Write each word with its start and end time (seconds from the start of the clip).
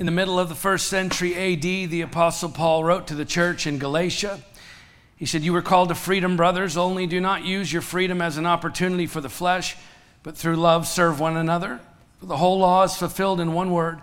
In 0.00 0.06
the 0.06 0.12
middle 0.12 0.38
of 0.38 0.48
the 0.48 0.54
first 0.54 0.86
century 0.86 1.34
AD, 1.34 1.60
the 1.60 2.00
Apostle 2.00 2.48
Paul 2.48 2.84
wrote 2.84 3.06
to 3.08 3.14
the 3.14 3.26
church 3.26 3.66
in 3.66 3.76
Galatia. 3.76 4.40
He 5.18 5.26
said, 5.26 5.42
You 5.42 5.52
were 5.52 5.60
called 5.60 5.90
to 5.90 5.94
freedom, 5.94 6.38
brothers, 6.38 6.78
only 6.78 7.06
do 7.06 7.20
not 7.20 7.44
use 7.44 7.70
your 7.70 7.82
freedom 7.82 8.22
as 8.22 8.38
an 8.38 8.46
opportunity 8.46 9.06
for 9.06 9.20
the 9.20 9.28
flesh, 9.28 9.76
but 10.22 10.38
through 10.38 10.56
love 10.56 10.86
serve 10.86 11.20
one 11.20 11.36
another. 11.36 11.80
For 12.18 12.24
the 12.24 12.38
whole 12.38 12.60
law 12.60 12.82
is 12.84 12.96
fulfilled 12.96 13.40
in 13.40 13.52
one 13.52 13.72
word 13.72 14.00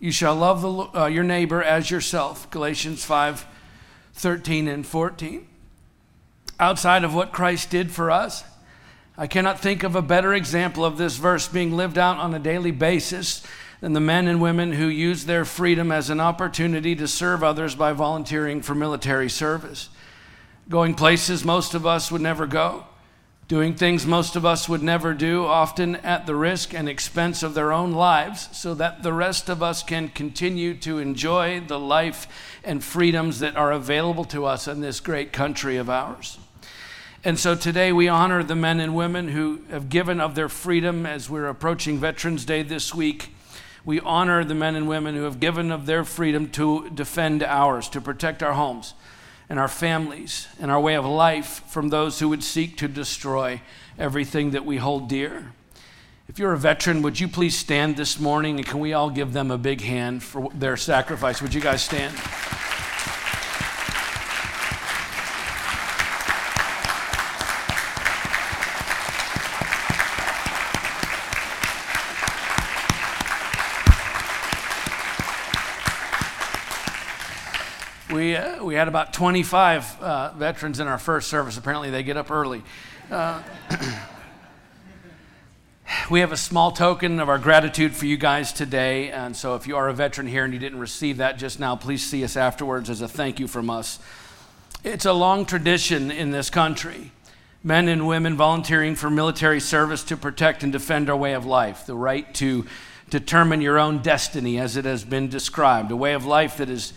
you 0.00 0.10
shall 0.10 0.34
love 0.34 0.60
the, 0.60 1.02
uh, 1.02 1.06
your 1.06 1.22
neighbor 1.22 1.62
as 1.62 1.88
yourself. 1.88 2.50
Galatians 2.50 3.04
5 3.04 3.46
13 4.14 4.66
and 4.66 4.84
14. 4.84 5.46
Outside 6.58 7.04
of 7.04 7.14
what 7.14 7.30
Christ 7.30 7.70
did 7.70 7.92
for 7.92 8.10
us, 8.10 8.42
I 9.16 9.28
cannot 9.28 9.60
think 9.60 9.84
of 9.84 9.94
a 9.94 10.02
better 10.02 10.34
example 10.34 10.84
of 10.84 10.98
this 10.98 11.16
verse 11.16 11.46
being 11.46 11.76
lived 11.76 11.96
out 11.96 12.16
on 12.16 12.34
a 12.34 12.40
daily 12.40 12.72
basis 12.72 13.44
than 13.80 13.92
the 13.92 14.00
men 14.00 14.26
and 14.26 14.40
women 14.40 14.72
who 14.72 14.86
use 14.86 15.24
their 15.24 15.44
freedom 15.44 15.92
as 15.92 16.10
an 16.10 16.20
opportunity 16.20 16.96
to 16.96 17.06
serve 17.06 17.44
others 17.44 17.74
by 17.74 17.92
volunteering 17.92 18.60
for 18.60 18.74
military 18.74 19.30
service. 19.30 19.88
Going 20.68 20.94
places 20.94 21.44
most 21.44 21.74
of 21.74 21.86
us 21.86 22.10
would 22.10 22.20
never 22.20 22.46
go, 22.46 22.84
doing 23.46 23.74
things 23.74 24.04
most 24.04 24.36
of 24.36 24.44
us 24.44 24.68
would 24.68 24.82
never 24.82 25.14
do, 25.14 25.46
often 25.46 25.96
at 25.96 26.26
the 26.26 26.34
risk 26.34 26.74
and 26.74 26.88
expense 26.88 27.42
of 27.42 27.54
their 27.54 27.72
own 27.72 27.92
lives, 27.92 28.48
so 28.52 28.74
that 28.74 29.02
the 29.02 29.12
rest 29.12 29.48
of 29.48 29.62
us 29.62 29.82
can 29.82 30.08
continue 30.08 30.74
to 30.74 30.98
enjoy 30.98 31.60
the 31.60 31.78
life 31.78 32.26
and 32.64 32.84
freedoms 32.84 33.38
that 33.38 33.56
are 33.56 33.72
available 33.72 34.24
to 34.24 34.44
us 34.44 34.68
in 34.68 34.80
this 34.80 35.00
great 35.00 35.32
country 35.32 35.76
of 35.76 35.88
ours. 35.88 36.38
And 37.24 37.38
so 37.38 37.54
today 37.54 37.92
we 37.92 38.08
honor 38.08 38.42
the 38.42 38.54
men 38.54 38.80
and 38.80 38.94
women 38.94 39.28
who 39.28 39.62
have 39.70 39.88
given 39.88 40.20
of 40.20 40.34
their 40.34 40.48
freedom 40.48 41.06
as 41.06 41.30
we're 41.30 41.48
approaching 41.48 41.98
Veterans 41.98 42.44
Day 42.44 42.62
this 42.62 42.94
week 42.94 43.30
we 43.88 44.00
honor 44.00 44.44
the 44.44 44.54
men 44.54 44.76
and 44.76 44.86
women 44.86 45.14
who 45.14 45.22
have 45.22 45.40
given 45.40 45.72
of 45.72 45.86
their 45.86 46.04
freedom 46.04 46.50
to 46.50 46.90
defend 46.90 47.42
ours, 47.42 47.88
to 47.88 48.02
protect 48.02 48.42
our 48.42 48.52
homes 48.52 48.92
and 49.48 49.58
our 49.58 49.66
families 49.66 50.46
and 50.60 50.70
our 50.70 50.78
way 50.78 50.94
of 50.94 51.06
life 51.06 51.62
from 51.68 51.88
those 51.88 52.18
who 52.18 52.28
would 52.28 52.44
seek 52.44 52.76
to 52.76 52.86
destroy 52.86 53.62
everything 53.98 54.50
that 54.50 54.66
we 54.66 54.76
hold 54.76 55.08
dear. 55.08 55.52
If 56.28 56.38
you're 56.38 56.52
a 56.52 56.58
veteran, 56.58 57.00
would 57.00 57.18
you 57.18 57.28
please 57.28 57.56
stand 57.56 57.96
this 57.96 58.20
morning 58.20 58.58
and 58.58 58.66
can 58.66 58.78
we 58.78 58.92
all 58.92 59.08
give 59.08 59.32
them 59.32 59.50
a 59.50 59.56
big 59.56 59.80
hand 59.80 60.22
for 60.22 60.50
their 60.52 60.76
sacrifice? 60.76 61.40
Would 61.40 61.54
you 61.54 61.62
guys 61.62 61.82
stand? 61.82 62.14
We 78.62 78.74
had 78.74 78.88
about 78.88 79.12
25 79.12 80.00
uh, 80.00 80.32
veterans 80.32 80.80
in 80.80 80.86
our 80.86 80.98
first 80.98 81.28
service. 81.28 81.56
Apparently, 81.56 81.90
they 81.90 82.02
get 82.02 82.16
up 82.16 82.30
early. 82.30 82.62
Uh, 83.10 83.42
we 86.10 86.20
have 86.20 86.32
a 86.32 86.36
small 86.36 86.70
token 86.70 87.20
of 87.20 87.28
our 87.28 87.38
gratitude 87.38 87.94
for 87.94 88.06
you 88.06 88.16
guys 88.16 88.52
today. 88.52 89.10
And 89.10 89.36
so, 89.36 89.54
if 89.54 89.66
you 89.66 89.76
are 89.76 89.88
a 89.88 89.94
veteran 89.94 90.26
here 90.26 90.44
and 90.44 90.52
you 90.52 90.58
didn't 90.58 90.78
receive 90.78 91.16
that 91.18 91.38
just 91.38 91.58
now, 91.58 91.76
please 91.76 92.04
see 92.04 92.22
us 92.24 92.36
afterwards 92.36 92.90
as 92.90 93.00
a 93.00 93.08
thank 93.08 93.40
you 93.40 93.48
from 93.48 93.70
us. 93.70 93.98
It's 94.84 95.06
a 95.06 95.12
long 95.12 95.46
tradition 95.46 96.10
in 96.10 96.30
this 96.30 96.50
country 96.50 97.12
men 97.64 97.88
and 97.88 98.06
women 98.06 98.36
volunteering 98.36 98.94
for 98.94 99.10
military 99.10 99.60
service 99.60 100.04
to 100.04 100.16
protect 100.16 100.62
and 100.62 100.72
defend 100.72 101.10
our 101.10 101.16
way 101.16 101.34
of 101.34 101.44
life, 101.44 101.86
the 101.86 101.94
right 101.94 102.32
to 102.32 102.64
determine 103.10 103.60
your 103.60 103.78
own 103.78 103.98
destiny 103.98 104.58
as 104.58 104.76
it 104.76 104.84
has 104.84 105.04
been 105.04 105.28
described, 105.28 105.90
a 105.90 105.96
way 105.96 106.14
of 106.14 106.24
life 106.24 106.58
that 106.58 106.70
is 106.70 106.92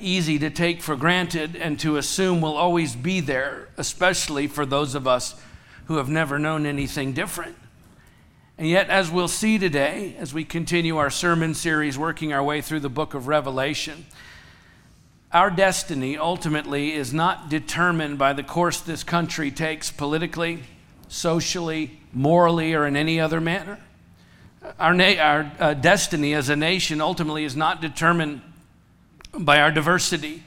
easy 0.00 0.38
to 0.38 0.50
take 0.50 0.82
for 0.82 0.96
granted 0.96 1.54
and 1.54 1.78
to 1.80 1.96
assume 1.96 2.40
will 2.40 2.56
always 2.56 2.96
be 2.96 3.20
there, 3.20 3.68
especially 3.76 4.46
for 4.46 4.66
those 4.66 4.94
of 4.94 5.06
us 5.06 5.40
who 5.86 5.96
have 5.96 6.08
never 6.08 6.38
known 6.38 6.66
anything 6.66 7.12
different. 7.12 7.56
And 8.58 8.68
yet, 8.68 8.88
as 8.88 9.10
we'll 9.10 9.28
see 9.28 9.58
today, 9.58 10.16
as 10.18 10.32
we 10.32 10.44
continue 10.44 10.96
our 10.96 11.10
sermon 11.10 11.54
series 11.54 11.98
working 11.98 12.32
our 12.32 12.42
way 12.42 12.60
through 12.62 12.80
the 12.80 12.88
book 12.88 13.14
of 13.14 13.28
Revelation, 13.28 14.06
our 15.32 15.50
destiny 15.50 16.16
ultimately 16.16 16.92
is 16.92 17.12
not 17.12 17.48
determined 17.48 18.18
by 18.18 18.32
the 18.32 18.42
course 18.42 18.80
this 18.80 19.04
country 19.04 19.50
takes 19.50 19.90
politically, 19.90 20.62
socially, 21.08 22.00
morally, 22.12 22.74
or 22.74 22.86
in 22.86 22.96
any 22.96 23.20
other 23.20 23.40
manner. 23.40 23.78
Our, 24.78 24.94
na- 24.94 25.20
our 25.20 25.52
uh, 25.60 25.74
destiny 25.74 26.32
as 26.32 26.48
a 26.48 26.56
nation 26.56 27.00
ultimately 27.00 27.44
is 27.44 27.54
not 27.54 27.80
determined 27.80 28.40
by 29.38 29.60
our 29.60 29.70
diversity 29.70 30.42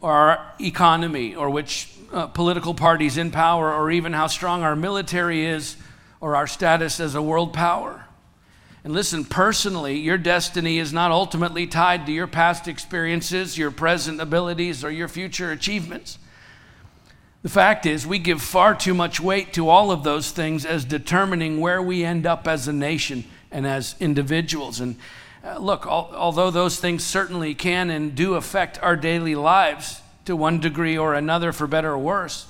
or 0.00 0.12
our 0.12 0.52
economy 0.60 1.34
or 1.34 1.50
which 1.50 1.92
uh, 2.12 2.26
political 2.28 2.74
parties 2.74 3.16
in 3.16 3.30
power 3.30 3.72
or 3.72 3.90
even 3.90 4.12
how 4.12 4.26
strong 4.26 4.62
our 4.62 4.76
military 4.76 5.44
is 5.44 5.76
or 6.20 6.36
our 6.36 6.46
status 6.46 7.00
as 7.00 7.14
a 7.14 7.22
world 7.22 7.52
power. 7.52 8.04
And 8.84 8.94
listen, 8.94 9.24
personally, 9.24 9.98
your 9.98 10.18
destiny 10.18 10.78
is 10.78 10.92
not 10.92 11.10
ultimately 11.10 11.66
tied 11.66 12.06
to 12.06 12.12
your 12.12 12.26
past 12.26 12.68
experiences, 12.68 13.58
your 13.58 13.70
present 13.70 14.20
abilities, 14.20 14.84
or 14.84 14.90
your 14.90 15.08
future 15.08 15.50
achievements. 15.50 16.18
The 17.42 17.48
fact 17.48 17.86
is, 17.86 18.06
we 18.06 18.18
give 18.18 18.40
far 18.40 18.74
too 18.74 18.94
much 18.94 19.20
weight 19.20 19.52
to 19.54 19.68
all 19.68 19.90
of 19.90 20.04
those 20.04 20.30
things 20.30 20.64
as 20.64 20.84
determining 20.84 21.60
where 21.60 21.82
we 21.82 22.04
end 22.04 22.26
up 22.26 22.48
as 22.48 22.66
a 22.66 22.72
nation 22.72 23.24
and 23.50 23.66
as 23.66 23.94
individuals. 24.00 24.80
And 24.80 24.96
uh, 25.48 25.58
look, 25.58 25.86
al- 25.86 26.12
although 26.14 26.50
those 26.50 26.78
things 26.78 27.04
certainly 27.04 27.54
can 27.54 27.90
and 27.90 28.14
do 28.14 28.34
affect 28.34 28.82
our 28.82 28.96
daily 28.96 29.34
lives 29.34 30.02
to 30.24 30.36
one 30.36 30.60
degree 30.60 30.98
or 30.98 31.14
another, 31.14 31.52
for 31.52 31.66
better 31.66 31.92
or 31.92 31.98
worse, 31.98 32.46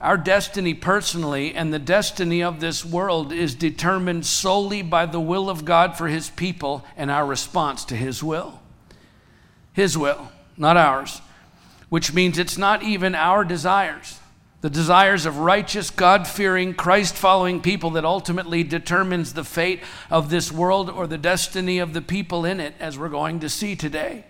our 0.00 0.16
destiny 0.16 0.74
personally 0.74 1.54
and 1.54 1.72
the 1.72 1.78
destiny 1.78 2.42
of 2.42 2.60
this 2.60 2.84
world 2.84 3.32
is 3.32 3.54
determined 3.54 4.26
solely 4.26 4.82
by 4.82 5.06
the 5.06 5.20
will 5.20 5.50
of 5.50 5.64
God 5.64 5.96
for 5.96 6.08
His 6.08 6.30
people 6.30 6.84
and 6.96 7.10
our 7.10 7.26
response 7.26 7.84
to 7.86 7.96
His 7.96 8.22
will. 8.22 8.60
His 9.72 9.96
will, 9.96 10.32
not 10.56 10.76
ours, 10.76 11.20
which 11.88 12.12
means 12.12 12.38
it's 12.38 12.58
not 12.58 12.82
even 12.82 13.14
our 13.14 13.44
desires 13.44 14.18
the 14.62 14.70
desires 14.70 15.26
of 15.26 15.38
righteous, 15.38 15.90
God 15.90 16.26
fearing, 16.26 16.72
Christ 16.72 17.16
following 17.16 17.60
people 17.60 17.90
that 17.90 18.04
ultimately 18.04 18.62
determines 18.62 19.34
the 19.34 19.42
fate 19.42 19.80
of 20.08 20.30
this 20.30 20.52
world 20.52 20.88
or 20.88 21.08
the 21.08 21.18
destiny 21.18 21.80
of 21.80 21.92
the 21.92 22.00
people 22.00 22.44
in 22.44 22.60
it, 22.60 22.74
as 22.78 22.96
we're 22.96 23.08
going 23.08 23.40
to 23.40 23.48
see 23.48 23.74
today. 23.74 24.24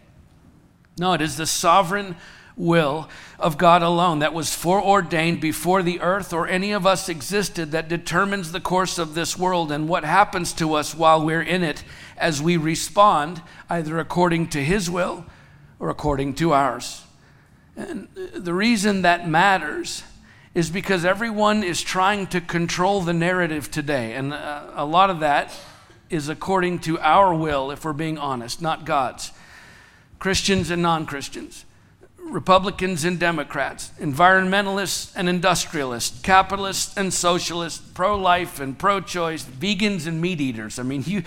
No, 0.99 1.13
it 1.13 1.21
is 1.21 1.37
the 1.37 1.47
sovereign 1.47 2.17
will 2.57 3.11
of 3.39 3.59
God 3.59 3.83
alone 3.83 4.21
that 4.21 4.33
was 4.33 4.55
foreordained 4.55 5.41
before 5.41 5.83
the 5.83 6.01
earth 6.01 6.33
or 6.33 6.49
any 6.49 6.73
of 6.73 6.87
us 6.87 7.11
existed 7.11 7.73
that 7.73 7.89
determines 7.89 8.53
the 8.53 8.61
course 8.61 8.99
of 8.99 9.15
this 9.15 9.39
world 9.39 9.71
and 9.71 9.87
what 9.87 10.05
happens 10.05 10.55
to 10.55 10.75
us 10.75 10.95
while 10.95 11.23
we're 11.23 11.43
in 11.43 11.63
it 11.63 11.85
as 12.17 12.41
we 12.41 12.57
respond 12.57 13.43
either 13.69 13.99
according 13.99 14.49
to 14.49 14.65
His 14.65 14.91
will 14.91 15.27
or 15.79 15.91
according 15.91 16.35
to 16.35 16.55
ours. 16.55 17.05
And 17.77 18.09
the 18.15 18.55
reason 18.55 19.03
that 19.03 19.29
matters 19.29 20.05
is 20.55 20.71
because 20.71 21.05
everyone 21.05 21.63
is 21.65 21.81
trying 21.81 22.27
to 22.29 22.41
control 22.41 23.01
the 23.01 23.13
narrative 23.13 23.71
today. 23.71 24.15
And 24.15 24.33
uh, 24.33 24.67
a 24.75 24.85
lot 24.85 25.11
of 25.11 25.21
that 25.21 25.57
is 26.11 26.29
according 26.29 26.81
to 26.81 26.99
our 27.01 27.35
will, 27.35 27.71
if 27.71 27.85
we're 27.85 27.95
being 27.95 28.19
honest, 28.19 28.61
not 28.61 28.85
God's. 28.85 29.33
Christians 30.19 30.71
and 30.71 30.83
non 30.83 31.07
Christians, 31.07 31.65
Republicans 32.19 33.05
and 33.05 33.19
Democrats, 33.19 33.91
environmentalists 33.99 35.13
and 35.17 35.29
industrialists, 35.29 36.21
capitalists 36.21 36.97
and 36.97 37.13
socialists, 37.13 37.81
pro 37.95 38.17
life 38.17 38.61
and 38.61 38.79
pro 38.79 39.01
choice, 39.01 39.45
vegans 39.45 40.07
and 40.07 40.21
meat 40.21 40.41
eaters. 40.41 40.79
I 40.79 40.83
mean, 40.83 41.03
you, 41.07 41.23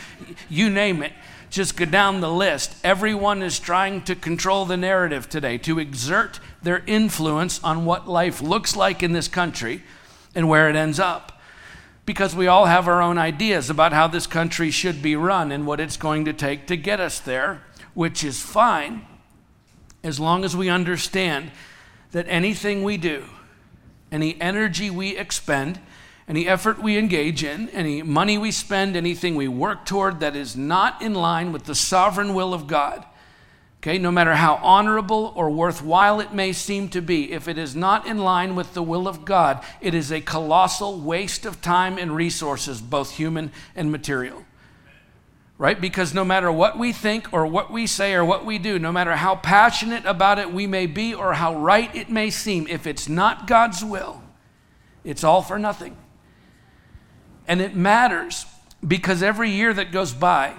you 0.49 0.69
name 0.69 1.03
it 1.03 1.13
just 1.55 1.77
go 1.77 1.85
down 1.85 2.19
the 2.19 2.29
list. 2.31 2.75
Everyone 2.83 3.41
is 3.41 3.59
trying 3.59 4.01
to 4.03 4.13
control 4.13 4.65
the 4.65 4.75
narrative 4.75 5.29
today, 5.29 5.57
to 5.59 5.79
exert 5.79 6.41
their 6.61 6.83
influence 6.85 7.63
on 7.63 7.85
what 7.85 8.09
life 8.09 8.41
looks 8.41 8.75
like 8.75 9.01
in 9.01 9.13
this 9.13 9.29
country 9.29 9.81
and 10.35 10.49
where 10.49 10.69
it 10.69 10.75
ends 10.75 10.99
up. 10.99 11.41
Because 12.05 12.35
we 12.35 12.45
all 12.45 12.65
have 12.65 12.89
our 12.89 13.01
own 13.01 13.17
ideas 13.17 13.69
about 13.69 13.93
how 13.93 14.05
this 14.05 14.27
country 14.27 14.69
should 14.69 15.01
be 15.01 15.15
run 15.15 15.49
and 15.49 15.65
what 15.65 15.79
it's 15.79 15.95
going 15.95 16.25
to 16.25 16.33
take 16.33 16.67
to 16.67 16.75
get 16.75 16.99
us 16.99 17.21
there, 17.21 17.63
which 17.93 18.21
is 18.21 18.41
fine 18.41 19.05
as 20.03 20.19
long 20.19 20.43
as 20.43 20.57
we 20.57 20.69
understand 20.69 21.51
that 22.11 22.25
anything 22.27 22.83
we 22.83 22.97
do, 22.97 23.23
any 24.11 24.39
energy 24.41 24.89
we 24.89 25.17
expend, 25.17 25.79
any 26.27 26.47
effort 26.47 26.81
we 26.81 26.97
engage 26.97 27.43
in, 27.43 27.69
any 27.69 28.01
money 28.01 28.37
we 28.37 28.51
spend, 28.51 28.95
anything 28.95 29.35
we 29.35 29.47
work 29.47 29.85
toward 29.85 30.19
that 30.21 30.35
is 30.35 30.55
not 30.55 31.01
in 31.01 31.13
line 31.13 31.51
with 31.51 31.65
the 31.65 31.75
sovereign 31.75 32.33
will 32.33 32.51
of 32.53 32.65
God, 32.65 33.05
okay, 33.77 33.99
no 33.99 34.11
matter 34.11 34.33
how 34.33 34.55
honorable 34.55 35.31
or 35.35 35.51
worthwhile 35.51 36.19
it 36.19 36.33
may 36.33 36.51
seem 36.51 36.89
to 36.89 37.01
be, 37.01 37.31
if 37.31 37.47
it 37.47 37.59
is 37.59 37.75
not 37.75 38.07
in 38.07 38.17
line 38.17 38.55
with 38.55 38.73
the 38.73 38.81
will 38.81 39.07
of 39.07 39.23
God, 39.23 39.63
it 39.81 39.93
is 39.93 40.11
a 40.11 40.19
colossal 40.19 40.99
waste 40.99 41.45
of 41.45 41.61
time 41.61 41.99
and 41.99 42.15
resources, 42.15 42.81
both 42.81 43.11
human 43.11 43.51
and 43.75 43.91
material. 43.91 44.43
right? 45.57 45.79
Because 45.79 46.13
no 46.13 46.25
matter 46.25 46.51
what 46.51 46.77
we 46.77 46.91
think 46.91 47.31
or 47.31 47.45
what 47.45 47.71
we 47.71 47.87
say 47.87 48.13
or 48.13 48.25
what 48.25 48.45
we 48.45 48.57
do, 48.57 48.77
no 48.79 48.91
matter 48.91 49.15
how 49.15 49.35
passionate 49.35 50.05
about 50.05 50.39
it 50.39 50.51
we 50.51 50.67
may 50.67 50.85
be 50.85 51.13
or 51.13 51.33
how 51.33 51.55
right 51.55 51.93
it 51.95 52.09
may 52.09 52.29
seem, 52.29 52.67
if 52.67 52.85
it's 52.85 53.07
not 53.07 53.47
God's 53.47 53.83
will, 53.83 54.21
it's 55.03 55.23
all 55.23 55.41
for 55.41 55.57
nothing. 55.57 55.95
And 57.47 57.61
it 57.61 57.75
matters 57.75 58.45
because 58.85 59.23
every 59.23 59.51
year 59.51 59.73
that 59.73 59.91
goes 59.91 60.13
by, 60.13 60.53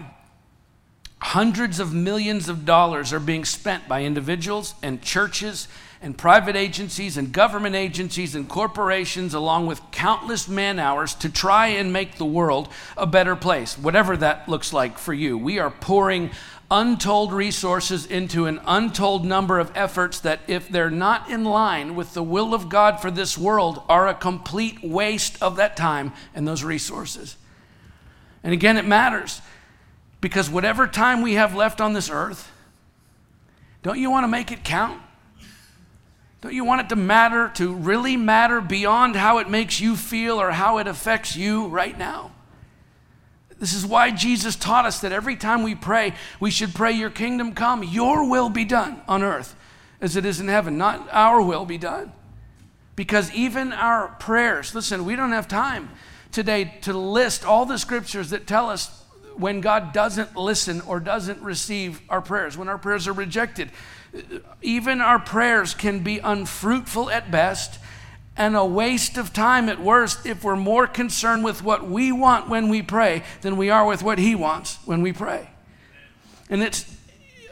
hundreds 1.21 1.81
of 1.81 1.95
millions 1.95 2.49
of 2.49 2.65
dollars 2.65 3.13
are 3.13 3.21
being 3.21 3.45
spent 3.45 3.89
by 3.89 4.03
individuals 4.03 4.75
and 4.83 5.03
churches 5.03 5.69
and 6.03 6.17
private 6.17 6.57
agencies 6.57 7.17
and 7.17 7.33
government 7.33 7.75
agencies 7.75 8.35
and 8.35 8.49
corporations, 8.49 9.33
along 9.33 9.67
with 9.67 9.81
countless 9.91 10.47
man 10.47 10.79
hours, 10.79 11.15
to 11.15 11.29
try 11.29 11.69
and 11.69 11.93
make 11.93 12.17
the 12.17 12.25
world 12.25 12.69
a 12.97 13.07
better 13.07 13.35
place, 13.35 13.79
whatever 13.79 14.17
that 14.17 14.49
looks 14.49 14.73
like 14.73 14.99
for 14.99 15.15
you. 15.15 15.39
We 15.39 15.59
are 15.59 15.71
pouring 15.71 16.31
untold 16.71 17.33
resources 17.33 18.07
into 18.07 18.47
an 18.47 18.61
untold 18.67 19.25
number 19.25 19.59
of 19.59 19.73
efforts 19.75 20.21
that, 20.21 20.41
if 20.47 20.69
they're 20.69 20.91
not 20.91 21.31
in 21.31 21.45
line 21.45 21.97
with 21.97 22.13
the 22.13 22.23
will 22.23 22.53
of 22.53 22.69
God 22.69 23.01
for 23.01 23.11
this 23.11 23.39
world, 23.39 23.83
are 23.89 24.07
a 24.07 24.15
complete 24.15 24.83
waste 24.83 25.43
of 25.43 25.57
that 25.57 25.77
time 25.77 26.13
and 26.35 26.47
those 26.47 26.63
resources. 26.63 27.37
And 28.45 28.53
again, 28.53 28.77
it 28.77 28.85
matters 28.85 29.41
because 30.21 30.51
whatever 30.51 30.87
time 30.87 31.23
we 31.23 31.35
have 31.35 31.55
left 31.55 31.81
on 31.81 31.93
this 31.93 32.11
earth, 32.11 32.51
don't 33.83 33.99
you 33.99 34.11
want 34.11 34.25
to 34.25 34.29
make 34.29 34.51
it 34.51 34.65
count? 34.65 35.01
Don't 36.41 36.55
you 36.55 36.65
want 36.65 36.81
it 36.83 36.89
to 36.91 36.97
matter, 36.97 37.51
to 37.55 37.75
really 37.75 38.17
matter 38.17 38.61
beyond 38.61 39.17
how 39.17 39.39
it 39.39 39.49
makes 39.49 39.81
you 39.81 39.97
feel 39.97 40.41
or 40.41 40.53
how 40.53 40.79
it 40.79 40.87
affects 40.87 41.37
you 41.37 41.67
right 41.69 41.97
now? 41.97 42.33
This 43.59 43.73
is 43.73 43.87
why 43.87 44.11
Jesus 44.11 44.55
taught 44.55 44.85
us 44.85 45.01
that 45.01 45.13
every 45.13 45.37
time 45.37 45.63
we 45.63 45.75
pray, 45.75 46.15
we 46.39 46.51
should 46.51 46.75
pray, 46.75 46.93
Your 46.93 47.11
kingdom 47.11 47.55
come, 47.55 47.83
your 47.83 48.29
will 48.29 48.51
be 48.51 48.65
done 48.65 49.01
on 49.09 49.23
earth 49.23 49.57
as 50.01 50.15
it 50.15 50.27
is 50.27 50.41
in 50.41 50.49
heaven, 50.49 50.77
not 50.77 51.09
our 51.11 51.41
will 51.41 51.65
be 51.65 51.79
done. 51.79 52.13
Because 52.97 53.33
even 53.33 53.73
our 53.73 54.09
prayers, 54.09 54.75
listen, 54.75 55.05
we 55.05 55.17
don't 55.17 55.33
have 55.33 55.49
time 55.49 55.91
today 56.33 56.75
to 56.83 56.93
list 56.93 57.45
all 57.45 57.65
the 57.67 57.79
scriptures 57.79 58.31
that 58.31 58.47
tell 58.47 58.69
us 58.69 59.05
when 59.39 59.61
God 59.61 59.93
doesn't 59.93 60.37
listen 60.37 60.81
or 60.83 61.01
doesn't 61.01 61.41
receive 61.43 62.01
our 62.09 62.21
prayers, 62.21 62.57
when 62.57 62.69
our 62.69 62.79
prayers 62.79 63.07
are 63.07 63.13
rejected. 63.13 63.71
Even 64.63 65.01
our 65.01 65.19
prayers 65.19 65.75
can 65.75 66.01
be 66.01 66.19
unfruitful 66.19 67.11
at 67.11 67.31
best 67.31 67.79
and 68.37 68.57
a 68.57 68.65
waste 68.65 69.17
of 69.17 69.33
time 69.33 69.69
at 69.69 69.81
worst 69.81 70.27
if 70.27 70.45
we're 70.45 70.57
more 70.57 70.87
concerned 70.87 71.43
with 71.43 71.63
what 71.63 71.89
we 71.89 72.13
want 72.13 72.49
when 72.49 72.69
we 72.69 72.83
pray 72.83 73.23
than 73.41 73.57
we 73.57 73.71
are 73.71 73.87
with 73.87 74.03
what 74.03 74.19
He 74.19 74.35
wants 74.35 74.77
when 74.85 75.03
we 75.03 75.13
pray. 75.13 75.49
And 76.51 76.63
it's 76.63 76.97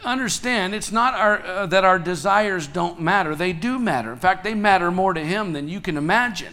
understand 0.05 0.75
it's 0.75 0.93
not 0.93 1.15
our, 1.15 1.43
uh, 1.43 1.67
that 1.67 1.85
our 1.85 1.99
desires 1.99 2.67
don't 2.67 3.01
matter. 3.01 3.35
They 3.35 3.53
do 3.53 3.79
matter. 3.79 4.13
In 4.13 4.19
fact, 4.19 4.45
they 4.45 4.55
matter 4.55 4.91
more 4.91 5.15
to 5.15 5.25
Him 5.25 5.53
than 5.53 5.69
you 5.69 5.81
can 5.81 5.97
imagine. 5.97 6.53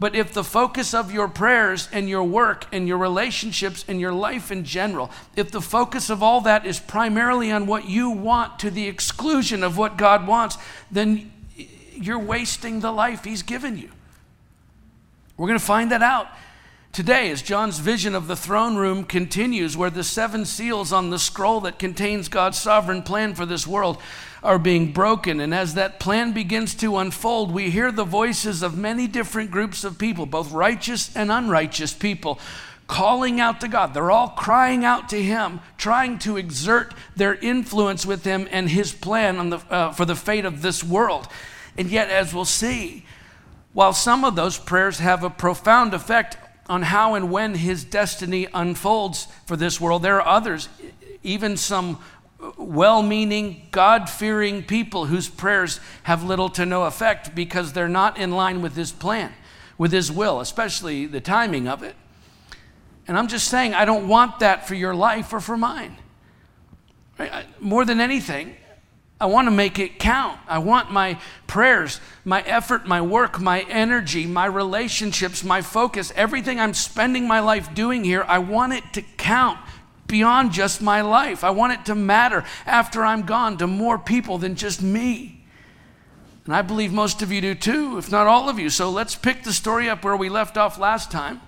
But 0.00 0.16
if 0.16 0.32
the 0.32 0.44
focus 0.44 0.92
of 0.92 1.12
your 1.12 1.28
prayers 1.28 1.88
and 1.92 2.08
your 2.08 2.24
work 2.24 2.66
and 2.72 2.88
your 2.88 2.98
relationships 2.98 3.84
and 3.86 4.00
your 4.00 4.12
life 4.12 4.50
in 4.50 4.64
general, 4.64 5.10
if 5.36 5.50
the 5.50 5.60
focus 5.60 6.10
of 6.10 6.22
all 6.22 6.40
that 6.42 6.66
is 6.66 6.80
primarily 6.80 7.52
on 7.52 7.66
what 7.66 7.88
you 7.88 8.10
want 8.10 8.58
to 8.58 8.70
the 8.70 8.88
exclusion 8.88 9.62
of 9.62 9.78
what 9.78 9.96
God 9.96 10.26
wants, 10.26 10.58
then 10.90 11.32
you're 11.92 12.18
wasting 12.18 12.80
the 12.80 12.90
life 12.90 13.24
He's 13.24 13.42
given 13.42 13.78
you. 13.78 13.90
We're 15.36 15.48
going 15.48 15.58
to 15.58 15.64
find 15.64 15.92
that 15.92 16.02
out 16.02 16.28
today 16.94 17.28
as 17.32 17.42
John's 17.42 17.80
vision 17.80 18.14
of 18.14 18.28
the 18.28 18.36
throne 18.36 18.76
room 18.76 19.02
continues, 19.02 19.76
where 19.76 19.90
the 19.90 20.04
seven 20.04 20.44
seals 20.44 20.92
on 20.92 21.10
the 21.10 21.18
scroll 21.18 21.60
that 21.62 21.78
contains 21.78 22.28
God's 22.28 22.56
sovereign 22.56 23.02
plan 23.02 23.34
for 23.34 23.44
this 23.44 23.66
world 23.66 23.98
are 24.44 24.60
being 24.60 24.92
broken. 24.92 25.40
And 25.40 25.52
as 25.52 25.74
that 25.74 25.98
plan 25.98 26.32
begins 26.32 26.72
to 26.76 26.96
unfold, 26.98 27.50
we 27.50 27.70
hear 27.70 27.90
the 27.90 28.04
voices 28.04 28.62
of 28.62 28.78
many 28.78 29.08
different 29.08 29.50
groups 29.50 29.82
of 29.82 29.98
people, 29.98 30.24
both 30.24 30.52
righteous 30.52 31.14
and 31.16 31.32
unrighteous 31.32 31.92
people, 31.94 32.38
calling 32.86 33.40
out 33.40 33.60
to 33.62 33.68
God. 33.68 33.92
They're 33.92 34.12
all 34.12 34.28
crying 34.28 34.84
out 34.84 35.08
to 35.08 35.20
Him, 35.20 35.60
trying 35.76 36.20
to 36.20 36.36
exert 36.36 36.94
their 37.16 37.34
influence 37.34 38.06
with 38.06 38.24
Him 38.24 38.46
and 38.52 38.68
His 38.68 38.92
plan 38.92 39.50
the, 39.50 39.58
uh, 39.68 39.90
for 39.90 40.04
the 40.04 40.14
fate 40.14 40.44
of 40.44 40.62
this 40.62 40.84
world. 40.84 41.26
And 41.76 41.90
yet, 41.90 42.08
as 42.08 42.32
we'll 42.32 42.44
see, 42.44 43.04
while 43.72 43.92
some 43.92 44.24
of 44.24 44.36
those 44.36 44.56
prayers 44.56 45.00
have 45.00 45.24
a 45.24 45.30
profound 45.30 45.92
effect 45.92 46.36
on 46.68 46.82
how 46.82 47.14
and 47.14 47.30
when 47.30 47.54
His 47.54 47.84
destiny 47.84 48.46
unfolds 48.54 49.26
for 49.46 49.56
this 49.56 49.80
world, 49.80 50.02
there 50.02 50.20
are 50.20 50.26
others, 50.26 50.68
even 51.22 51.56
some 51.56 51.98
well 52.56 53.02
meaning, 53.02 53.68
God 53.70 54.10
fearing 54.10 54.62
people 54.62 55.06
whose 55.06 55.28
prayers 55.28 55.80
have 56.04 56.22
little 56.22 56.48
to 56.50 56.66
no 56.66 56.84
effect 56.84 57.34
because 57.34 57.72
they're 57.72 57.88
not 57.88 58.18
in 58.18 58.32
line 58.32 58.60
with 58.60 58.76
His 58.76 58.92
plan, 58.92 59.32
with 59.78 59.92
His 59.92 60.12
will, 60.12 60.40
especially 60.40 61.06
the 61.06 61.20
timing 61.20 61.68
of 61.68 61.82
it. 61.82 61.96
And 63.06 63.18
I'm 63.18 63.28
just 63.28 63.48
saying, 63.48 63.74
I 63.74 63.84
don't 63.84 64.08
want 64.08 64.40
that 64.40 64.66
for 64.66 64.74
your 64.74 64.94
life 64.94 65.32
or 65.32 65.40
for 65.40 65.56
mine. 65.56 65.96
More 67.60 67.84
than 67.84 68.00
anything, 68.00 68.56
I 69.24 69.26
want 69.26 69.46
to 69.46 69.50
make 69.50 69.78
it 69.78 69.98
count. 69.98 70.38
I 70.46 70.58
want 70.58 70.90
my 70.90 71.18
prayers, 71.46 71.98
my 72.26 72.42
effort, 72.42 72.86
my 72.86 73.00
work, 73.00 73.40
my 73.40 73.62
energy, 73.70 74.26
my 74.26 74.44
relationships, 74.44 75.42
my 75.42 75.62
focus, 75.62 76.12
everything 76.14 76.60
I'm 76.60 76.74
spending 76.74 77.26
my 77.26 77.40
life 77.40 77.74
doing 77.74 78.04
here, 78.04 78.26
I 78.28 78.40
want 78.40 78.74
it 78.74 78.84
to 78.92 79.00
count 79.00 79.58
beyond 80.08 80.52
just 80.52 80.82
my 80.82 81.00
life. 81.00 81.42
I 81.42 81.48
want 81.52 81.72
it 81.72 81.86
to 81.86 81.94
matter 81.94 82.44
after 82.66 83.02
I'm 83.02 83.22
gone 83.22 83.56
to 83.56 83.66
more 83.66 83.98
people 83.98 84.36
than 84.36 84.56
just 84.56 84.82
me. 84.82 85.46
And 86.44 86.54
I 86.54 86.60
believe 86.60 86.92
most 86.92 87.22
of 87.22 87.32
you 87.32 87.40
do 87.40 87.54
too, 87.54 87.96
if 87.96 88.10
not 88.10 88.26
all 88.26 88.50
of 88.50 88.58
you. 88.58 88.68
So 88.68 88.90
let's 88.90 89.16
pick 89.16 89.42
the 89.42 89.54
story 89.54 89.88
up 89.88 90.04
where 90.04 90.18
we 90.18 90.28
left 90.28 90.58
off 90.58 90.78
last 90.78 91.10
time. 91.10 91.40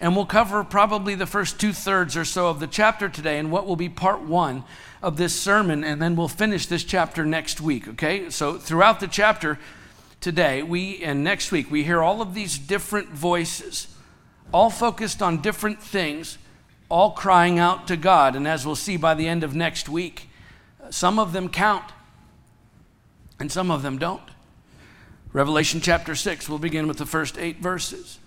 And 0.00 0.16
we'll 0.16 0.26
cover 0.26 0.64
probably 0.64 1.14
the 1.14 1.26
first 1.26 1.60
two 1.60 1.72
thirds 1.72 2.16
or 2.16 2.24
so 2.24 2.48
of 2.48 2.58
the 2.58 2.66
chapter 2.66 3.08
today 3.08 3.38
and 3.38 3.52
what 3.52 3.66
will 3.66 3.76
be 3.76 3.88
part 3.88 4.22
one 4.22 4.64
of 5.02 5.16
this 5.16 5.38
sermon. 5.38 5.84
And 5.84 6.00
then 6.00 6.16
we'll 6.16 6.28
finish 6.28 6.66
this 6.66 6.84
chapter 6.84 7.24
next 7.24 7.60
week, 7.60 7.86
okay? 7.88 8.30
So 8.30 8.56
throughout 8.56 9.00
the 9.00 9.08
chapter 9.08 9.58
today, 10.20 10.62
we 10.62 11.02
and 11.02 11.22
next 11.22 11.52
week, 11.52 11.70
we 11.70 11.84
hear 11.84 12.02
all 12.02 12.22
of 12.22 12.34
these 12.34 12.58
different 12.58 13.08
voices, 13.08 13.94
all 14.52 14.70
focused 14.70 15.20
on 15.22 15.42
different 15.42 15.82
things 15.82 16.38
all 16.90 17.12
crying 17.12 17.58
out 17.58 17.86
to 17.86 17.96
God. 17.96 18.36
And 18.36 18.46
as 18.46 18.66
we'll 18.66 18.76
see 18.76 18.98
by 18.98 19.14
the 19.14 19.26
end 19.26 19.42
of 19.42 19.54
next 19.54 19.88
week, 19.88 20.28
some 20.90 21.18
of 21.18 21.32
them 21.32 21.48
count 21.48 21.92
and 23.38 23.50
some 23.50 23.70
of 23.70 23.82
them 23.82 23.96
don't. 23.96 24.20
Revelation 25.32 25.80
chapter 25.80 26.16
6, 26.16 26.48
we'll 26.48 26.58
begin 26.58 26.88
with 26.88 26.98
the 26.98 27.06
first 27.06 27.38
eight 27.38 27.58
verses. 27.58 28.18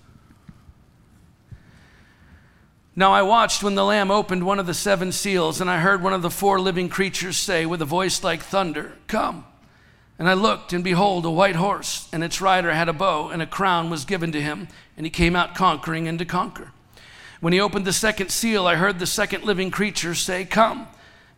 Now 2.95 3.11
I 3.11 3.23
watched 3.23 3.63
when 3.63 3.73
the 3.73 3.83
Lamb 3.83 4.11
opened 4.11 4.45
one 4.45 4.59
of 4.59 4.67
the 4.67 4.73
seven 4.73 5.11
seals, 5.11 5.59
and 5.59 5.69
I 5.69 5.79
heard 5.79 6.03
one 6.03 6.13
of 6.13 6.21
the 6.21 6.29
four 6.29 6.59
living 6.59 6.89
creatures 6.89 7.37
say 7.37 7.65
with 7.65 7.81
a 7.81 7.85
voice 7.85 8.23
like 8.23 8.43
thunder, 8.43 8.93
Come. 9.07 9.45
And 10.19 10.29
I 10.29 10.35
looked, 10.35 10.73
and 10.73 10.83
behold, 10.83 11.25
a 11.25 11.31
white 11.31 11.55
horse, 11.55 12.07
and 12.13 12.23
its 12.23 12.39
rider 12.39 12.71
had 12.71 12.87
a 12.87 12.93
bow, 12.93 13.29
and 13.29 13.41
a 13.41 13.47
crown 13.47 13.89
was 13.89 14.05
given 14.05 14.31
to 14.33 14.41
him, 14.41 14.67
and 14.95 15.07
he 15.07 15.09
came 15.09 15.35
out 15.35 15.55
conquering 15.55 16.07
and 16.07 16.19
to 16.19 16.25
conquer. 16.25 16.71
When 17.39 17.51
he 17.51 17.59
opened 17.59 17.85
the 17.85 17.93
second 17.93 18.29
seal, 18.29 18.67
I 18.67 18.75
heard 18.75 18.99
the 18.99 19.07
second 19.07 19.43
living 19.43 19.71
creature 19.71 20.13
say, 20.13 20.45
Come. 20.45 20.87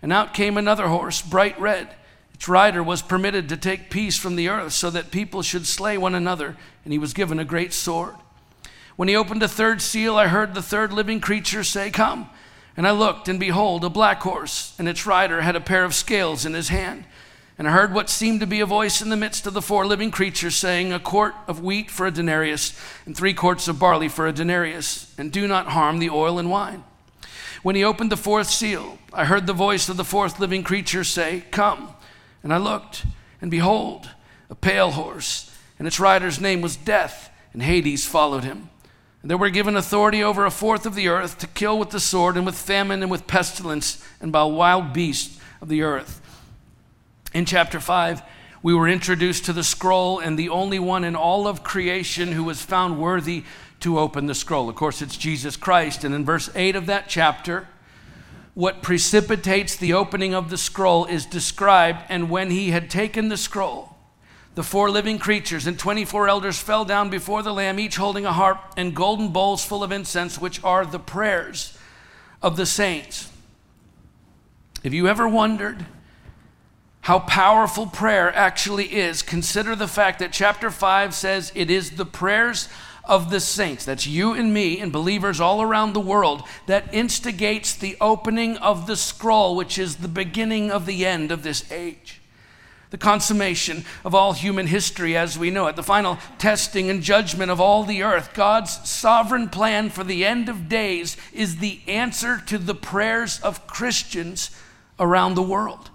And 0.02 0.12
out 0.12 0.34
came 0.34 0.58
another 0.58 0.90
horse, 0.90 1.22
bright 1.22 1.60
red. 1.60 1.88
Its 2.34 2.50
rider 2.50 2.84
was 2.84 3.02
permitted 3.02 3.48
to 3.48 3.58
take 3.58 3.90
peace 3.90 4.18
from 4.18 4.36
the 4.36 4.50
earth 4.50 4.74
so 4.74 4.90
that 4.90 5.10
people 5.10 5.42
should 5.42 5.66
slay 5.66 5.98
one 5.98 6.16
another, 6.16 6.58
and 6.84 6.92
he 6.92 7.00
was 7.00 7.14
given 7.14 7.40
a 7.40 7.46
great 7.46 7.72
sword. 7.72 8.16
When 8.96 9.08
he 9.08 9.16
opened 9.16 9.42
the 9.42 9.48
third 9.48 9.82
seal, 9.82 10.16
I 10.16 10.28
heard 10.28 10.54
the 10.54 10.62
third 10.62 10.94
living 10.94 11.20
creature 11.20 11.64
say, 11.64 11.92
Come. 11.92 12.30
And 12.78 12.88
I 12.88 12.92
looked, 12.92 13.28
and 13.28 13.40
behold, 13.40 13.86
a 13.86 13.90
black 13.90 14.22
horse, 14.22 14.76
and 14.78 14.88
its 14.88 15.06
rider 15.06 15.42
had 15.42 15.56
a 15.56 15.62
pair 15.62 15.86
of 15.86 15.96
scales 15.96 16.46
in 16.46 16.54
his 16.54 16.70
hand. 16.70 17.06
And 17.58 17.70
I 17.70 17.72
heard 17.72 17.94
what 17.94 18.10
seemed 18.10 18.42
to 18.42 18.48
be 18.48 18.60
a 18.60 18.66
voice 18.66 19.02
in 19.02 19.10
the 19.10 19.16
midst 19.16 19.48
of 19.48 19.54
the 19.54 19.62
four 19.62 19.86
living 19.86 20.12
creatures 20.12 20.56
saying, 20.56 20.92
A 20.92 21.00
quart 21.00 21.34
of 21.48 21.64
wheat 21.64 21.90
for 21.90 22.06
a 22.06 22.12
denarius, 22.12 22.78
and 23.06 23.16
three 23.16 23.34
quarts 23.34 23.70
of 23.70 23.80
barley 23.80 24.10
for 24.10 24.28
a 24.28 24.34
denarius, 24.34 25.14
and 25.18 25.32
do 25.32 25.48
not 25.48 25.68
harm 25.68 26.00
the 26.00 26.10
oil 26.10 26.38
and 26.38 26.50
wine. 26.50 26.84
When 27.64 27.76
he 27.76 27.84
opened 27.84 28.12
the 28.12 28.18
fourth 28.18 28.50
seal, 28.50 28.98
I 29.14 29.26
heard 29.26 29.48
the 29.48 29.54
voice 29.54 29.88
of 29.88 29.96
the 29.96 30.04
fourth 30.04 30.40
living 30.40 30.64
creature 30.64 31.06
say, 31.06 31.46
Come. 31.52 31.90
And 32.44 32.54
I 32.54 32.58
looked, 32.58 33.06
and 33.42 33.50
behold, 33.50 34.10
a 34.50 34.56
pale 34.56 34.92
horse, 34.92 35.50
and 35.80 35.88
its 35.88 36.00
rider's 36.00 36.42
name 36.42 36.62
was 36.62 36.76
Death, 36.76 37.30
and 37.54 37.64
Hades 37.64 38.06
followed 38.06 38.44
him. 38.44 38.70
They 39.26 39.36
were 39.36 39.50
given 39.50 39.76
authority 39.76 40.24
over 40.24 40.46
a 40.46 40.52
fourth 40.52 40.86
of 40.86 40.96
the 40.96 41.08
earth 41.08 41.40
to 41.40 41.48
kill 41.48 41.80
with 41.80 41.90
the 41.90 42.00
sword, 42.00 42.38
and 42.38 42.46
with 42.46 42.56
famine, 42.56 43.02
and 43.02 43.12
with 43.12 43.28
pestilence, 43.28 44.06
and 44.22 44.32
by 44.32 44.44
wild 44.44 44.94
beasts 44.94 45.40
of 45.62 45.68
the 45.68 45.82
earth 45.82 46.22
in 47.36 47.44
chapter 47.44 47.82
5, 47.82 48.24
we 48.64 48.74
were 48.74 48.88
introduced 48.88 49.44
to 49.46 49.54
the 49.54 49.64
scroll 49.64 50.20
and 50.20 50.40
the 50.40 50.48
only 50.48 50.80
one 50.80 51.04
in 51.04 51.18
all 51.18 51.48
of 51.48 51.64
creation 51.64 52.32
who 52.32 52.46
was 52.46 52.62
found 52.62 52.98
worthy 52.98 53.44
to 53.82 54.00
open 54.00 54.26
the 54.26 54.34
scroll. 54.34 54.70
Of 54.70 54.76
course, 54.76 55.02
it's 55.02 55.18
Jesus 55.18 55.58
Christ. 55.58 56.06
And 56.06 56.16
in 56.16 56.24
verse 56.24 56.50
8 56.56 56.78
of 56.78 56.86
that 56.86 57.10
chapter, 57.10 57.68
what 58.54 58.82
precipitates 58.82 59.76
the 59.76 59.94
opening 59.94 60.34
of 60.34 60.50
the 60.50 60.58
scroll 60.58 61.06
is 61.06 61.26
described. 61.26 62.06
And 62.08 62.30
when 62.30 62.50
he 62.50 62.72
had 62.72 62.90
taken 62.90 63.28
the 63.28 63.36
scroll, 63.36 63.95
the 64.56 64.64
four 64.64 64.90
living 64.90 65.20
creatures 65.20 65.68
and 65.68 65.78
24 65.78 66.28
elders 66.30 66.58
fell 66.58 66.86
down 66.86 67.10
before 67.10 67.44
the 67.44 67.54
Lamb, 67.54 67.80
each 67.80 67.98
holding 67.98 68.26
a 68.26 68.34
harp 68.34 68.60
and 68.78 68.96
golden 68.96 69.30
bowls 69.30 69.64
full 69.64 69.84
of 69.84 69.92
incense, 69.92 70.40
which 70.40 70.64
are 70.64 70.86
the 70.86 71.00
prayers 71.00 71.78
of 72.42 72.56
the 72.56 72.66
saints. 72.66 73.30
Have 74.84 74.94
you 74.94 75.08
ever 75.08 75.28
wondered 75.28 75.86
how 77.02 77.20
powerful 77.20 77.86
prayer 77.86 78.34
actually 78.34 78.86
is, 78.86 79.22
consider 79.22 79.76
the 79.76 79.88
fact 79.88 80.20
that 80.20 80.32
chapter 80.32 80.72
5 80.72 81.14
says 81.14 81.52
it 81.54 81.70
is 81.70 81.92
the 81.92 82.06
prayers 82.06 82.68
of 83.04 83.30
the 83.30 83.40
saints, 83.40 83.86
that's 83.86 84.08
you 84.08 84.34
and 84.34 84.52
me 84.52 84.80
and 84.80 84.92
believers 84.92 85.40
all 85.40 85.62
around 85.62 85.94
the 85.94 86.00
world, 86.00 86.42
that 86.66 86.92
instigates 86.94 87.76
the 87.76 87.96
opening 88.02 88.58
of 88.58 88.88
the 88.88 88.96
scroll, 88.96 89.56
which 89.56 89.78
is 89.78 89.98
the 89.98 90.08
beginning 90.08 90.72
of 90.72 90.88
the 90.88 91.06
end 91.06 91.32
of 91.32 91.44
this 91.44 91.72
age. 91.72 92.22
The 92.96 93.00
consummation 93.00 93.84
of 94.06 94.16
all 94.16 94.32
human 94.32 94.68
history 94.68 95.18
as 95.18 95.38
we 95.38 95.50
know 95.50 95.68
it, 95.68 95.76
the 95.76 95.84
final 95.84 96.18
testing 96.38 96.90
and 96.90 97.04
judgment 97.04 97.52
of 97.52 97.60
all 97.60 97.84
the 97.84 98.04
earth. 98.04 98.34
God's 98.34 98.90
sovereign 98.90 99.50
plan 99.50 99.90
for 99.90 100.06
the 100.06 100.24
end 100.24 100.48
of 100.48 100.70
days 100.70 101.18
is 101.34 101.58
the 101.58 101.82
answer 101.90 102.42
to 102.46 102.58
the 102.58 102.74
prayers 102.74 103.42
of 103.42 103.68
Christians 103.68 104.50
around 104.98 105.36
the 105.36 105.42
world. 105.42 105.90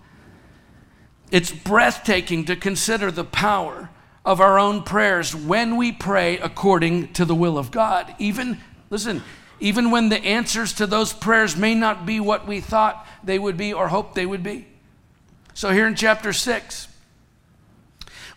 It's 1.31 1.51
breathtaking 1.51 2.45
to 2.45 2.55
consider 2.55 3.11
the 3.11 3.25
power 3.25 3.89
of 4.23 4.39
our 4.39 4.59
own 4.59 4.83
prayers 4.83 5.35
when 5.35 5.79
we 5.79 5.93
pray 5.93 6.37
according 6.37 7.15
to 7.15 7.25
the 7.25 7.35
will 7.35 7.57
of 7.57 7.71
God. 7.71 8.15
Even, 8.19 8.61
listen, 8.91 9.23
even 9.59 9.91
when 9.91 10.11
the 10.11 10.23
answers 10.23 10.75
to 10.75 10.87
those 10.87 11.15
prayers 11.15 11.57
may 11.57 11.75
not 11.75 12.05
be 12.05 12.21
what 12.21 12.47
we 12.47 12.61
thought 12.61 13.07
they 13.25 13.39
would 13.39 13.57
be 13.57 13.73
or 13.73 13.89
hoped 13.89 14.15
they 14.15 14.27
would 14.27 14.43
be. 14.43 14.67
So, 15.55 15.71
here 15.71 15.87
in 15.87 15.95
chapter 15.95 16.35
6, 16.35 16.89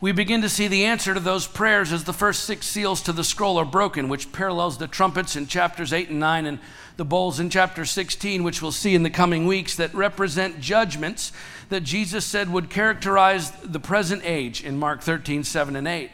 we 0.04 0.12
begin 0.12 0.42
to 0.42 0.50
see 0.50 0.68
the 0.68 0.84
answer 0.84 1.14
to 1.14 1.20
those 1.22 1.48
prayers 1.48 1.94
as 1.94 2.04
the 2.04 2.12
first 2.12 2.44
six 2.44 2.66
seals 2.66 3.02
to 3.02 3.14
the 3.14 3.24
scroll 3.24 3.58
are 3.58 3.64
broken, 3.64 4.10
which 4.10 4.34
parallels 4.34 4.78
the 4.78 4.86
trumpets 4.86 5.38
in 5.38 5.48
chapters 5.48 5.94
8 5.94 6.10
and 6.10 6.20
9 6.20 6.46
and 6.46 6.60
the 6.98 7.06
bowls 7.06 7.40
in 7.40 7.50
chapter 7.50 7.86
16, 7.86 8.44
which 8.44 8.62
we'll 8.62 8.74
see 8.74 8.96
in 8.96 9.04
the 9.04 9.10
coming 9.10 9.48
weeks, 9.48 9.78
that 9.78 9.94
represent 9.94 10.60
judgments 10.60 11.32
that 11.70 11.84
Jesus 11.84 12.26
said 12.26 12.52
would 12.52 12.70
characterize 12.70 13.52
the 13.52 13.80
present 13.80 14.24
age 14.26 14.62
in 14.62 14.78
Mark 14.78 15.02
13, 15.02 15.46
7 15.46 15.74
and 15.74 15.88
8. 15.88 16.12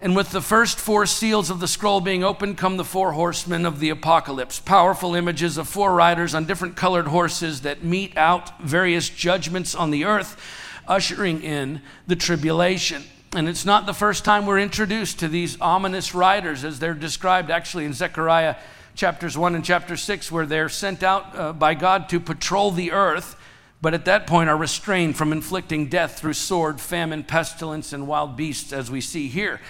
And 0.00 0.16
with 0.16 0.32
the 0.32 0.40
first 0.40 0.80
four 0.80 1.06
seals 1.06 1.50
of 1.50 1.60
the 1.60 1.68
scroll 1.68 2.00
being 2.00 2.24
opened, 2.24 2.58
come 2.58 2.78
the 2.78 2.84
four 2.84 3.12
horsemen 3.12 3.64
of 3.64 3.78
the 3.78 3.90
apocalypse. 3.90 4.58
Powerful 4.58 5.14
images 5.14 5.56
of 5.56 5.68
four 5.68 5.94
riders 5.94 6.34
on 6.34 6.46
different 6.46 6.74
colored 6.74 7.06
horses 7.06 7.60
that 7.60 7.84
mete 7.84 8.16
out 8.16 8.60
various 8.60 9.08
judgments 9.08 9.72
on 9.72 9.92
the 9.92 10.04
earth, 10.04 10.36
ushering 10.86 11.42
in 11.42 11.80
the 12.06 12.16
tribulation. 12.16 13.02
And 13.34 13.48
it's 13.48 13.64
not 13.64 13.86
the 13.86 13.94
first 13.94 14.24
time 14.24 14.44
we're 14.44 14.58
introduced 14.58 15.20
to 15.20 15.28
these 15.28 15.58
ominous 15.60 16.14
riders 16.14 16.64
as 16.64 16.78
they're 16.78 16.94
described 16.94 17.50
actually 17.50 17.84
in 17.84 17.94
Zechariah 17.94 18.56
chapters 18.94 19.38
1 19.38 19.54
and 19.54 19.64
chapter 19.64 19.96
6, 19.96 20.30
where 20.30 20.46
they're 20.46 20.68
sent 20.68 21.02
out 21.02 21.36
uh, 21.36 21.52
by 21.52 21.74
God 21.74 22.08
to 22.10 22.20
patrol 22.20 22.70
the 22.70 22.92
earth, 22.92 23.36
but 23.80 23.94
at 23.94 24.04
that 24.04 24.26
point 24.26 24.50
are 24.50 24.56
restrained 24.56 25.16
from 25.16 25.32
inflicting 25.32 25.86
death 25.88 26.18
through 26.18 26.34
sword, 26.34 26.80
famine, 26.80 27.24
pestilence, 27.24 27.92
and 27.92 28.06
wild 28.06 28.36
beasts, 28.36 28.72
as 28.72 28.90
we 28.90 29.00
see 29.00 29.28
here. 29.28 29.60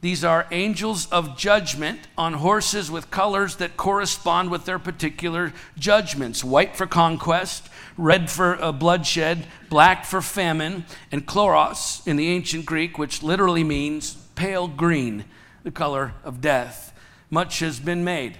These 0.00 0.22
are 0.22 0.46
angels 0.52 1.06
of 1.06 1.36
judgment 1.36 2.00
on 2.16 2.34
horses 2.34 2.90
with 2.90 3.10
colors 3.10 3.56
that 3.56 3.76
correspond 3.76 4.50
with 4.50 4.64
their 4.64 4.78
particular 4.78 5.52
judgments 5.76 6.44
white 6.44 6.76
for 6.76 6.86
conquest, 6.86 7.68
red 7.96 8.30
for 8.30 8.62
uh, 8.62 8.70
bloodshed, 8.70 9.46
black 9.68 10.04
for 10.04 10.22
famine, 10.22 10.84
and 11.10 11.26
chloros 11.26 12.06
in 12.06 12.16
the 12.16 12.28
ancient 12.28 12.64
Greek, 12.64 12.96
which 12.96 13.22
literally 13.22 13.64
means 13.64 14.14
pale 14.36 14.68
green, 14.68 15.24
the 15.64 15.72
color 15.72 16.14
of 16.22 16.40
death. 16.40 16.92
Much 17.30 17.58
has 17.58 17.80
been 17.80 18.04
made 18.04 18.38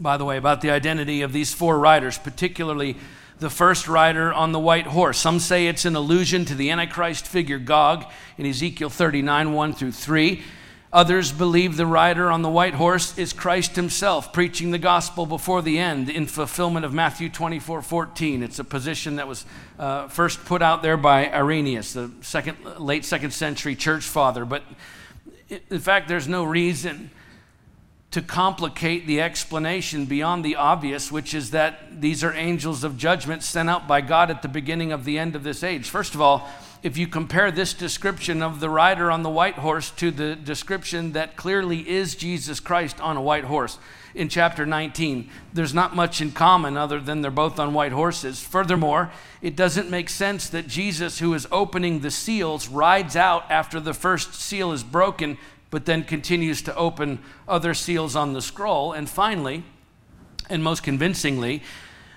by 0.00 0.16
the 0.16 0.24
way, 0.24 0.36
about 0.36 0.60
the 0.60 0.70
identity 0.70 1.22
of 1.22 1.32
these 1.32 1.52
four 1.52 1.78
riders, 1.78 2.18
particularly 2.18 2.96
the 3.38 3.50
first 3.50 3.88
rider 3.88 4.32
on 4.32 4.52
the 4.52 4.58
white 4.58 4.86
horse. 4.86 5.18
Some 5.18 5.38
say 5.38 5.66
it's 5.66 5.84
an 5.84 5.96
allusion 5.96 6.44
to 6.46 6.54
the 6.54 6.70
Antichrist 6.70 7.26
figure 7.26 7.58
Gog 7.58 8.04
in 8.36 8.46
Ezekiel 8.46 8.90
39 8.90 9.52
1 9.52 9.72
through 9.74 9.92
3. 9.92 10.42
Others 10.90 11.32
believe 11.32 11.76
the 11.76 11.84
rider 11.84 12.30
on 12.30 12.40
the 12.40 12.48
white 12.48 12.72
horse 12.72 13.16
is 13.18 13.34
Christ 13.34 13.76
himself, 13.76 14.32
preaching 14.32 14.70
the 14.70 14.78
gospel 14.78 15.26
before 15.26 15.60
the 15.60 15.78
end 15.78 16.08
in 16.08 16.26
fulfillment 16.26 16.86
of 16.86 16.94
Matthew 16.94 17.28
24 17.28 17.82
14. 17.82 18.42
It's 18.42 18.58
a 18.58 18.64
position 18.64 19.16
that 19.16 19.28
was 19.28 19.44
uh, 19.78 20.08
first 20.08 20.42
put 20.46 20.62
out 20.62 20.82
there 20.82 20.96
by 20.96 21.26
Irenaeus, 21.26 21.92
the 21.92 22.10
second, 22.22 22.56
late 22.78 23.04
second 23.04 23.32
century 23.32 23.76
church 23.76 24.04
father. 24.04 24.46
But 24.46 24.62
in 25.50 25.78
fact, 25.78 26.08
there's 26.08 26.26
no 26.26 26.44
reason 26.44 27.10
to 28.10 28.22
complicate 28.22 29.06
the 29.06 29.20
explanation 29.20 30.06
beyond 30.06 30.42
the 30.42 30.56
obvious, 30.56 31.12
which 31.12 31.34
is 31.34 31.50
that 31.50 32.00
these 32.00 32.24
are 32.24 32.32
angels 32.32 32.82
of 32.82 32.96
judgment 32.96 33.42
sent 33.42 33.68
out 33.68 33.86
by 33.86 34.00
God 34.00 34.30
at 34.30 34.40
the 34.40 34.48
beginning 34.48 34.92
of 34.92 35.04
the 35.04 35.18
end 35.18 35.36
of 35.36 35.42
this 35.42 35.62
age. 35.62 35.90
First 35.90 36.14
of 36.14 36.22
all, 36.22 36.48
if 36.82 36.96
you 36.96 37.06
compare 37.06 37.50
this 37.50 37.74
description 37.74 38.42
of 38.42 38.60
the 38.60 38.70
rider 38.70 39.10
on 39.10 39.22
the 39.22 39.30
white 39.30 39.56
horse 39.56 39.90
to 39.92 40.10
the 40.10 40.36
description 40.36 41.12
that 41.12 41.36
clearly 41.36 41.88
is 41.88 42.14
Jesus 42.14 42.60
Christ 42.60 43.00
on 43.00 43.16
a 43.16 43.22
white 43.22 43.44
horse 43.44 43.78
in 44.14 44.28
chapter 44.28 44.66
19, 44.66 45.28
there's 45.52 45.74
not 45.74 45.94
much 45.94 46.20
in 46.20 46.32
common 46.32 46.76
other 46.76 46.98
than 47.00 47.20
they're 47.20 47.30
both 47.30 47.58
on 47.58 47.74
white 47.74 47.92
horses. 47.92 48.42
Furthermore, 48.42 49.10
it 49.42 49.54
doesn't 49.54 49.90
make 49.90 50.08
sense 50.08 50.48
that 50.50 50.66
Jesus, 50.66 51.18
who 51.18 51.34
is 51.34 51.46
opening 51.52 52.00
the 52.00 52.10
seals, 52.10 52.68
rides 52.68 53.16
out 53.16 53.48
after 53.50 53.78
the 53.78 53.94
first 53.94 54.34
seal 54.34 54.72
is 54.72 54.82
broken 54.82 55.38
but 55.70 55.84
then 55.84 56.02
continues 56.02 56.62
to 56.62 56.74
open 56.76 57.18
other 57.46 57.74
seals 57.74 58.16
on 58.16 58.32
the 58.32 58.42
scroll. 58.42 58.92
And 58.92 59.08
finally, 59.08 59.64
and 60.48 60.64
most 60.64 60.82
convincingly, 60.82 61.62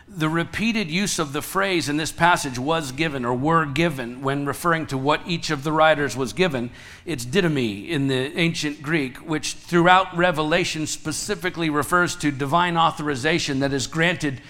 the 0.07 0.29
repeated 0.29 0.89
use 0.89 1.19
of 1.19 1.33
the 1.33 1.41
phrase 1.41 1.87
in 1.87 1.97
this 1.97 2.11
passage 2.11 2.59
was 2.59 2.91
given 2.91 3.23
or 3.23 3.33
were 3.33 3.65
given 3.65 4.21
when 4.21 4.45
referring 4.45 4.85
to 4.87 4.97
what 4.97 5.21
each 5.25 5.49
of 5.49 5.63
the 5.63 5.71
riders 5.71 6.17
was 6.17 6.33
given. 6.33 6.69
It's 7.05 7.25
didomi 7.25 7.87
in 7.89 8.07
the 8.07 8.37
ancient 8.37 8.81
Greek, 8.81 9.17
which 9.17 9.53
throughout 9.53 10.15
Revelation 10.15 10.87
specifically 10.87 11.69
refers 11.69 12.15
to 12.17 12.31
divine 12.31 12.77
authorization 12.77 13.59
that 13.59 13.73
is 13.73 13.87
granted 13.87 14.41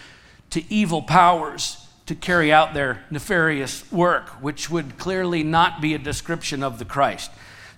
to 0.52 0.64
evil 0.74 1.02
powers 1.02 1.88
to 2.08 2.16
carry 2.16 2.52
out 2.52 2.74
their 2.74 3.06
nefarious 3.10 3.90
work, 3.92 4.30
which 4.42 4.70
would 4.70 4.98
clearly 4.98 5.44
not 5.44 5.80
be 5.80 5.94
a 5.94 6.00
description 6.00 6.64
of 6.64 6.80
the 6.80 6.86
Christ. 6.86 7.32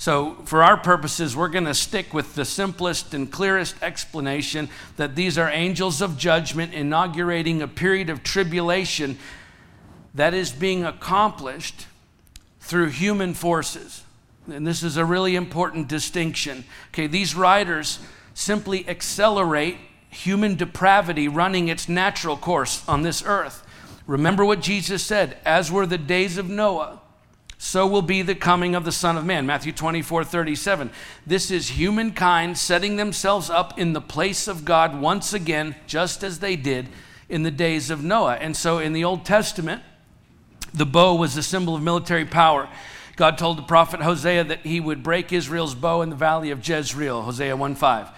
So, 0.04 0.36
for 0.44 0.62
our 0.62 0.76
purposes, 0.76 1.34
we're 1.34 1.48
going 1.48 1.64
to 1.64 1.74
stick 1.74 2.14
with 2.14 2.36
the 2.36 2.44
simplest 2.44 3.14
and 3.14 3.32
clearest 3.32 3.82
explanation 3.82 4.68
that 4.98 5.16
these 5.16 5.38
are 5.38 5.50
angels 5.50 6.02
of 6.02 6.18
judgment 6.18 6.74
inaugurating 6.74 7.62
a 7.62 7.70
period 7.70 8.10
of 8.10 8.22
tribulation 8.22 9.18
that 10.14 10.34
is 10.34 10.52
being 10.52 10.84
accomplished 10.84 11.88
through 12.60 12.88
human 12.90 13.34
forces. 13.34 14.04
And 14.52 14.68
this 14.68 14.84
is 14.84 14.98
a 14.98 15.06
really 15.06 15.38
important 15.38 15.88
distinction. 15.88 16.66
Okay, 16.90 17.08
these 17.08 17.34
riders 17.34 18.00
simply 18.34 18.86
accelerate 18.90 19.78
human 20.10 20.56
depravity 20.56 21.30
running 21.30 21.70
its 21.70 21.88
natural 21.88 22.36
course 22.36 22.86
on 22.90 23.04
this 23.04 23.24
earth. 23.26 23.66
Remember 24.06 24.44
what 24.44 24.60
Jesus 24.60 25.02
said, 25.02 25.38
as 25.46 25.72
were 25.72 25.86
the 25.86 25.98
days 25.98 26.38
of 26.38 26.50
Noah 26.50 27.00
so 27.64 27.88
will 27.88 28.02
be 28.02 28.22
the 28.22 28.36
coming 28.36 28.76
of 28.76 28.84
the 28.84 28.92
Son 28.92 29.16
of 29.16 29.26
Man. 29.26 29.46
Matthew 29.46 29.72
24, 29.72 30.26
37. 30.26 30.92
This 31.26 31.50
is 31.50 31.70
humankind 31.70 32.58
setting 32.58 32.98
themselves 32.98 33.50
up 33.50 33.80
in 33.80 33.94
the 33.94 34.02
place 34.02 34.50
of 34.50 34.66
God 34.66 35.00
once 35.00 35.34
again, 35.34 35.78
just 35.88 36.26
as 36.26 36.40
they 36.40 36.58
did 36.58 36.90
in 37.30 37.44
the 37.44 37.52
days 37.52 37.90
of 37.90 38.04
Noah. 38.04 38.36
And 38.36 38.58
so 38.58 38.80
in 38.80 38.92
the 38.92 39.06
Old 39.06 39.24
Testament, 39.24 39.82
the 40.74 40.86
bow 40.86 41.16
was 41.16 41.38
a 41.38 41.42
symbol 41.42 41.74
of 41.74 41.82
military 41.82 42.26
power. 42.26 42.68
God 43.16 43.38
told 43.38 43.58
the 43.58 43.64
prophet 43.64 44.02
Hosea 44.02 44.44
that 44.44 44.66
he 44.66 44.82
would 44.82 45.02
break 45.02 45.32
Israel's 45.32 45.74
bow 45.74 46.02
in 46.02 46.10
the 46.10 46.18
valley 46.18 46.52
of 46.52 46.68
Jezreel, 46.68 47.22
Hosea 47.22 47.56
1 47.56 47.76
5. 47.76 48.10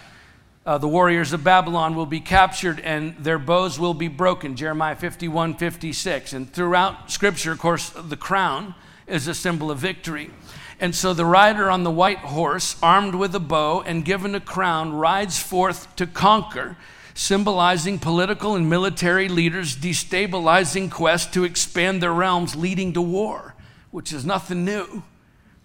Uh, 0.66 0.78
the 0.80 0.88
warriors 0.88 1.34
of 1.34 1.44
Babylon 1.44 1.94
will 1.94 2.08
be 2.08 2.20
captured 2.20 2.80
and 2.80 3.16
their 3.20 3.38
bows 3.38 3.78
will 3.78 3.94
be 3.94 4.08
broken, 4.08 4.56
Jeremiah 4.56 4.96
51 4.96 5.58
56. 5.58 6.34
And 6.34 6.52
throughout 6.52 7.12
Scripture, 7.12 7.52
of 7.52 7.60
course, 7.60 7.92
the 7.92 8.18
crown 8.18 8.74
is 9.08 9.28
a 9.28 9.34
symbol 9.34 9.72
of 9.72 9.78
victory. 9.80 10.32
And 10.80 10.94
so 10.94 11.14
the 11.14 11.26
rider 11.26 11.70
on 11.70 11.84
the 11.84 11.92
white 11.92 12.20
horse, 12.20 12.76
armed 12.84 13.16
with 13.16 13.34
a 13.34 13.40
bow 13.40 13.82
and 13.82 14.04
given 14.04 14.36
a 14.36 14.40
crown, 14.40 14.94
rides 14.94 15.42
forth 15.42 15.96
to 15.96 16.06
conquer, 16.06 16.76
symbolizing 17.14 17.98
political 17.98 18.56
and 18.56 18.70
military 18.70 19.30
leaders' 19.30 19.76
destabilizing 19.76 20.92
quest 20.92 21.34
to 21.34 21.46
expand 21.46 22.04
their 22.04 22.14
realms, 22.14 22.56
leading 22.56 22.92
to 22.94 23.02
war. 23.02 23.56
which 23.96 24.12
is 24.12 24.26
nothing 24.26 24.66
new, 24.66 25.04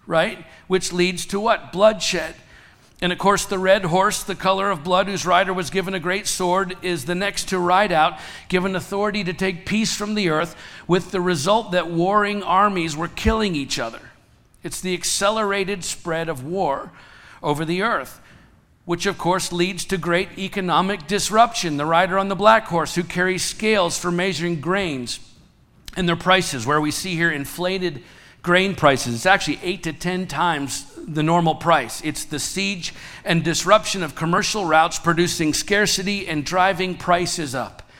right? 0.06 0.46
Which 0.68 0.92
leads 0.92 1.26
to 1.26 1.40
what? 1.40 1.72
Bloodshed. 1.72 2.36
And 3.02 3.12
of 3.12 3.18
course, 3.18 3.46
the 3.46 3.58
red 3.58 3.86
horse, 3.86 4.22
the 4.22 4.34
color 4.34 4.70
of 4.70 4.84
blood, 4.84 5.08
whose 5.08 5.24
rider 5.24 5.54
was 5.54 5.70
given 5.70 5.94
a 5.94 6.00
great 6.00 6.26
sword, 6.26 6.76
is 6.82 7.06
the 7.06 7.14
next 7.14 7.48
to 7.48 7.58
ride 7.58 7.92
out, 7.92 8.18
given 8.48 8.76
authority 8.76 9.24
to 9.24 9.32
take 9.32 9.64
peace 9.64 9.94
from 9.94 10.14
the 10.14 10.28
earth, 10.28 10.54
with 10.86 11.10
the 11.10 11.20
result 11.20 11.72
that 11.72 11.90
warring 11.90 12.42
armies 12.42 12.94
were 12.94 13.08
killing 13.08 13.54
each 13.54 13.78
other. 13.78 14.10
It's 14.62 14.82
the 14.82 14.92
accelerated 14.92 15.82
spread 15.82 16.28
of 16.28 16.44
war 16.44 16.92
over 17.42 17.64
the 17.64 17.80
earth, 17.80 18.20
which 18.84 19.06
of 19.06 19.16
course 19.16 19.50
leads 19.50 19.86
to 19.86 19.96
great 19.96 20.38
economic 20.38 21.06
disruption. 21.06 21.78
The 21.78 21.86
rider 21.86 22.18
on 22.18 22.28
the 22.28 22.36
black 22.36 22.66
horse, 22.66 22.94
who 22.94 23.02
carries 23.02 23.42
scales 23.42 23.98
for 23.98 24.10
measuring 24.10 24.60
grains 24.60 25.20
and 25.96 26.06
their 26.06 26.16
prices, 26.16 26.66
where 26.66 26.82
we 26.82 26.90
see 26.90 27.14
here 27.14 27.30
inflated 27.30 28.02
grain 28.42 28.74
prices. 28.74 29.14
It's 29.14 29.26
actually 29.26 29.58
eight 29.62 29.82
to 29.84 29.94
10 29.94 30.26
times 30.26 30.98
the 31.10 31.22
normal 31.22 31.56
price. 31.56 32.00
It's 32.02 32.24
the 32.24 32.38
siege 32.38 32.94
and 33.24 33.42
disruption 33.42 34.02
of 34.02 34.14
commercial 34.14 34.64
routes 34.64 34.98
producing 34.98 35.52
scarcity 35.54 36.28
and 36.28 36.44
driving 36.44 36.96
prices 36.96 37.54
up. 37.54 37.90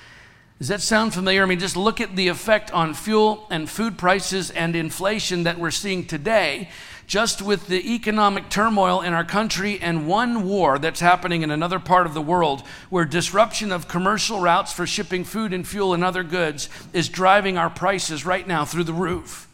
Does 0.58 0.68
that 0.68 0.82
sound 0.82 1.14
familiar? 1.14 1.42
I 1.42 1.46
mean, 1.46 1.58
just 1.58 1.76
look 1.76 2.00
at 2.00 2.16
the 2.16 2.28
effect 2.28 2.70
on 2.72 2.92
fuel 2.92 3.46
and 3.50 3.68
food 3.68 3.96
prices 3.96 4.50
and 4.50 4.76
inflation 4.76 5.44
that 5.44 5.58
we're 5.58 5.70
seeing 5.70 6.06
today, 6.06 6.68
just 7.06 7.40
with 7.40 7.66
the 7.66 7.94
economic 7.94 8.50
turmoil 8.50 9.00
in 9.00 9.14
our 9.14 9.24
country 9.24 9.80
and 9.80 10.06
one 10.06 10.46
war 10.46 10.78
that's 10.78 11.00
happening 11.00 11.42
in 11.42 11.50
another 11.50 11.80
part 11.80 12.06
of 12.06 12.12
the 12.12 12.20
world, 12.20 12.60
where 12.90 13.06
disruption 13.06 13.72
of 13.72 13.88
commercial 13.88 14.40
routes 14.40 14.70
for 14.70 14.86
shipping 14.86 15.24
food 15.24 15.54
and 15.54 15.66
fuel 15.66 15.94
and 15.94 16.04
other 16.04 16.22
goods 16.22 16.68
is 16.92 17.08
driving 17.08 17.56
our 17.56 17.70
prices 17.70 18.26
right 18.26 18.46
now 18.46 18.64
through 18.64 18.84
the 18.84 18.92
roof. 18.92 19.48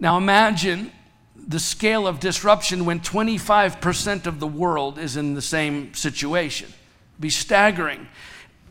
Now 0.00 0.18
imagine 0.18 0.90
the 1.36 1.60
scale 1.60 2.06
of 2.06 2.20
disruption 2.20 2.84
when 2.84 3.00
25% 3.00 4.26
of 4.26 4.40
the 4.40 4.46
world 4.46 4.98
is 4.98 5.16
in 5.16 5.34
the 5.34 5.42
same 5.42 5.92
situation. 5.94 6.68
It'd 6.68 7.20
be 7.20 7.30
staggering. 7.30 8.08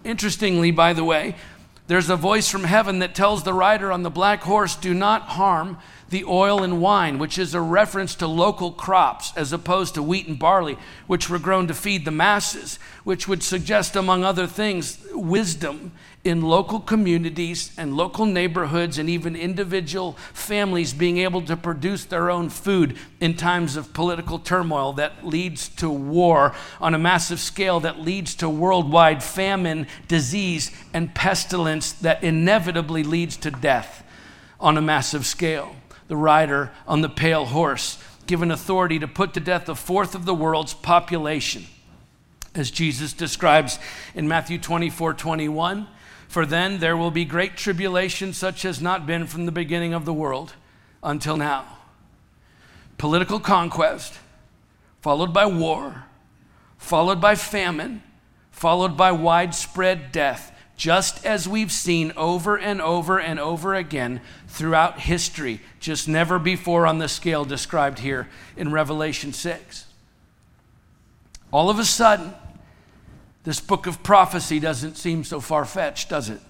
Interestingly, 0.04 0.72
by 0.72 0.94
the 0.94 1.04
way, 1.04 1.36
there's 1.88 2.10
a 2.10 2.16
voice 2.16 2.50
from 2.50 2.64
heaven 2.64 3.00
that 3.00 3.16
tells 3.16 3.44
the 3.44 3.54
rider 3.54 3.92
on 3.92 4.04
the 4.04 4.10
black 4.10 4.42
horse, 4.44 4.76
Do 4.76 4.94
not 4.94 5.24
harm 5.24 5.78
the 6.14 6.24
oil 6.26 6.62
and 6.62 6.80
wine, 6.80 7.18
which 7.18 7.40
is 7.40 7.56
a 7.56 7.60
reference 7.60 8.14
to 8.14 8.28
local 8.28 8.72
crops 8.72 9.34
as 9.36 9.52
opposed 9.52 9.96
to 9.96 10.04
wheat 10.04 10.28
and 10.28 10.38
barley, 10.38 10.78
which 11.08 11.28
were 11.28 11.40
grown 11.40 11.66
to 11.66 11.74
feed 11.74 12.06
the 12.06 12.12
masses, 12.12 12.78
which 13.04 13.28
would 13.28 13.42
suggest, 13.42 13.96
among 13.96 14.24
other 14.24 14.46
things, 14.46 15.04
wisdom 15.12 15.92
in 16.24 16.44
local 16.44 16.80
communities 16.80 17.74
and 17.80 17.98
local 17.98 18.28
neighborhoods 18.28 19.00
and 19.00 19.10
even 19.10 19.36
individual 19.36 20.14
families 20.34 20.94
being 20.94 21.18
able 21.18 21.42
to 21.42 21.58
produce 21.58 22.06
their 22.06 22.30
own 22.30 22.48
food 22.48 22.96
in 23.20 23.36
times 23.36 23.76
of 23.76 23.92
political 23.92 24.38
turmoil 24.38 24.94
that 24.94 25.26
leads 25.26 25.68
to 25.68 25.90
war 25.90 26.54
on 26.80 26.94
a 26.94 27.00
massive 27.00 27.40
scale, 27.40 27.80
that 27.80 28.00
leads 28.00 28.36
to 28.36 28.48
worldwide 28.48 29.24
famine, 29.24 29.88
disease, 30.08 30.70
and 30.94 31.16
pestilence 31.16 31.92
that 31.92 32.24
inevitably 32.24 33.02
leads 33.02 33.36
to 33.36 33.50
death 33.50 34.04
on 34.60 34.78
a 34.78 34.82
massive 34.82 35.26
scale. 35.26 35.76
The 36.14 36.18
rider 36.18 36.70
on 36.88 37.02
the 37.02 37.10
pale 37.10 37.46
horse, 37.46 37.98
given 38.28 38.52
authority 38.52 39.00
to 39.00 39.08
put 39.08 39.34
to 39.34 39.40
death 39.40 39.68
a 39.68 39.74
fourth 39.74 40.14
of 40.14 40.26
the 40.26 40.36
world's 40.36 40.76
population. 40.76 41.66
As 42.54 42.70
Jesus 42.70 43.14
describes 43.14 43.80
in 44.14 44.28
Matthew 44.28 44.60
24 44.60 45.16
21, 45.16 45.88
for 46.28 46.46
then 46.46 46.78
there 46.78 46.96
will 46.96 47.10
be 47.10 47.26
great 47.26 47.58
tribulation, 47.58 48.32
such 48.32 48.64
as 48.64 48.80
not 48.80 49.08
been 49.08 49.26
from 49.26 49.48
the 49.48 49.52
beginning 49.52 49.96
of 49.96 50.06
the 50.06 50.14
world 50.14 50.54
until 51.02 51.36
now. 51.36 51.80
Political 53.00 53.40
conquest, 53.40 54.20
followed 55.02 55.34
by 55.34 55.48
war, 55.48 56.04
followed 56.78 57.20
by 57.20 57.34
famine, 57.34 58.04
followed 58.52 58.96
by 58.96 59.12
widespread 59.12 60.12
death, 60.12 60.53
just 60.84 61.26
as 61.26 61.48
we've 61.48 61.72
seen 61.72 62.12
over 62.18 62.60
and 62.60 62.82
over 62.82 63.18
and 63.18 63.40
over 63.40 63.74
again 63.74 64.20
throughout 64.50 65.00
history, 65.00 65.62
just 65.80 66.10
never 66.10 66.38
before 66.38 66.86
on 66.86 66.98
the 66.98 67.08
scale 67.08 67.46
described 67.46 68.00
here 68.00 68.28
in 68.58 68.70
Revelation 68.70 69.32
6. 69.32 69.86
All 71.54 71.70
of 71.70 71.80
a 71.80 71.86
sudden, 71.86 72.34
this 73.46 73.62
book 73.62 73.88
of 73.88 74.04
prophecy 74.04 74.60
doesn't 74.60 74.98
seem 74.98 75.24
so 75.24 75.40
far 75.40 75.64
fetched, 75.64 76.10
does 76.10 76.28
it? 76.28 76.42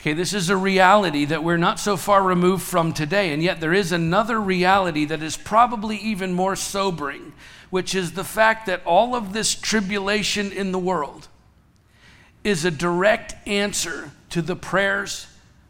Okay, 0.00 0.12
this 0.12 0.32
is 0.32 0.48
a 0.48 0.56
reality 0.56 1.24
that 1.24 1.42
we're 1.42 1.56
not 1.56 1.80
so 1.80 1.96
far 1.96 2.22
removed 2.22 2.62
from 2.62 2.92
today, 2.92 3.32
and 3.32 3.42
yet 3.42 3.58
there 3.60 3.74
is 3.74 3.90
another 3.90 4.40
reality 4.40 5.04
that 5.06 5.24
is 5.24 5.36
probably 5.36 5.96
even 5.96 6.32
more 6.32 6.54
sobering, 6.54 7.32
which 7.68 7.96
is 7.96 8.12
the 8.12 8.22
fact 8.22 8.66
that 8.66 8.80
all 8.84 9.16
of 9.16 9.32
this 9.32 9.56
tribulation 9.56 10.52
in 10.52 10.70
the 10.70 10.78
world 10.78 11.26
is 12.46 12.64
a 12.64 12.70
direct 12.70 13.34
answer 13.46 14.10
to 14.30 14.40
the 14.40 14.56
prayers 14.56 15.26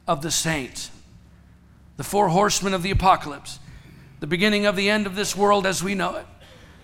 of 0.07 0.23
the 0.23 0.31
saints, 0.31 0.91
the 1.97 2.05
four 2.05 2.29
horsemen 2.29 2.75
of 2.75 2.83
the 2.83 2.91
apocalypse, 2.91 3.59
the 4.21 4.27
beginning 4.27 4.67
of 4.67 4.77
the 4.77 4.91
end 4.91 5.07
of 5.07 5.15
this 5.15 5.35
world 5.35 5.67
as 5.67 5.83
we 5.83 5.95
know 5.95 6.17
it 6.17 6.27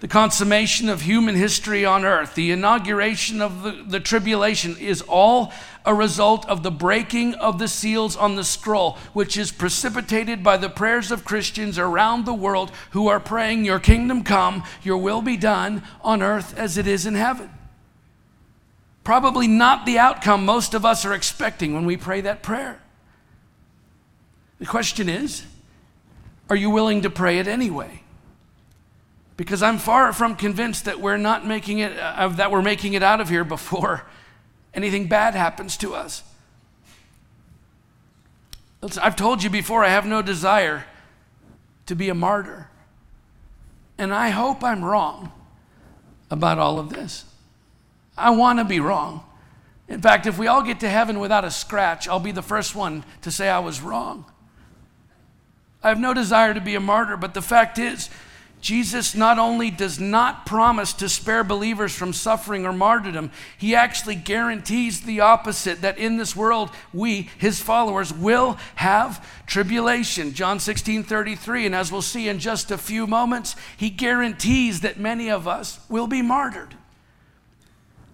the 0.03 0.09
consummation 0.09 0.89
of 0.89 1.03
human 1.03 1.37
history 1.37 1.85
on 1.85 2.05
earth, 2.05 2.35
the 2.35 2.51
inauguration 2.51 3.41
of 3.41 3.63
the, 3.63 3.85
the, 3.87 4.01
tribulation 4.01 4.77
is 4.79 5.01
all 5.03 5.53
a 5.87 5.95
result 5.95 6.45
of 6.49 6.65
the 6.65 6.73
breaking 6.73 7.35
of 7.35 7.61
the 7.61 7.69
seals 7.69 8.17
on 8.17 8.35
the 8.35 8.43
scroll, 8.43 8.99
which 9.13 9.37
is 9.37 9.53
precipitated 9.53 10.43
by 10.43 10.57
the 10.57 10.69
prayers 10.69 11.13
of 11.13 11.25
Christians 11.25 11.79
around 11.79 12.25
the 12.25 12.35
world 12.35 12.73
who 12.91 13.07
are 13.07 13.21
praying, 13.21 13.65
Your 13.65 13.79
kingdom 13.79 14.25
come, 14.25 14.65
your 14.83 14.99
will 14.99 15.23
be 15.23 15.37
done 15.37 15.85
on 16.01 16.21
earth 16.21 16.59
as 16.59 16.77
it 16.77 16.89
is 16.89 17.07
in 17.07 17.15
heaven. 17.15 17.49
Probably 19.05 19.49
not 19.49 19.87
the 19.87 19.99
outcome 19.99 20.45
most 20.45 20.75
of 20.75 20.85
us 20.85 21.05
are 21.05 21.13
expecting 21.13 21.75
when 21.75 21.87
we 21.87 21.97
pray 21.97 22.21
that 22.21 22.43
prayer. 22.43 22.81
The 24.59 24.67
question 24.67 25.09
is, 25.09 25.45
are 26.49 26.57
you 26.57 26.71
willing 26.71 27.03
to 27.03 27.11
pray 27.11 27.39
it 27.39 27.49
anyway? 27.49 28.03
because 29.37 29.63
I'm 29.63 29.79
far 29.79 30.13
from 30.13 30.37
convinced 30.37 30.85
that 30.85 31.01
we're 31.01 31.17
not 31.17 31.47
making 31.47 31.79
it 31.79 31.99
uh, 31.99 32.29
that 32.29 32.51
we're 32.51 32.63
making 32.63 32.95
it 32.95 33.03
out 33.03 33.21
of 33.21 33.29
here 33.29 33.45
before 33.45 34.07
anything 34.75 35.09
bad 35.09 35.35
happens 35.35 35.77
to 35.79 35.95
us. 35.95 36.23
I've 39.01 39.17
told 39.17 39.43
you 39.43 39.51
before 39.51 39.85
I 39.85 39.89
have 39.89 40.07
no 40.07 40.23
desire 40.23 40.85
to 41.87 41.95
be 41.95 42.09
a 42.09 42.15
martyr. 42.15 42.69
And 43.97 44.13
I 44.13 44.31
hope 44.31 44.65
I'm 44.65 44.85
wrong 44.85 45.31
about 46.31 46.59
all 46.59 46.81
of 46.81 46.91
this. 46.91 47.25
I 48.17 48.31
want 48.31 48.59
to 48.59 48.65
be 48.65 48.81
wrong. 48.81 49.25
In 49.89 50.01
fact, 50.01 50.27
if 50.27 50.39
we 50.39 50.47
all 50.47 50.63
get 50.63 50.81
to 50.81 50.89
heaven 50.89 51.19
without 51.19 51.45
a 51.45 51.51
scratch, 51.51 52.09
I'll 52.09 52.21
be 52.21 52.33
the 52.33 52.43
first 52.43 52.75
one 52.75 53.05
to 53.23 53.31
say 53.31 53.49
I 53.49 53.59
was 53.59 53.81
wrong. 53.81 54.25
I 55.83 55.89
have 55.89 56.01
no 56.01 56.15
desire 56.15 56.55
to 56.55 56.61
be 56.61 56.75
a 56.75 56.81
martyr, 56.81 57.17
but 57.17 57.35
the 57.35 57.43
fact 57.43 57.79
is, 57.79 58.09
Jesus 58.63 59.17
not 59.17 59.41
only 59.41 59.73
does 59.73 59.99
not 59.99 60.47
promise 60.47 60.93
to 60.95 61.09
spare 61.09 61.43
believers 61.43 61.93
from 61.93 62.13
suffering 62.13 62.65
or 62.65 62.73
martyrdom, 62.73 63.33
he 63.59 63.75
actually 63.75 64.15
guarantees 64.15 65.01
the 65.01 65.19
opposite 65.19 65.81
that 65.81 65.99
in 65.99 66.17
this 66.17 66.37
world, 66.37 66.71
we, 66.95 67.29
his 67.39 67.61
followers, 67.61 68.15
will 68.15 68.57
have 68.77 69.29
tribulation. 69.49 70.33
John 70.33 70.61
16 70.61 71.03
33. 71.03 71.67
And 71.67 71.75
as 71.75 71.91
we'll 71.91 72.03
see 72.03 72.29
in 72.29 72.39
just 72.39 72.71
a 72.71 72.79
few 72.79 73.09
moments, 73.09 73.57
he 73.77 73.91
guarantees 73.91 74.83
that 74.83 75.01
many 75.01 75.29
of 75.29 75.49
us 75.49 75.81
will 75.89 76.07
be 76.07 76.23
martyred. 76.23 76.77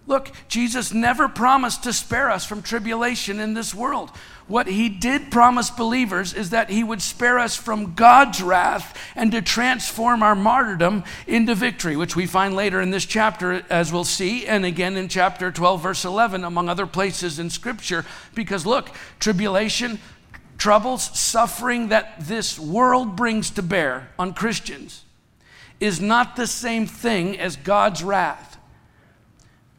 Look, 0.09 0.31
Jesus 0.47 0.91
never 0.91 1.29
promised 1.29 1.83
to 1.83 1.93
spare 1.93 2.31
us 2.31 2.43
from 2.43 2.63
tribulation 2.63 3.39
in 3.39 3.53
this 3.53 3.75
world. 3.75 4.09
What 4.47 4.65
he 4.65 4.89
did 4.89 5.29
promise 5.29 5.69
believers 5.69 6.33
is 6.33 6.49
that 6.49 6.71
he 6.71 6.83
would 6.83 7.03
spare 7.03 7.37
us 7.37 7.55
from 7.55 7.93
God's 7.93 8.41
wrath 8.41 8.97
and 9.15 9.31
to 9.31 9.43
transform 9.43 10.23
our 10.23 10.33
martyrdom 10.33 11.03
into 11.27 11.53
victory, 11.53 11.95
which 11.95 12.15
we 12.15 12.25
find 12.25 12.55
later 12.55 12.81
in 12.81 12.89
this 12.89 13.05
chapter, 13.05 13.63
as 13.69 13.93
we'll 13.93 14.03
see, 14.03 14.47
and 14.47 14.65
again 14.65 14.97
in 14.97 15.09
chapter 15.09 15.51
12, 15.51 15.83
verse 15.83 16.03
11, 16.03 16.43
among 16.43 16.69
other 16.69 16.87
places 16.87 17.37
in 17.37 17.51
Scripture. 17.51 18.03
Because 18.33 18.65
look, 18.65 18.89
tribulation, 19.19 19.99
troubles, 20.57 21.03
suffering 21.19 21.89
that 21.89 22.15
this 22.19 22.57
world 22.57 23.15
brings 23.15 23.51
to 23.51 23.61
bear 23.61 24.09
on 24.17 24.33
Christians 24.33 25.03
is 25.79 26.01
not 26.01 26.35
the 26.35 26.47
same 26.47 26.87
thing 26.87 27.39
as 27.39 27.55
God's 27.55 28.03
wrath. 28.03 28.48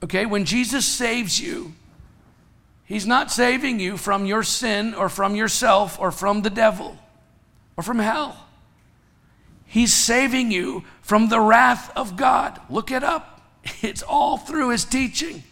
Okay, 0.03 0.27
when 0.27 0.45
Jesus 0.45 0.87
saves 0.87 1.41
you, 1.41 1.75
He's 2.85 3.07
not 3.07 3.31
saving 3.31 3.79
you 3.79 3.97
from 3.97 4.27
your 4.27 4.43
sin 4.43 4.95
or 4.95 5.09
from 5.09 5.37
yourself 5.37 6.01
or 6.01 6.11
from 6.11 6.43
the 6.43 6.51
devil 6.51 6.99
or 7.77 7.85
from 7.85 8.01
hell. 8.01 8.37
He's 9.65 9.95
saving 9.95 10.51
you 10.51 10.83
from 11.01 11.29
the 11.29 11.39
wrath 11.39 11.93
of 11.95 12.17
God. 12.17 12.61
Look 12.69 12.91
it 12.91 13.05
up, 13.05 13.43
it's 13.83 14.03
all 14.03 14.39
through 14.39 14.71
His 14.71 14.85
teaching. 14.85 15.45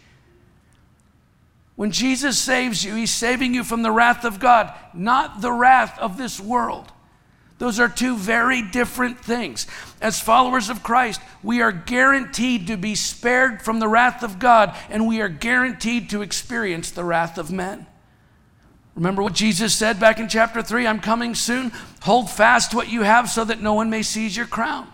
When 1.77 1.91
Jesus 1.91 2.37
saves 2.37 2.83
you, 2.83 2.95
He's 2.95 3.13
saving 3.13 3.53
you 3.53 3.63
from 3.63 3.83
the 3.83 3.91
wrath 3.91 4.25
of 4.25 4.41
God, 4.41 4.73
not 4.93 5.39
the 5.39 5.53
wrath 5.53 5.97
of 5.97 6.17
this 6.17 6.41
world. 6.41 6.91
Those 7.59 7.79
are 7.79 7.89
two 7.89 8.15
very 8.17 8.61
different 8.61 9.19
things. 9.19 9.67
As 10.01 10.19
followers 10.19 10.69
of 10.69 10.81
Christ, 10.81 11.21
we 11.43 11.61
are 11.61 11.73
guaranteed 11.73 12.67
to 12.67 12.77
be 12.77 12.95
spared 12.95 13.61
from 13.61 13.79
the 13.79 13.87
wrath 13.87 14.23
of 14.23 14.39
God, 14.39 14.75
and 14.89 15.07
we 15.07 15.21
are 15.21 15.29
guaranteed 15.29 16.09
to 16.09 16.21
experience 16.21 16.89
the 16.89 17.03
wrath 17.03 17.37
of 17.37 17.51
men. 17.51 17.85
Remember 18.95 19.21
what 19.21 19.33
Jesus 19.33 19.75
said 19.75 19.99
back 19.99 20.19
in 20.19 20.29
chapter 20.29 20.61
3 20.61 20.87
I'm 20.87 20.99
coming 20.99 21.35
soon. 21.35 21.71
Hold 22.01 22.29
fast 22.29 22.73
what 22.73 22.89
you 22.89 23.03
have 23.03 23.29
so 23.29 23.43
that 23.43 23.61
no 23.61 23.73
one 23.73 23.89
may 23.89 24.03
seize 24.03 24.35
your 24.35 24.47
crown. 24.47 24.87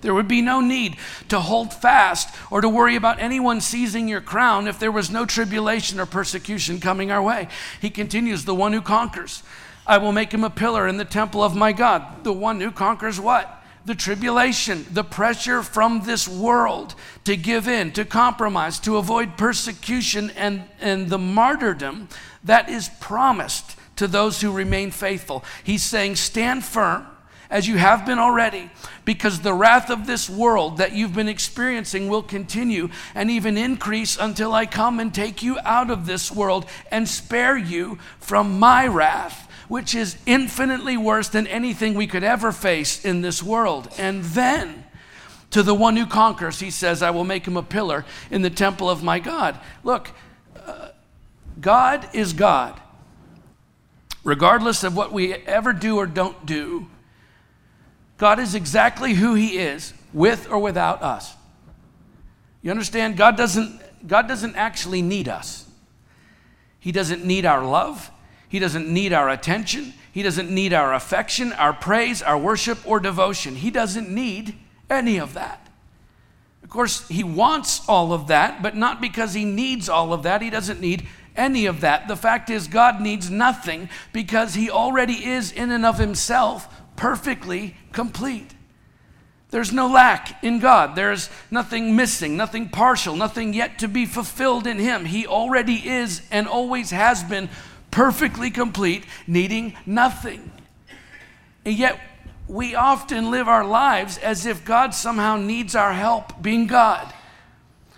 There 0.00 0.14
would 0.14 0.28
be 0.28 0.40
no 0.40 0.60
need 0.60 0.96
to 1.28 1.40
hold 1.40 1.74
fast 1.74 2.34
or 2.50 2.62
to 2.62 2.68
worry 2.68 2.96
about 2.96 3.20
anyone 3.20 3.60
seizing 3.60 4.08
your 4.08 4.22
crown 4.22 4.66
if 4.66 4.78
there 4.78 4.92
was 4.92 5.10
no 5.10 5.26
tribulation 5.26 6.00
or 6.00 6.06
persecution 6.06 6.80
coming 6.80 7.10
our 7.10 7.22
way. 7.22 7.48
He 7.82 7.90
continues, 7.90 8.46
the 8.46 8.54
one 8.54 8.72
who 8.72 8.80
conquers. 8.80 9.42
I 9.90 9.98
will 9.98 10.12
make 10.12 10.30
him 10.30 10.44
a 10.44 10.50
pillar 10.50 10.86
in 10.86 10.98
the 10.98 11.04
temple 11.04 11.42
of 11.42 11.56
my 11.56 11.72
God. 11.72 12.22
The 12.22 12.32
one 12.32 12.60
who 12.60 12.70
conquers 12.70 13.18
what? 13.18 13.60
The 13.84 13.96
tribulation, 13.96 14.86
the 14.92 15.02
pressure 15.02 15.64
from 15.64 16.02
this 16.02 16.28
world 16.28 16.94
to 17.24 17.36
give 17.36 17.66
in, 17.66 17.90
to 17.94 18.04
compromise, 18.04 18.78
to 18.80 18.98
avoid 18.98 19.36
persecution 19.36 20.30
and, 20.36 20.62
and 20.80 21.10
the 21.10 21.18
martyrdom 21.18 22.08
that 22.44 22.68
is 22.68 22.88
promised 23.00 23.74
to 23.96 24.06
those 24.06 24.40
who 24.40 24.52
remain 24.52 24.92
faithful. 24.92 25.44
He's 25.64 25.82
saying, 25.82 26.14
Stand 26.14 26.64
firm 26.64 27.08
as 27.50 27.66
you 27.66 27.76
have 27.76 28.06
been 28.06 28.20
already, 28.20 28.70
because 29.04 29.40
the 29.40 29.52
wrath 29.52 29.90
of 29.90 30.06
this 30.06 30.30
world 30.30 30.76
that 30.76 30.92
you've 30.92 31.14
been 31.14 31.28
experiencing 31.28 32.08
will 32.08 32.22
continue 32.22 32.88
and 33.12 33.28
even 33.28 33.58
increase 33.58 34.16
until 34.16 34.52
I 34.52 34.66
come 34.66 35.00
and 35.00 35.12
take 35.12 35.42
you 35.42 35.58
out 35.64 35.90
of 35.90 36.06
this 36.06 36.30
world 36.30 36.66
and 36.92 37.08
spare 37.08 37.56
you 37.56 37.98
from 38.20 38.60
my 38.60 38.86
wrath, 38.86 39.49
which 39.70 39.94
is 39.94 40.16
infinitely 40.26 40.96
worse 40.96 41.28
than 41.28 41.46
anything 41.46 41.94
we 41.94 42.08
could 42.08 42.24
ever 42.24 42.50
face 42.50 43.04
in 43.04 43.20
this 43.20 43.40
world. 43.40 43.88
And 43.96 44.24
then, 44.24 44.84
to 45.50 45.62
the 45.62 45.76
one 45.76 45.96
who 45.96 46.06
conquers, 46.06 46.58
he 46.58 46.72
says, 46.72 47.02
I 47.04 47.10
will 47.10 47.22
make 47.22 47.46
him 47.46 47.56
a 47.56 47.62
pillar 47.62 48.04
in 48.32 48.42
the 48.42 48.50
temple 48.50 48.90
of 48.90 49.04
my 49.04 49.20
God. 49.20 49.56
Look, 49.84 50.10
uh, 50.66 50.88
God 51.60 52.08
is 52.12 52.32
God. 52.32 52.80
Regardless 54.24 54.82
of 54.82 54.96
what 54.96 55.12
we 55.12 55.34
ever 55.34 55.72
do 55.72 55.98
or 55.98 56.06
don't 56.06 56.44
do, 56.44 56.88
God 58.18 58.40
is 58.40 58.56
exactly 58.56 59.14
who 59.14 59.34
He 59.34 59.56
is, 59.56 59.94
with 60.12 60.50
or 60.50 60.58
without 60.58 61.00
us. 61.00 61.32
You 62.60 62.72
understand? 62.72 63.16
God 63.16 63.36
doesn't, 63.36 63.80
God 64.04 64.26
doesn't 64.26 64.56
actually 64.56 65.00
need 65.00 65.28
us. 65.28 65.70
He 66.80 66.90
doesn't 66.90 67.24
need 67.24 67.46
our 67.46 67.64
love. 67.64 68.10
He 68.50 68.58
doesn't 68.58 68.88
need 68.88 69.12
our 69.12 69.30
attention. 69.30 69.94
He 70.12 70.24
doesn't 70.24 70.50
need 70.50 70.72
our 70.72 70.92
affection, 70.92 71.52
our 71.52 71.72
praise, 71.72 72.20
our 72.20 72.36
worship, 72.36 72.78
or 72.84 72.98
devotion. 72.98 73.54
He 73.54 73.70
doesn't 73.70 74.10
need 74.10 74.56
any 74.90 75.18
of 75.18 75.34
that. 75.34 75.68
Of 76.64 76.68
course, 76.68 77.06
He 77.08 77.22
wants 77.22 77.88
all 77.88 78.12
of 78.12 78.26
that, 78.26 78.60
but 78.60 78.76
not 78.76 79.00
because 79.00 79.34
He 79.34 79.44
needs 79.44 79.88
all 79.88 80.12
of 80.12 80.24
that. 80.24 80.42
He 80.42 80.50
doesn't 80.50 80.80
need 80.80 81.06
any 81.36 81.66
of 81.66 81.80
that. 81.82 82.08
The 82.08 82.16
fact 82.16 82.50
is, 82.50 82.66
God 82.66 83.00
needs 83.00 83.30
nothing 83.30 83.88
because 84.12 84.54
He 84.54 84.68
already 84.68 85.24
is, 85.24 85.52
in 85.52 85.70
and 85.70 85.86
of 85.86 85.98
Himself, 85.98 86.68
perfectly 86.96 87.76
complete. 87.92 88.52
There's 89.50 89.72
no 89.72 89.88
lack 89.88 90.42
in 90.42 90.58
God. 90.58 90.96
There's 90.96 91.30
nothing 91.52 91.94
missing, 91.94 92.36
nothing 92.36 92.68
partial, 92.68 93.14
nothing 93.14 93.54
yet 93.54 93.78
to 93.78 93.88
be 93.88 94.06
fulfilled 94.06 94.66
in 94.66 94.78
Him. 94.78 95.04
He 95.04 95.24
already 95.24 95.88
is 95.88 96.22
and 96.32 96.48
always 96.48 96.90
has 96.90 97.22
been 97.22 97.48
perfectly 97.90 98.50
complete, 98.50 99.04
needing 99.26 99.76
nothing. 99.86 100.50
And 101.64 101.76
yet, 101.76 102.00
we 102.48 102.74
often 102.74 103.30
live 103.30 103.48
our 103.48 103.64
lives 103.64 104.18
as 104.18 104.44
if 104.44 104.64
God 104.64 104.94
somehow 104.94 105.36
needs 105.36 105.76
our 105.76 105.92
help 105.92 106.42
being 106.42 106.66
God. 106.66 107.12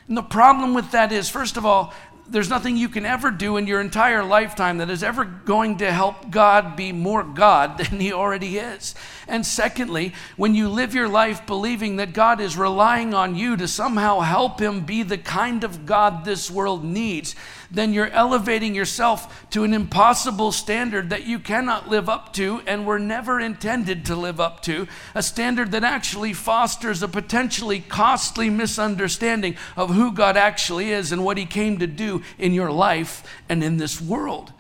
And 0.09 0.17
the 0.17 0.23
problem 0.23 0.75
with 0.75 0.91
that 0.91 1.11
is, 1.11 1.31
first 1.31 1.57
of 1.57 1.65
all, 1.65 1.95
there's 2.29 2.49
nothing 2.49 2.77
you 2.77 2.89
can 2.89 3.05
ever 3.05 3.31
do 3.31 3.57
in 3.57 3.67
your 3.67 3.81
entire 3.81 4.25
lifetime 4.25 4.79
that 4.79 4.91
is 4.91 5.03
ever 5.03 5.25
going 5.25 5.79
to 5.79 5.93
help 5.93 6.31
God 6.31 6.77
be 6.77 6.93
more 6.93 7.23
God 7.23 7.79
than 7.91 8.01
He 8.01 8.13
already 8.13 8.59
is. 8.59 8.95
And 9.29 9.45
secondly, 9.45 10.15
when 10.37 10.55
you 10.55 10.69
live 10.69 10.95
your 10.95 11.09
life 11.09 11.47
believing 11.47 11.97
that 11.97 12.13
God 12.13 12.41
is 12.41 12.57
relying 12.57 13.15
on 13.15 13.35
you 13.37 13.57
to 13.57 13.69
somehow 13.69 14.21
help 14.21 14.61
Him 14.61 14.81
be 14.81 15.03
the 15.03 15.19
kind 15.19 15.65
of 15.65 15.87
God 15.87 16.25
this 16.25 16.51
world 16.51 16.85
needs, 16.85 17.35
then 17.73 17.95
you're 17.95 18.11
elevating 18.11 18.75
yourself 18.75 19.49
to 19.51 19.65
an 19.65 19.73
impossible 19.73 20.53
standard 20.53 21.09
that 21.09 21.27
you 21.27 21.39
cannot 21.39 21.89
live 21.89 22.09
up 22.09 22.33
to 22.35 22.61
and 22.67 22.87
were 22.87 22.99
never 22.99 23.41
intended 23.41 24.05
to 24.05 24.15
live 24.15 24.39
up 24.39 24.63
to, 24.63 24.87
a 25.15 25.23
standard 25.23 25.73
that 25.73 25.83
actually 25.83 26.35
fosters 26.35 27.03
a 27.03 27.09
potentially 27.09 27.81
costly 27.81 28.51
misunderstanding 28.51 29.57
of 29.75 29.91
who 29.91 30.13
God 30.13 30.37
actually 30.37 30.91
is 30.91 31.13
and 31.13 31.25
what 31.25 31.39
He 31.39 31.47
came 31.47 31.79
to 31.79 31.87
do 31.87 32.23
in 32.39 32.53
your 32.53 32.71
life 32.71 33.25
and 33.49 33.65
in 33.65 33.79
this 33.79 34.01
world. 34.01 34.53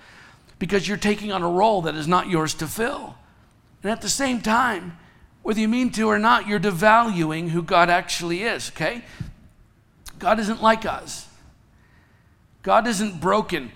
Because 0.58 0.88
you're 0.88 0.96
taking 0.96 1.32
on 1.32 1.42
a 1.42 1.48
role 1.48 1.82
that 1.82 1.94
is 1.94 2.08
not 2.08 2.30
yours 2.30 2.54
to 2.54 2.66
fill. 2.66 3.14
And 3.82 3.92
at 3.92 4.00
the 4.00 4.08
same 4.08 4.40
time, 4.40 4.96
whether 5.42 5.60
you 5.60 5.68
mean 5.68 5.90
to 5.92 6.08
or 6.08 6.18
not, 6.18 6.46
you're 6.46 6.60
devaluing 6.60 7.50
who 7.50 7.62
God 7.62 7.90
actually 7.90 8.42
is, 8.44 8.70
okay? 8.70 9.04
God 10.18 10.38
isn't 10.38 10.62
like 10.62 10.86
us. 10.86 11.28
God 12.62 12.86
isn't 12.86 13.20
broken 13.20 13.72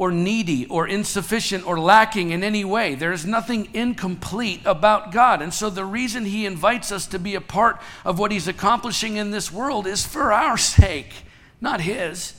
or 0.00 0.10
needy 0.10 0.64
or 0.66 0.88
insufficient 0.88 1.66
or 1.66 1.78
lacking 1.78 2.30
in 2.30 2.42
any 2.42 2.64
way. 2.64 2.94
There 2.94 3.12
is 3.12 3.26
nothing 3.26 3.68
incomplete 3.74 4.62
about 4.64 5.12
God. 5.12 5.42
And 5.42 5.52
so 5.52 5.68
the 5.68 5.84
reason 5.84 6.24
He 6.24 6.46
invites 6.46 6.90
us 6.90 7.06
to 7.08 7.18
be 7.18 7.34
a 7.34 7.40
part 7.40 7.80
of 8.02 8.18
what 8.18 8.32
He's 8.32 8.48
accomplishing 8.48 9.16
in 9.16 9.30
this 9.30 9.52
world 9.52 9.86
is 9.86 10.06
for 10.06 10.32
our 10.32 10.56
sake, 10.56 11.12
not 11.60 11.82
His. 11.82 12.32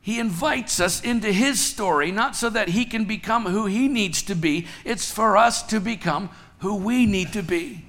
He 0.00 0.18
invites 0.18 0.80
us 0.80 1.00
into 1.00 1.30
His 1.30 1.60
story, 1.60 2.10
not 2.10 2.34
so 2.34 2.50
that 2.50 2.70
He 2.70 2.86
can 2.86 3.04
become 3.04 3.44
who 3.44 3.66
He 3.66 3.86
needs 3.86 4.20
to 4.22 4.34
be, 4.34 4.66
it's 4.84 5.12
for 5.12 5.36
us 5.36 5.62
to 5.68 5.78
become 5.78 6.28
who 6.58 6.74
we 6.74 7.06
need 7.06 7.32
to 7.34 7.42
be. 7.42 7.84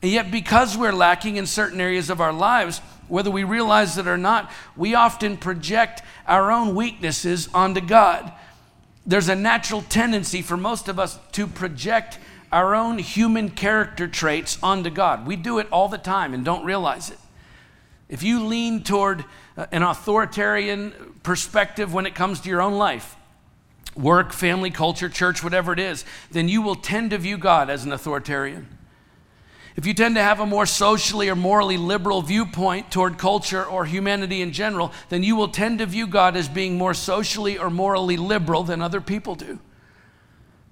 And 0.00 0.10
yet, 0.10 0.30
because 0.30 0.78
we're 0.78 0.94
lacking 0.94 1.36
in 1.36 1.44
certain 1.44 1.80
areas 1.80 2.08
of 2.08 2.22
our 2.22 2.32
lives, 2.32 2.80
whether 3.08 3.30
we 3.30 3.44
realize 3.44 3.98
it 3.98 4.06
or 4.06 4.16
not, 4.16 4.50
we 4.76 4.94
often 4.94 5.36
project 5.36 6.02
our 6.26 6.50
own 6.50 6.74
weaknesses 6.74 7.48
onto 7.54 7.80
God. 7.80 8.32
There's 9.06 9.28
a 9.28 9.36
natural 9.36 9.82
tendency 9.82 10.42
for 10.42 10.56
most 10.56 10.88
of 10.88 10.98
us 10.98 11.18
to 11.32 11.46
project 11.46 12.18
our 12.52 12.74
own 12.74 12.98
human 12.98 13.50
character 13.50 14.08
traits 14.08 14.58
onto 14.62 14.90
God. 14.90 15.26
We 15.26 15.36
do 15.36 15.58
it 15.58 15.68
all 15.70 15.88
the 15.88 15.98
time 15.98 16.34
and 16.34 16.44
don't 16.44 16.64
realize 16.64 17.10
it. 17.10 17.18
If 18.08 18.22
you 18.22 18.44
lean 18.44 18.82
toward 18.82 19.24
uh, 19.56 19.66
an 19.72 19.82
authoritarian 19.82 20.92
perspective 21.22 21.92
when 21.92 22.06
it 22.06 22.14
comes 22.14 22.40
to 22.40 22.48
your 22.48 22.62
own 22.62 22.74
life, 22.74 23.16
work, 23.96 24.32
family, 24.32 24.70
culture, 24.70 25.08
church, 25.08 25.42
whatever 25.42 25.72
it 25.72 25.78
is, 25.78 26.04
then 26.30 26.48
you 26.48 26.62
will 26.62 26.76
tend 26.76 27.10
to 27.10 27.18
view 27.18 27.36
God 27.36 27.68
as 27.68 27.84
an 27.84 27.92
authoritarian. 27.92 28.75
If 29.76 29.84
you 29.84 29.92
tend 29.92 30.14
to 30.14 30.22
have 30.22 30.40
a 30.40 30.46
more 30.46 30.64
socially 30.64 31.28
or 31.28 31.36
morally 31.36 31.76
liberal 31.76 32.22
viewpoint 32.22 32.90
toward 32.90 33.18
culture 33.18 33.62
or 33.62 33.84
humanity 33.84 34.40
in 34.40 34.52
general, 34.52 34.90
then 35.10 35.22
you 35.22 35.36
will 35.36 35.48
tend 35.48 35.80
to 35.80 35.86
view 35.86 36.06
God 36.06 36.34
as 36.34 36.48
being 36.48 36.78
more 36.78 36.94
socially 36.94 37.58
or 37.58 37.68
morally 37.68 38.16
liberal 38.16 38.62
than 38.62 38.80
other 38.80 39.02
people 39.02 39.34
do. 39.34 39.58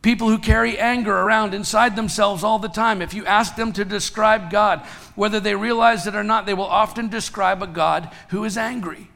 People 0.00 0.28
who 0.28 0.38
carry 0.38 0.78
anger 0.78 1.14
around 1.14 1.52
inside 1.52 1.96
themselves 1.96 2.42
all 2.42 2.58
the 2.58 2.68
time, 2.68 3.02
if 3.02 3.12
you 3.12 3.26
ask 3.26 3.56
them 3.56 3.74
to 3.74 3.84
describe 3.84 4.50
God, 4.50 4.80
whether 5.14 5.38
they 5.38 5.54
realize 5.54 6.06
it 6.06 6.14
or 6.14 6.24
not, 6.24 6.46
they 6.46 6.54
will 6.54 6.64
often 6.64 7.08
describe 7.08 7.62
a 7.62 7.66
God 7.66 8.10
who 8.28 8.44
is 8.44 8.56
angry. 8.56 9.10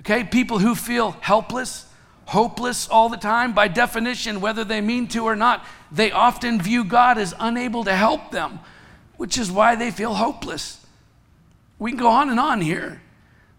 Okay? 0.00 0.22
People 0.22 0.58
who 0.58 0.74
feel 0.74 1.12
helpless, 1.20 1.86
hopeless 2.26 2.88
all 2.88 3.08
the 3.08 3.16
time, 3.16 3.54
by 3.54 3.68
definition, 3.68 4.42
whether 4.42 4.64
they 4.64 4.82
mean 4.82 5.08
to 5.08 5.24
or 5.24 5.36
not, 5.36 5.64
they 5.90 6.10
often 6.10 6.60
view 6.60 6.84
God 6.84 7.16
as 7.16 7.34
unable 7.38 7.84
to 7.84 7.94
help 7.94 8.30
them 8.30 8.60
which 9.16 9.38
is 9.38 9.50
why 9.50 9.76
they 9.76 9.90
feel 9.90 10.14
hopeless. 10.14 10.84
We 11.78 11.90
can 11.90 11.98
go 11.98 12.08
on 12.08 12.30
and 12.30 12.40
on 12.40 12.60
here. 12.60 13.00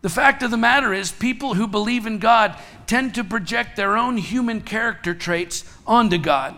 The 0.02 0.10
fact 0.10 0.44
of 0.44 0.52
the 0.52 0.58
matter 0.58 0.94
is, 0.94 1.12
people 1.12 1.54
who 1.54 1.68
believe 1.68 2.06
in 2.06 2.20
God 2.20 2.58
tend 2.88 3.16
to 3.16 3.24
project 3.24 3.78
their 3.78 3.96
own 3.96 4.18
human 4.18 4.62
character 4.62 5.14
traits 5.14 5.64
onto 5.88 6.18
God. 6.18 6.56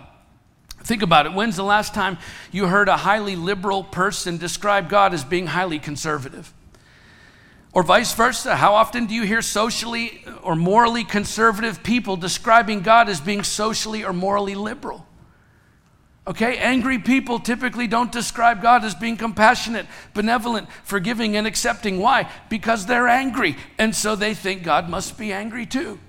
Think 0.79 1.01
about 1.01 1.25
it. 1.25 1.33
When's 1.33 1.55
the 1.55 1.63
last 1.63 1.93
time 1.93 2.17
you 2.51 2.67
heard 2.67 2.89
a 2.89 2.97
highly 2.97 3.35
liberal 3.35 3.83
person 3.83 4.37
describe 4.37 4.89
God 4.89 5.13
as 5.13 5.23
being 5.23 5.47
highly 5.47 5.79
conservative? 5.79 6.53
Or 7.73 7.83
vice 7.83 8.13
versa. 8.13 8.55
How 8.55 8.73
often 8.73 9.05
do 9.05 9.13
you 9.13 9.23
hear 9.23 9.41
socially 9.41 10.23
or 10.41 10.55
morally 10.55 11.03
conservative 11.03 11.83
people 11.83 12.17
describing 12.17 12.81
God 12.81 13.09
as 13.09 13.19
being 13.19 13.43
socially 13.43 14.03
or 14.03 14.13
morally 14.13 14.55
liberal? 14.55 15.05
Okay, 16.27 16.57
angry 16.57 16.97
people 16.97 17.39
typically 17.39 17.85
don't 17.85 18.11
describe 18.11 18.61
God 18.61 18.83
as 18.83 18.95
being 18.95 19.15
compassionate, 19.15 19.85
benevolent, 20.15 20.67
forgiving, 20.83 21.37
and 21.37 21.45
accepting. 21.45 21.99
Why? 21.99 22.29
Because 22.49 22.87
they're 22.87 23.07
angry, 23.07 23.55
and 23.77 23.95
so 23.95 24.15
they 24.15 24.33
think 24.33 24.63
God 24.63 24.89
must 24.89 25.19
be 25.19 25.31
angry 25.31 25.67
too. 25.67 25.99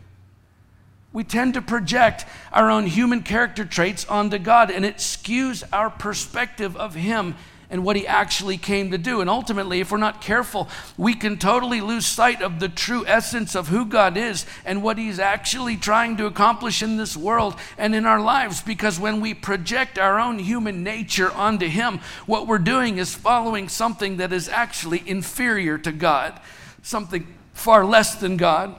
We 1.13 1.23
tend 1.23 1.55
to 1.55 1.63
project 1.63 2.25
our 2.53 2.71
own 2.71 2.87
human 2.87 3.23
character 3.23 3.65
traits 3.65 4.07
onto 4.07 4.39
God, 4.39 4.71
and 4.71 4.87
it 4.87 4.97
skews 4.97 5.63
our 5.71 5.91
perspective 5.91 6.77
of 6.77 6.95
Him 6.95 7.35
and 7.71 7.85
what 7.85 7.97
he 7.97 8.07
actually 8.07 8.57
came 8.57 8.91
to 8.91 8.99
do. 8.99 9.21
And 9.21 9.29
ultimately, 9.29 9.81
if 9.81 9.91
we're 9.91 9.99
not 9.99 10.21
careful, 10.21 10.69
we 10.97 11.15
can 11.15 11.39
totally 11.39 11.81
lose 11.81 12.07
sight 12.07 12.43
of 12.43 12.61
the 12.61 12.69
true 12.69 13.05
essence 13.07 13.55
of 13.55 13.69
who 13.69 13.85
God 13.85 14.17
is 14.17 14.47
and 14.65 14.83
what 14.83 14.99
he's 14.99 15.19
actually 15.19 15.77
trying 15.77 16.17
to 16.19 16.27
accomplish 16.27 16.83
in 16.83 16.97
this 16.97 17.17
world 17.17 17.57
and 17.77 17.95
in 17.95 18.07
our 18.07 18.21
lives. 18.21 18.63
Because 18.63 19.01
when 19.01 19.21
we 19.21 19.35
project 19.35 19.99
our 19.99 20.21
own 20.21 20.39
human 20.39 20.83
nature 20.83 21.31
onto 21.33 21.67
him, 21.67 22.01
what 22.27 22.47
we're 22.47 22.59
doing 22.59 22.99
is 22.99 23.15
following 23.15 23.69
something 23.69 24.19
that 24.19 24.33
is 24.33 24.49
actually 24.49 25.03
inferior 25.07 25.79
to 25.79 25.93
God, 25.93 26.41
something 26.83 27.27
far 27.53 27.85
less 27.85 28.15
than 28.17 28.37
God. 28.37 28.77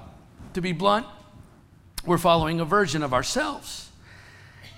To 0.54 0.62
be 0.62 0.72
blunt, 0.72 1.06
we're 2.06 2.18
following 2.18 2.60
a 2.60 2.66
version 2.66 3.04
of 3.04 3.14
ourselves. 3.14 3.87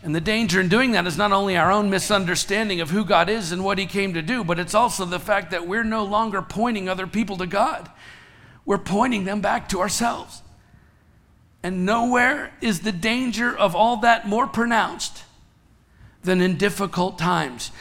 And 0.01 0.15
the 0.15 0.21
danger 0.21 0.61
in 0.61 0.69
doing 0.69 0.91
that 0.91 1.07
is 1.07 1.17
not 1.17 1.33
only 1.33 1.57
our 1.57 1.71
own 1.71 1.89
misunderstanding 1.89 2.79
of 2.79 2.89
who 2.89 3.03
God 3.03 3.29
is 3.29 3.51
and 3.51 3.63
what 3.63 3.77
He 3.77 3.85
came 3.85 4.13
to 4.13 4.21
do, 4.21 4.43
but 4.43 4.59
it's 4.59 4.73
also 4.73 5.03
the 5.05 5.19
fact 5.19 5.51
that 5.51 5.67
we're 5.67 5.83
no 5.83 6.05
longer 6.05 6.41
pointing 6.41 6.87
other 6.87 7.07
people 7.07 7.37
to 7.37 7.45
God. 7.45 7.89
We're 8.65 8.77
pointing 8.77 9.25
them 9.25 9.41
back 9.41 9.67
to 9.69 9.81
ourselves. 9.81 10.41
And 11.61 11.85
nowhere 11.85 12.53
is 12.61 12.81
the 12.81 12.93
danger 12.93 13.55
of 13.55 13.75
all 13.75 13.97
that 13.97 14.27
more 14.27 14.47
pronounced 14.47 15.23
than 16.23 16.39
in 16.39 16.57
difficult 16.57 17.17
times. 17.17 17.71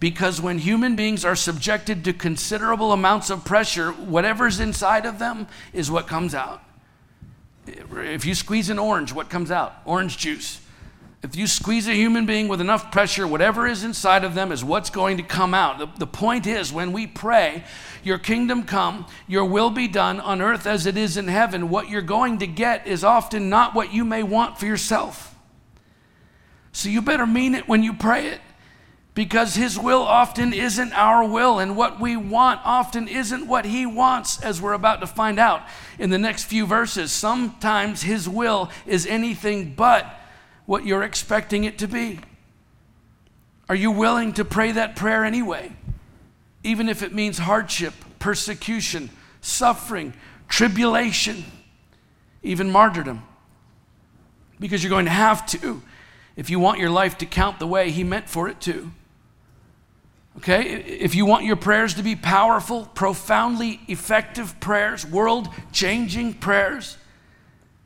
Because 0.00 0.40
when 0.40 0.58
human 0.58 0.96
beings 0.96 1.24
are 1.24 1.36
subjected 1.36 2.04
to 2.04 2.12
considerable 2.12 2.92
amounts 2.92 3.28
of 3.28 3.44
pressure, 3.44 3.92
whatever's 3.92 4.60
inside 4.60 5.04
of 5.04 5.18
them 5.18 5.46
is 5.72 5.90
what 5.90 6.06
comes 6.06 6.34
out. 6.34 6.62
If 7.66 8.24
you 8.24 8.34
squeeze 8.34 8.70
an 8.70 8.78
orange, 8.78 9.12
what 9.12 9.28
comes 9.28 9.50
out? 9.50 9.74
Orange 9.84 10.16
juice. 10.16 10.60
If 11.22 11.34
you 11.34 11.46
squeeze 11.46 11.88
a 11.88 11.94
human 11.94 12.26
being 12.26 12.46
with 12.46 12.60
enough 12.60 12.92
pressure, 12.92 13.26
whatever 13.26 13.66
is 13.66 13.82
inside 13.82 14.22
of 14.22 14.34
them 14.34 14.52
is 14.52 14.62
what's 14.62 14.90
going 14.90 15.16
to 15.16 15.22
come 15.22 15.54
out. 15.54 15.78
The, 15.78 15.88
the, 15.98 16.06
point 16.06 16.46
is, 16.46 16.72
when 16.72 16.92
we 16.92 17.06
pray, 17.06 17.64
Your 18.04 18.18
kingdom 18.18 18.64
come, 18.64 19.06
Your 19.26 19.44
will 19.46 19.70
be 19.70 19.88
done 19.88 20.20
on 20.20 20.42
earth 20.42 20.66
as 20.66 20.86
it 20.86 20.96
is 20.96 21.16
in 21.16 21.28
heaven, 21.28 21.70
what 21.70 21.88
you're 21.88 22.02
going 22.02 22.38
to 22.38 22.46
get 22.46 22.86
is 22.86 23.02
often 23.02 23.48
not 23.48 23.74
what 23.74 23.92
you 23.92 24.04
may 24.04 24.22
want 24.22 24.58
for 24.58 24.66
yourself. 24.66 25.34
So 26.72 26.90
you 26.90 27.00
better 27.00 27.26
mean 27.26 27.54
it 27.54 27.66
when 27.66 27.82
you 27.82 27.94
pray 27.94 28.28
it 28.28 28.40
because 29.14 29.54
His 29.54 29.78
will 29.78 30.02
often 30.02 30.52
isn't 30.52 30.92
our 30.92 31.26
will, 31.26 31.58
and 31.58 31.74
what 31.74 31.98
we 31.98 32.18
want 32.18 32.60
often 32.62 33.08
isn't 33.08 33.46
what 33.46 33.64
He 33.64 33.86
wants, 33.86 34.38
as 34.42 34.60
we're 34.60 34.74
about 34.74 35.00
to 35.00 35.06
find 35.06 35.38
out 35.38 35.62
in 35.98 36.10
the 36.10 36.18
next 36.18 36.44
few 36.44 36.66
verses. 36.66 37.10
Sometimes 37.10 38.02
His 38.02 38.28
will 38.28 38.70
is 38.84 39.06
anything 39.06 39.72
but 39.74 40.20
what 40.66 40.84
you're 40.84 41.02
expecting 41.02 41.64
it 41.64 41.78
to 41.78 41.88
be? 41.88 42.20
Are 43.68 43.74
you 43.74 43.90
willing 43.90 44.32
to 44.34 44.44
pray 44.44 44.72
that 44.72 44.96
prayer 44.96 45.24
anyway? 45.24 45.72
Even 46.62 46.88
if 46.88 47.02
it 47.02 47.14
means 47.14 47.38
hardship, 47.38 47.94
persecution, 48.18 49.10
suffering, 49.40 50.12
tribulation, 50.48 51.44
even 52.42 52.70
martyrdom. 52.70 53.22
Because 54.60 54.82
you're 54.82 54.90
going 54.90 55.06
to 55.06 55.10
have 55.10 55.46
to 55.46 55.82
if 56.36 56.50
you 56.50 56.60
want 56.60 56.78
your 56.78 56.90
life 56.90 57.18
to 57.18 57.26
count 57.26 57.58
the 57.58 57.66
way 57.66 57.90
He 57.90 58.04
meant 58.04 58.28
for 58.28 58.48
it 58.48 58.60
to. 58.62 58.90
Okay? 60.38 60.62
If 60.74 61.14
you 61.14 61.24
want 61.24 61.44
your 61.44 61.56
prayers 61.56 61.94
to 61.94 62.02
be 62.02 62.14
powerful, 62.14 62.86
profoundly 62.94 63.80
effective 63.88 64.58
prayers, 64.60 65.06
world 65.06 65.48
changing 65.72 66.34
prayers, 66.34 66.98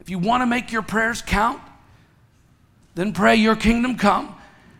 if 0.01 0.11
you 0.11 0.19
want 0.19 0.43
to 0.43 0.47
make 0.47 0.73
your 0.73 0.83
prayers 0.83 1.23
count, 1.23 1.61
then 3.01 3.15
pray, 3.15 3.35
Your 3.35 3.57
kingdom 3.57 3.97
come, 3.97 4.37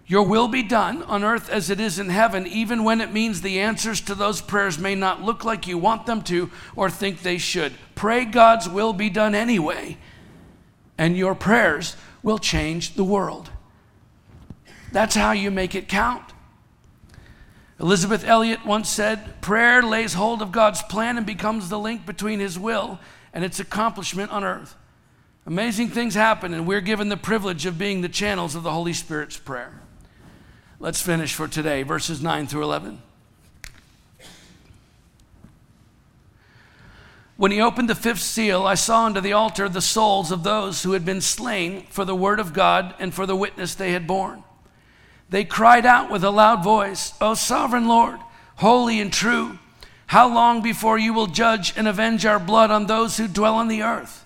Your 0.07 0.25
will 0.25 0.47
be 0.47 0.63
done 0.63 1.03
on 1.05 1.25
earth 1.25 1.49
as 1.49 1.71
it 1.71 1.81
is 1.81 1.99
in 1.99 2.11
heaven, 2.11 2.47
even 2.47 2.85
when 2.85 3.01
it 3.01 3.15
means 3.15 3.41
the 3.41 3.61
answers 3.61 4.03
to 4.03 4.15
those 4.15 4.43
prayers 4.43 4.79
may 4.79 4.95
not 4.95 5.23
look 5.23 5.43
like 5.43 5.67
you 5.67 5.79
want 5.79 6.05
them 6.05 6.21
to 6.25 6.51
or 6.77 6.91
think 6.91 7.23
they 7.23 7.39
should. 7.39 7.73
Pray 7.95 8.27
God's 8.27 8.69
will 8.69 8.93
be 8.93 9.09
done 9.09 9.35
anyway, 9.35 9.97
and 10.99 11.17
your 11.17 11.35
prayers 11.35 11.97
will 12.23 12.37
change 12.37 12.93
the 12.93 13.05
world. 13.05 13.49
That's 14.93 15.15
how 15.15 15.33
you 15.33 15.51
make 15.51 15.75
it 15.75 15.89
count. 15.89 16.35
Elisabeth 17.79 18.23
Elliot 18.23 18.67
once 18.67 18.91
said, 18.91 19.41
Prayer 19.41 19.83
lays 19.83 20.13
hold 20.13 20.43
of 20.43 20.53
God's 20.53 20.83
plan 20.83 21.17
and 21.17 21.25
becomes 21.25 21.71
the 21.71 21.79
link 21.79 22.05
between 22.05 22.39
His 22.39 22.59
will 22.59 23.01
and 23.33 23.47
its 23.47 23.61
accomplishment 23.61 24.31
on 24.31 24.45
earth. 24.45 24.77
Amazing 25.51 25.89
things 25.89 26.15
happen, 26.15 26.55
and 26.55 26.65
we're 26.65 26.81
given 26.81 27.09
the 27.09 27.17
privilege 27.17 27.67
of 27.67 27.77
being 27.77 28.03
the 28.03 28.09
channels 28.09 28.55
of 28.55 28.63
the 28.63 28.71
Holy 28.71 28.93
Spirit's 28.93 29.37
prayer. 29.37 29.81
Let's 30.79 31.03
finish 31.03 31.35
for 31.35 31.49
today, 31.49 31.83
verses 31.83 32.23
9 32.23 32.47
through 32.47 32.63
11. 32.63 33.03
When 37.37 37.51
he 37.51 37.61
opened 37.61 37.91
the 37.91 37.97
fifth 37.97 38.21
seal, 38.21 38.65
I 38.65 38.77
saw 38.77 39.07
under 39.07 39.21
the 39.21 39.33
altar 39.33 39.69
the 39.69 39.81
souls 39.81 40.31
of 40.31 40.45
those 40.45 40.85
who 40.85 40.93
had 40.93 41.05
been 41.05 41.21
slain 41.21 41.83
for 41.91 42.05
the 42.05 42.15
word 42.15 42.39
of 42.39 42.53
God 42.53 42.95
and 43.01 43.13
for 43.13 43.27
the 43.27 43.35
witness 43.35 43.75
they 43.75 43.91
had 43.91 44.07
borne. 44.07 44.45
They 45.31 45.43
cried 45.43 45.85
out 45.85 46.13
with 46.13 46.23
a 46.23 46.31
loud 46.31 46.63
voice, 46.63 47.15
O 47.21 47.35
sovereign 47.35 47.89
Lord, 47.89 48.21
holy 48.59 49.01
and 49.01 49.13
true, 49.13 49.59
how 50.07 50.33
long 50.33 50.63
before 50.63 50.97
you 50.97 51.13
will 51.13 51.27
judge 51.27 51.77
and 51.77 51.89
avenge 51.89 52.25
our 52.25 52.39
blood 52.39 52.71
on 52.71 52.87
those 52.87 53.17
who 53.17 53.27
dwell 53.27 53.57
on 53.57 53.67
the 53.67 53.83
earth? 53.83 54.25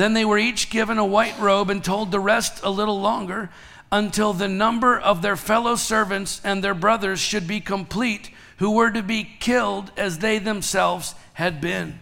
Then 0.00 0.14
they 0.14 0.24
were 0.24 0.38
each 0.38 0.70
given 0.70 0.96
a 0.96 1.04
white 1.04 1.38
robe 1.38 1.68
and 1.68 1.84
told 1.84 2.10
to 2.12 2.18
rest 2.18 2.62
a 2.62 2.70
little 2.70 2.98
longer 2.98 3.50
until 3.92 4.32
the 4.32 4.48
number 4.48 4.98
of 4.98 5.20
their 5.20 5.36
fellow 5.36 5.76
servants 5.76 6.40
and 6.42 6.64
their 6.64 6.72
brothers 6.72 7.20
should 7.20 7.46
be 7.46 7.60
complete, 7.60 8.30
who 8.56 8.70
were 8.70 8.90
to 8.90 9.02
be 9.02 9.24
killed 9.40 9.92
as 9.98 10.20
they 10.20 10.38
themselves 10.38 11.14
had 11.34 11.60
been. 11.60 12.00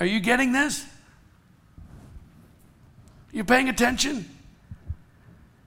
Are 0.00 0.06
you 0.06 0.20
getting 0.20 0.52
this? 0.52 0.86
You 3.30 3.44
paying 3.44 3.68
attention? 3.68 4.26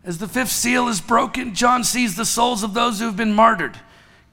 As 0.03 0.17
the 0.17 0.27
fifth 0.27 0.49
seal 0.49 0.87
is 0.87 0.99
broken, 0.99 1.53
John 1.53 1.83
sees 1.83 2.15
the 2.15 2.25
souls 2.25 2.63
of 2.63 2.73
those 2.73 2.97
who 2.97 3.05
have 3.05 3.17
been 3.17 3.35
martyred 3.35 3.77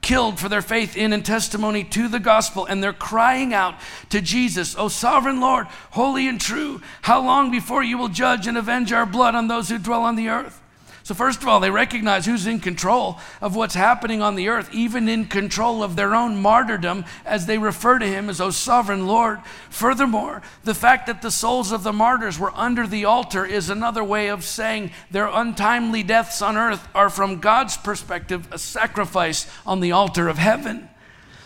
killed 0.01 0.39
for 0.39 0.49
their 0.49 0.63
faith 0.63 0.97
in 0.97 1.13
and 1.13 1.25
testimony 1.25 1.85
to 1.85 2.09
the 2.09 2.21
gospel, 2.21 2.65
and 2.67 2.83
they're 2.83 2.93
crying 2.93 3.53
out 3.53 3.75
to 4.11 4.21
Jesus, 4.21 4.77
O 4.77 4.89
sovereign 4.89 5.41
Lord, 5.41 5.67
holy 5.91 6.29
and 6.29 6.41
true, 6.41 6.81
how 7.03 7.21
long 7.21 7.51
before 7.51 7.83
you 7.83 7.99
will 7.99 8.09
judge 8.09 8.47
and 8.47 8.57
avenge 8.57 8.93
our 8.93 9.07
blood 9.07 9.35
on 9.35 9.49
those 9.49 9.69
who 9.69 9.79
dwell 9.79 10.03
on 10.03 10.17
the 10.17 10.29
earth? 10.29 10.63
So, 11.09 11.14
first 11.14 11.40
of 11.40 11.49
all, 11.49 11.59
they 11.59 11.71
recognize 11.71 12.27
who's 12.27 12.47
in 12.47 12.61
control 12.61 13.18
of 13.40 13.57
what's 13.57 13.75
happening 13.75 14.21
on 14.21 14.35
the 14.35 14.51
earth, 14.51 14.68
even 14.75 15.09
in 15.09 15.25
control 15.25 15.83
of 15.83 15.97
their 15.97 16.14
own 16.14 16.37
martyrdom, 16.37 17.07
as 17.25 17.47
they 17.47 17.57
refer 17.57 17.99
to 17.99 18.07
him 18.07 18.29
as, 18.29 18.42
O 18.42 18.51
sovereign 18.51 19.07
Lord. 19.07 19.40
Furthermore, 19.71 20.42
the 20.64 20.75
fact 20.75 21.07
that 21.07 21.23
the 21.23 21.31
souls 21.31 21.73
of 21.73 21.83
the 21.83 21.94
martyrs 21.94 22.38
were 22.38 22.53
under 22.55 22.87
the 22.87 23.07
altar 23.07 23.47
is 23.47 23.71
another 23.71 24.05
way 24.05 24.29
of 24.29 24.44
saying 24.44 24.90
their 25.11 25.29
untimely 25.29 26.03
deaths 26.03 26.42
on 26.42 26.59
earth 26.59 26.87
are, 26.94 27.09
from 27.09 27.40
God's 27.40 27.79
perspective, 27.79 28.47
a 28.53 28.59
sacrifice 28.59 29.51
on 29.66 29.81
the 29.81 29.92
altar 29.92 30.29
of 30.29 30.37
heaven. 30.37 30.90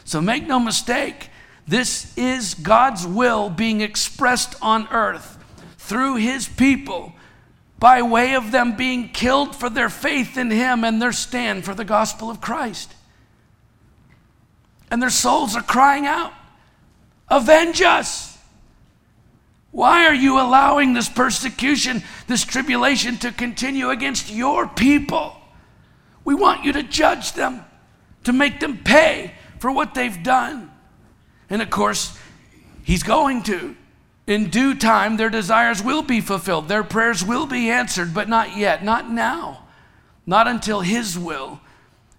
So, 0.03 0.21
make 0.21 0.45
no 0.45 0.59
mistake, 0.59 1.31
this 1.69 2.13
is 2.19 2.55
God's 2.55 3.07
will 3.07 3.49
being 3.49 3.81
expressed 3.81 4.57
on 4.61 4.89
earth 4.89 5.39
through 5.79 6.17
his 6.17 6.49
people 6.49 7.13
by 7.83 8.01
way 8.01 8.37
of 8.37 8.53
them 8.53 8.77
being 8.77 9.09
killed 9.09 9.57
for 9.57 9.69
their 9.69 9.89
faith 9.89 10.39
in 10.39 10.53
Him 10.53 10.85
and 10.85 11.03
their 11.03 11.11
stand 11.11 11.65
for 11.65 11.75
the 11.75 11.85
gospel 11.85 12.31
of 12.31 12.41
Christ. 12.41 12.95
And 14.89 15.03
their 15.03 15.11
souls 15.11 15.57
are 15.57 15.65
crying 15.65 16.07
out, 16.07 16.33
Avenge 17.29 17.83
us! 17.83 18.39
Why 19.73 20.07
are 20.07 20.15
you 20.15 20.39
allowing 20.39 20.95
this 20.95 21.09
persecution, 21.09 22.05
this 22.29 22.45
tribulation 22.45 23.17
to 23.17 23.33
continue 23.33 23.91
against 23.91 24.31
your 24.31 24.69
people? 24.69 25.37
We 26.25 26.37
want 26.37 26.63
you 26.63 26.73
to 26.75 26.85
judge 26.85 27.33
them, 27.33 27.65
to 28.23 28.33
make 28.33 28.61
them 28.61 28.79
pay 28.85 29.35
for 29.59 29.73
what 29.73 29.93
they've 29.93 30.23
done. 30.23 30.71
And 31.51 31.61
of 31.61 31.69
course, 31.69 32.17
He's 32.85 33.03
going 33.03 33.43
to. 33.45 33.75
In 34.27 34.51
due 34.51 34.75
time, 34.75 35.17
their 35.17 35.31
desires 35.31 35.83
will 35.83 36.03
be 36.03 36.21
fulfilled, 36.21 36.69
their 36.69 36.85
prayers 36.85 37.25
will 37.25 37.47
be 37.47 37.71
answered, 37.71 38.15
but 38.15 38.29
not 38.29 38.57
yet, 38.57 38.85
not 38.85 39.11
now, 39.11 39.65
not 40.27 40.47
until 40.47 40.81
His 40.81 41.19
will 41.19 41.61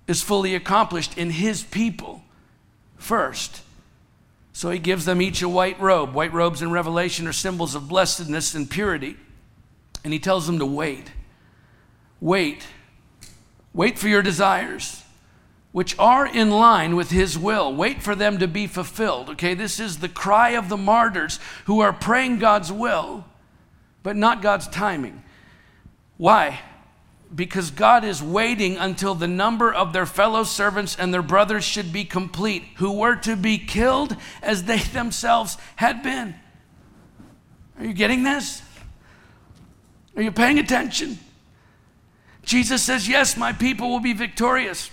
is 0.08 0.22
fully 0.22 0.54
accomplished 0.54 1.18
in 1.18 1.30
His 1.30 1.64
people 1.64 2.24
first. 2.98 3.62
So 4.52 4.70
He 4.70 4.80
gives 4.80 5.06
them 5.06 5.22
each 5.22 5.42
a 5.42 5.50
white 5.50 5.80
robe. 5.80 6.14
White 6.14 6.34
robes 6.34 6.62
in 6.62 6.72
Revelation 6.72 7.26
are 7.28 7.34
symbols 7.34 7.74
of 7.74 7.88
blessedness 7.88 8.54
and 8.54 8.70
purity. 8.70 9.16
And 10.04 10.12
He 10.12 10.20
tells 10.20 10.46
them 10.46 10.60
to 10.60 10.66
wait. 10.66 11.12
Wait. 12.20 12.68
Wait 13.74 13.98
for 13.98 14.10
your 14.10 14.22
desires. 14.22 15.03
Which 15.74 15.98
are 15.98 16.26
in 16.26 16.52
line 16.52 16.96
with 16.96 17.10
his 17.10 17.38
will. 17.38 17.74
Wait 17.76 18.02
for 18.02 18.16
them 18.16 18.38
to 18.38 18.48
be 18.48 18.68
fulfilled. 18.68 19.32
Okay, 19.32 19.56
this 19.56 19.80
is 19.80 19.98
the 19.98 20.08
cry 20.08 20.52
of 20.52 20.70
the 20.70 20.78
martyrs 20.78 21.40
who 21.66 21.82
are 21.82 21.92
praying 21.92 22.38
God's 22.38 22.72
will, 22.72 23.26
but 24.04 24.16
not 24.16 24.44
God's 24.44 24.68
timing. 24.68 25.24
Why? 26.18 26.62
Because 27.34 27.72
God 27.72 28.04
is 28.04 28.22
waiting 28.22 28.78
until 28.78 29.16
the 29.16 29.28
number 29.28 29.74
of 29.74 29.94
their 29.94 30.06
fellow 30.06 30.44
servants 30.44 30.96
and 30.96 31.12
their 31.12 31.24
brothers 31.24 31.64
should 31.64 31.92
be 31.92 32.06
complete, 32.06 32.64
who 32.76 32.94
were 32.94 33.16
to 33.18 33.36
be 33.36 33.58
killed 33.58 34.16
as 34.44 34.66
they 34.66 34.78
themselves 34.94 35.58
had 35.78 36.04
been. 36.04 36.36
Are 37.80 37.86
you 37.86 37.94
getting 37.94 38.22
this? 38.22 38.62
Are 40.16 40.22
you 40.22 40.32
paying 40.32 40.60
attention? 40.60 41.18
Jesus 42.44 42.84
says, 42.84 43.08
Yes, 43.10 43.36
my 43.36 43.54
people 43.54 43.90
will 43.90 44.00
be 44.00 44.14
victorious. 44.14 44.92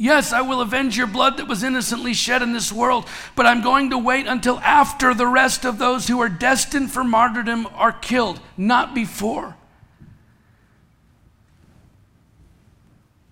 Yes, 0.00 0.32
I 0.32 0.42
will 0.42 0.60
avenge 0.60 0.96
your 0.96 1.08
blood 1.08 1.38
that 1.38 1.48
was 1.48 1.64
innocently 1.64 2.14
shed 2.14 2.40
in 2.40 2.52
this 2.52 2.70
world, 2.70 3.04
but 3.34 3.46
I'm 3.46 3.62
going 3.62 3.90
to 3.90 3.98
wait 3.98 4.28
until 4.28 4.60
after 4.60 5.12
the 5.12 5.26
rest 5.26 5.64
of 5.64 5.78
those 5.78 6.06
who 6.06 6.20
are 6.20 6.28
destined 6.28 6.92
for 6.92 7.02
martyrdom 7.02 7.66
are 7.74 7.90
killed, 7.90 8.40
not 8.56 8.94
before. 8.94 9.56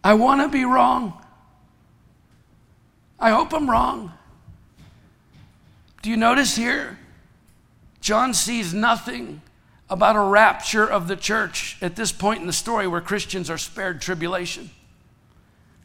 I 0.02 0.14
want 0.14 0.40
to 0.40 0.48
be 0.48 0.64
wrong. 0.64 1.22
I 3.20 3.30
hope 3.30 3.54
I'm 3.54 3.70
wrong. 3.70 4.12
Do 6.02 6.10
you 6.10 6.16
notice 6.16 6.56
here? 6.56 6.98
John 8.00 8.34
sees 8.34 8.74
nothing 8.74 9.40
about 9.88 10.16
a 10.16 10.20
rapture 10.20 10.84
of 10.84 11.06
the 11.06 11.16
church 11.16 11.76
at 11.80 11.94
this 11.94 12.10
point 12.10 12.40
in 12.40 12.48
the 12.48 12.52
story 12.52 12.88
where 12.88 13.00
Christians 13.00 13.48
are 13.50 13.58
spared 13.58 14.00
tribulation. 14.00 14.70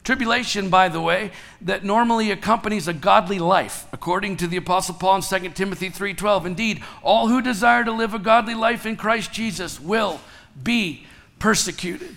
Tribulation, 0.04 0.68
by 0.68 0.88
the 0.88 1.00
way, 1.00 1.30
that 1.60 1.84
normally 1.84 2.32
accompanies 2.32 2.88
a 2.88 2.92
godly 2.92 3.38
life, 3.38 3.86
according 3.92 4.36
to 4.38 4.48
the 4.48 4.56
apostle 4.56 4.96
Paul 4.96 5.16
in 5.16 5.22
2 5.22 5.54
Timothy 5.54 5.90
3:12. 5.90 6.44
Indeed, 6.44 6.82
all 7.02 7.28
who 7.28 7.40
desire 7.40 7.84
to 7.84 7.92
live 7.92 8.12
a 8.12 8.18
godly 8.18 8.54
life 8.54 8.84
in 8.84 8.96
Christ 8.96 9.32
Jesus 9.32 9.78
will 9.78 10.20
be 10.60 11.06
persecuted. 11.38 12.16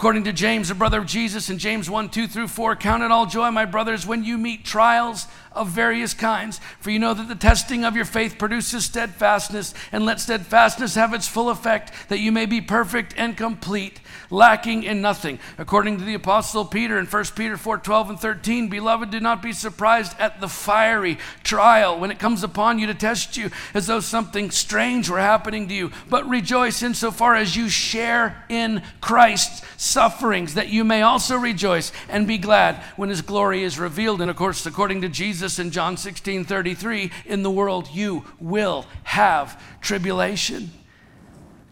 According 0.00 0.24
to 0.24 0.32
James, 0.32 0.70
a 0.70 0.74
brother 0.74 1.00
of 1.00 1.06
Jesus, 1.06 1.50
in 1.50 1.58
James 1.58 1.90
1 1.90 2.08
2 2.08 2.26
through 2.26 2.48
4, 2.48 2.74
count 2.74 3.02
it 3.02 3.10
all 3.10 3.26
joy, 3.26 3.50
my 3.50 3.66
brothers, 3.66 4.06
when 4.06 4.24
you 4.24 4.38
meet 4.38 4.64
trials 4.64 5.26
of 5.52 5.68
various 5.68 6.14
kinds. 6.14 6.58
For 6.80 6.90
you 6.90 6.98
know 6.98 7.12
that 7.12 7.28
the 7.28 7.34
testing 7.34 7.84
of 7.84 7.94
your 7.94 8.06
faith 8.06 8.38
produces 8.38 8.86
steadfastness, 8.86 9.74
and 9.92 10.06
let 10.06 10.18
steadfastness 10.18 10.94
have 10.94 11.12
its 11.12 11.28
full 11.28 11.50
effect, 11.50 11.92
that 12.08 12.18
you 12.18 12.32
may 12.32 12.46
be 12.46 12.62
perfect 12.62 13.12
and 13.18 13.36
complete, 13.36 14.00
lacking 14.30 14.84
in 14.84 15.00
nothing. 15.02 15.38
According 15.58 15.98
to 15.98 16.04
the 16.04 16.14
apostle 16.14 16.64
Peter 16.64 16.98
in 16.98 17.06
1 17.06 17.24
Peter 17.36 17.56
4 17.56 17.78
12 17.78 18.10
and 18.10 18.20
13, 18.20 18.68
beloved, 18.68 19.10
do 19.10 19.20
not 19.20 19.42
be 19.42 19.52
surprised 19.52 20.18
at 20.18 20.40
the 20.40 20.48
fiery 20.48 21.18
trial 21.42 21.98
when 21.98 22.10
it 22.10 22.18
comes 22.18 22.42
upon 22.42 22.78
you 22.78 22.86
to 22.86 22.94
test 22.94 23.36
you 23.36 23.50
as 23.74 23.86
though 23.86 24.00
something 24.00 24.50
strange 24.50 25.08
were 25.10 25.20
happening 25.20 25.68
to 25.68 25.74
you, 25.74 25.90
but 26.08 26.28
rejoice 26.28 26.82
insofar 26.82 27.34
as 27.34 27.56
you 27.56 27.68
share 27.68 28.44
in 28.48 28.82
Christ's 29.00 29.62
sufferings, 29.76 30.54
that 30.54 30.68
you 30.68 30.84
may 30.84 31.02
also 31.02 31.36
rejoice 31.36 31.92
and 32.08 32.26
be 32.26 32.38
glad 32.38 32.76
when 32.96 33.08
his 33.08 33.22
glory 33.22 33.62
is 33.62 33.78
revealed. 33.78 34.20
And 34.20 34.30
of 34.30 34.36
course, 34.36 34.64
according 34.66 35.00
to 35.02 35.08
Jesus 35.08 35.58
in 35.58 35.70
John 35.70 35.96
16 35.96 36.44
33, 36.44 37.10
in 37.26 37.42
the 37.42 37.50
world 37.50 37.88
you 37.92 38.24
will 38.38 38.86
have 39.04 39.60
tribulation. 39.80 40.70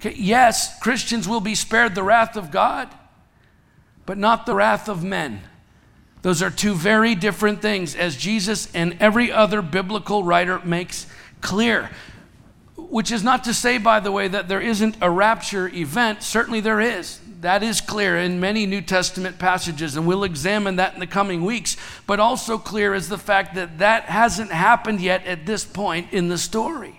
Okay, 0.01 0.15
yes, 0.17 0.79
Christians 0.79 1.27
will 1.27 1.41
be 1.41 1.55
spared 1.55 1.95
the 1.95 2.05
wrath 2.05 2.37
of 2.37 2.51
God, 2.51 2.89
but 4.07 4.17
not 4.17 4.47
the 4.47 4.55
wrath 4.55 4.89
of 4.89 5.03
men. 5.03 5.41
Those 6.23 6.43
are 6.43 6.51
two 6.51 6.75
very 6.75 7.15
different 7.15 7.63
things, 7.63 7.95
as 7.95 8.17
Jesus 8.17 8.73
and 8.75 8.97
every 9.01 9.33
other 9.33 9.63
biblical 9.63 10.23
writer 10.23 10.61
makes 10.65 11.07
clear. 11.41 11.91
Which 12.77 13.11
is 13.11 13.25
not 13.25 13.45
to 13.45 13.55
say, 13.55 13.79
by 13.79 14.01
the 14.01 14.13
way, 14.13 14.29
that 14.29 14.49
there 14.49 14.61
isn't 14.61 14.97
a 15.01 15.11
rapture 15.11 15.69
event. 15.69 16.23
Certainly 16.23 16.61
there 16.61 16.81
is. 16.81 17.21
That 17.41 17.63
is 17.63 17.81
clear 17.81 18.17
in 18.17 18.41
many 18.41 18.67
New 18.67 18.81
Testament 18.81 19.39
passages, 19.39 19.97
and 19.97 20.07
we'll 20.07 20.25
examine 20.25 20.77
that 20.77 20.95
in 20.95 21.01
the 21.01 21.07
coming 21.07 21.45
weeks. 21.45 21.77
But 22.07 22.19
also 22.19 22.57
clear 22.57 22.95
is 22.95 23.09
the 23.09 23.19
fact 23.19 23.55
that 23.57 23.79
that 23.79 24.05
hasn't 24.05 24.53
happened 24.53 25.01
yet 25.01 25.27
at 25.27 25.45
this 25.45 25.65
point 25.65 26.13
in 26.13 26.29
the 26.29 26.39
story. 26.39 26.98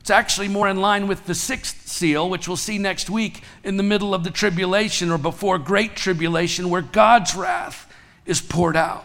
It's 0.00 0.10
actually 0.10 0.48
more 0.48 0.68
in 0.68 0.80
line 0.80 1.06
with 1.06 1.26
the 1.26 1.34
sixth 1.34 1.86
seal, 1.86 2.28
which 2.28 2.48
we'll 2.48 2.56
see 2.56 2.78
next 2.78 3.10
week 3.10 3.42
in 3.62 3.76
the 3.76 3.82
middle 3.82 4.14
of 4.14 4.24
the 4.24 4.30
tribulation 4.30 5.10
or 5.10 5.18
before 5.18 5.58
great 5.58 5.94
tribulation, 5.94 6.70
where 6.70 6.82
God's 6.82 7.34
wrath 7.34 7.92
is 8.24 8.40
poured 8.40 8.76
out. 8.76 9.04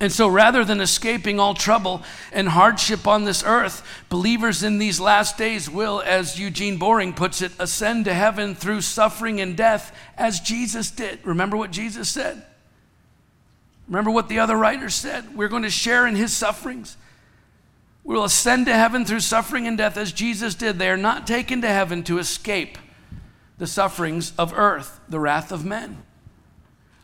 And 0.00 0.10
so, 0.10 0.26
rather 0.28 0.64
than 0.64 0.80
escaping 0.80 1.38
all 1.38 1.52
trouble 1.52 2.02
and 2.32 2.48
hardship 2.48 3.06
on 3.06 3.24
this 3.24 3.44
earth, 3.44 3.86
believers 4.08 4.62
in 4.62 4.78
these 4.78 4.98
last 4.98 5.36
days 5.36 5.68
will, 5.68 6.02
as 6.04 6.40
Eugene 6.40 6.78
Boring 6.78 7.12
puts 7.12 7.42
it, 7.42 7.52
ascend 7.58 8.06
to 8.06 8.14
heaven 8.14 8.54
through 8.54 8.80
suffering 8.80 9.42
and 9.42 9.56
death 9.56 9.94
as 10.16 10.40
Jesus 10.40 10.90
did. 10.90 11.20
Remember 11.22 11.56
what 11.56 11.70
Jesus 11.70 12.08
said? 12.08 12.42
Remember 13.88 14.10
what 14.10 14.28
the 14.28 14.38
other 14.38 14.56
writers 14.56 14.94
said? 14.94 15.36
We're 15.36 15.48
going 15.48 15.64
to 15.64 15.70
share 15.70 16.06
in 16.06 16.16
his 16.16 16.34
sufferings. 16.34 16.96
We 18.02 18.14
will 18.14 18.24
ascend 18.24 18.66
to 18.66 18.74
heaven 18.74 19.04
through 19.04 19.20
suffering 19.20 19.66
and 19.66 19.76
death 19.76 19.96
as 19.96 20.12
Jesus 20.12 20.54
did. 20.54 20.78
They 20.78 20.90
are 20.90 20.96
not 20.96 21.26
taken 21.26 21.60
to 21.62 21.68
heaven 21.68 22.02
to 22.04 22.18
escape 22.18 22.78
the 23.58 23.66
sufferings 23.66 24.32
of 24.38 24.52
earth, 24.54 25.00
the 25.08 25.20
wrath 25.20 25.52
of 25.52 25.64
men. 25.64 26.02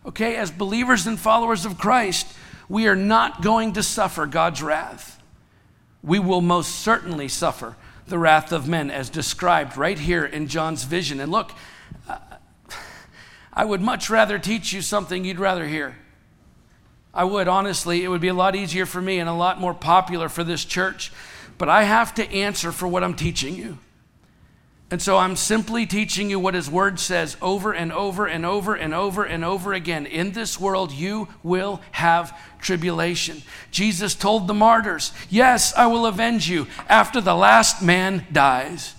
Okay, 0.07 0.37
as 0.37 0.51
believers 0.51 1.07
and 1.07 1.19
followers 1.19 1.67
of 1.67 1.79
Christ, 1.79 2.27
we 2.69 2.87
are 2.87 2.97
not 2.97 3.43
going 3.43 3.75
to 3.75 3.83
suffer 3.83 4.25
God's 4.27 4.63
wrath. 4.63 5.23
We 6.03 6.19
will 6.19 6.41
most 6.41 6.77
certainly 6.77 7.29
suffer 7.29 7.77
the 8.07 8.19
wrath 8.19 8.53
of 8.53 8.69
men, 8.69 8.91
as 8.91 9.11
described 9.11 9.77
right 9.77 9.99
here 9.99 10.25
in 10.25 10.47
John's 10.47 10.85
vision. 10.85 11.21
And 11.21 11.31
look, 11.33 11.53
I 13.53 13.65
would 13.65 13.81
much 13.81 14.09
rather 14.09 14.39
teach 14.39 14.73
you 14.73 14.81
something 14.81 15.25
you'd 15.25 15.41
rather 15.41 15.67
hear. 15.67 15.97
I 17.16 17.24
would, 17.24 17.48
honestly. 17.48 18.05
It 18.05 18.09
would 18.09 18.20
be 18.20 18.29
a 18.29 18.35
lot 18.35 18.55
easier 18.55 18.85
for 18.85 19.00
me 19.00 19.18
and 19.18 19.29
a 19.29 19.33
lot 19.33 19.59
more 19.59 19.72
popular 19.72 20.29
for 20.29 20.44
this 20.44 20.66
church. 20.66 21.11
But 21.57 21.70
I 21.70 21.85
have 21.85 22.14
to 22.16 22.31
answer 22.31 22.70
for 22.70 22.87
what 22.87 23.02
I'm 23.02 23.14
teaching 23.14 23.57
you. 23.57 23.79
And 24.90 25.00
so 25.00 25.16
I'm 25.16 25.35
simply 25.35 25.87
teaching 25.87 26.29
you 26.31 26.38
what 26.38 26.55
his 26.55 26.70
word 26.70 27.00
says 27.00 27.37
over 27.40 27.72
and 27.72 27.90
over 27.90 28.26
and 28.26 28.44
over 28.44 28.74
and 28.74 28.94
over 28.94 29.24
and 29.24 29.44
over 29.44 29.72
again. 29.72 30.05
In 30.05 30.33
this 30.33 30.61
world, 30.61 30.92
you 30.92 31.26
will 31.42 31.81
have 31.92 32.38
tribulation. 32.61 33.42
Jesus 33.70 34.14
told 34.14 34.46
the 34.46 34.55
martyrs, 34.55 35.12
Yes, 35.31 35.74
I 35.74 35.87
will 35.87 36.05
avenge 36.05 36.48
you 36.50 36.66
after 36.87 37.22
the 37.22 37.35
last 37.35 37.83
man 37.83 38.26
dies. 38.31 38.94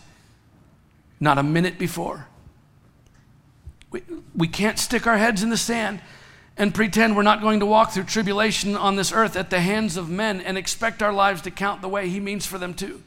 Not 1.20 1.38
a 1.38 1.44
minute 1.44 1.78
before. 1.78 2.28
We, 3.92 4.02
we 4.36 4.48
can't 4.48 4.80
stick 4.80 5.06
our 5.06 5.18
heads 5.18 5.44
in 5.44 5.52
the 5.52 5.58
sand 5.58 6.02
and 6.58 6.74
pretend 6.74 7.16
we're 7.16 7.24
not 7.24 7.42
going 7.42 7.60
to 7.60 7.66
walk 7.66 7.92
through 7.92 8.04
tribulation 8.04 8.76
on 8.76 8.96
this 8.96 9.12
earth 9.12 9.36
at 9.36 9.50
the 9.50 9.60
hands 9.60 9.98
of 9.98 10.10
men 10.10 10.42
and 10.42 10.58
expect 10.58 11.04
our 11.04 11.14
lives 11.14 11.42
to 11.44 11.52
count 11.52 11.82
the 11.82 11.90
way 11.90 12.10
he 12.10 12.20
means 12.20 12.46
for 12.46 12.58
them 12.58 12.74
to. 12.74 13.04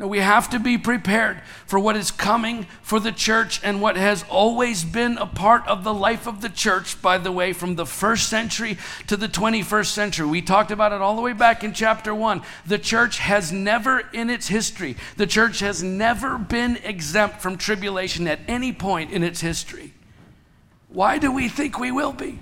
No, 0.00 0.08
we 0.08 0.20
have 0.20 0.48
to 0.48 0.58
be 0.58 0.78
prepared 0.78 1.42
for 1.66 1.78
what 1.78 1.94
is 1.94 2.10
coming 2.10 2.66
for 2.80 2.98
the 2.98 3.12
church 3.12 3.60
and 3.62 3.82
what 3.82 3.98
has 3.98 4.24
always 4.30 4.82
been 4.82 5.18
a 5.18 5.26
part 5.26 5.68
of 5.68 5.84
the 5.84 5.92
life 5.92 6.26
of 6.26 6.40
the 6.40 6.48
church, 6.48 7.02
by 7.02 7.18
the 7.18 7.30
way, 7.30 7.52
from 7.52 7.74
the 7.74 7.84
first 7.84 8.30
century 8.30 8.78
to 9.08 9.16
the 9.18 9.28
21st 9.28 9.88
century. 9.88 10.26
We 10.26 10.40
talked 10.40 10.70
about 10.70 10.92
it 10.92 11.02
all 11.02 11.16
the 11.16 11.20
way 11.20 11.34
back 11.34 11.62
in 11.62 11.74
chapter 11.74 12.14
one. 12.14 12.40
The 12.64 12.78
church 12.78 13.18
has 13.18 13.52
never, 13.52 14.04
in 14.14 14.30
its 14.30 14.48
history, 14.48 14.96
the 15.18 15.26
church 15.26 15.60
has 15.60 15.82
never 15.82 16.38
been 16.38 16.78
exempt 16.78 17.42
from 17.42 17.58
tribulation 17.58 18.26
at 18.26 18.40
any 18.48 18.72
point 18.72 19.10
in 19.10 19.22
its 19.22 19.42
history. 19.42 19.92
Why 20.92 21.18
do 21.18 21.30
we 21.30 21.48
think 21.48 21.78
we 21.78 21.92
will 21.92 22.12
be? 22.12 22.38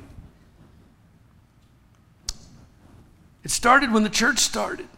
It 3.44 3.50
started 3.50 3.92
when 3.92 4.02
the 4.02 4.10
church 4.10 4.38
started. 4.38 4.88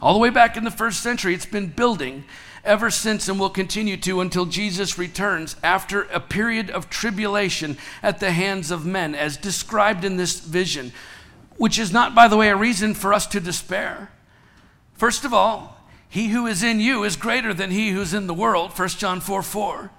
All 0.00 0.12
the 0.12 0.18
way 0.18 0.30
back 0.30 0.56
in 0.56 0.64
the 0.64 0.70
first 0.70 1.00
century, 1.02 1.32
it's 1.32 1.46
been 1.46 1.68
building 1.68 2.24
ever 2.64 2.90
since 2.90 3.28
and 3.28 3.38
will 3.38 3.50
continue 3.50 3.96
to 3.96 4.20
until 4.20 4.46
Jesus 4.46 4.98
returns 4.98 5.56
after 5.62 6.02
a 6.02 6.20
period 6.20 6.70
of 6.70 6.90
tribulation 6.90 7.76
at 8.02 8.20
the 8.20 8.32
hands 8.32 8.70
of 8.70 8.86
men, 8.86 9.14
as 9.14 9.36
described 9.36 10.04
in 10.04 10.16
this 10.16 10.40
vision, 10.40 10.92
which 11.56 11.78
is 11.78 11.92
not, 11.92 12.14
by 12.14 12.28
the 12.28 12.36
way, 12.36 12.48
a 12.48 12.56
reason 12.56 12.94
for 12.94 13.14
us 13.14 13.26
to 13.28 13.40
despair. 13.40 14.10
First 14.94 15.24
of 15.24 15.32
all, 15.32 15.76
he 16.08 16.28
who 16.28 16.46
is 16.46 16.62
in 16.62 16.78
you 16.78 17.04
is 17.04 17.16
greater 17.16 17.54
than 17.54 17.70
he 17.70 17.90
who's 17.90 18.14
in 18.14 18.26
the 18.26 18.34
world, 18.34 18.76
1 18.78 18.88
John 18.90 19.20
4 19.20 19.42
4. 19.42 19.90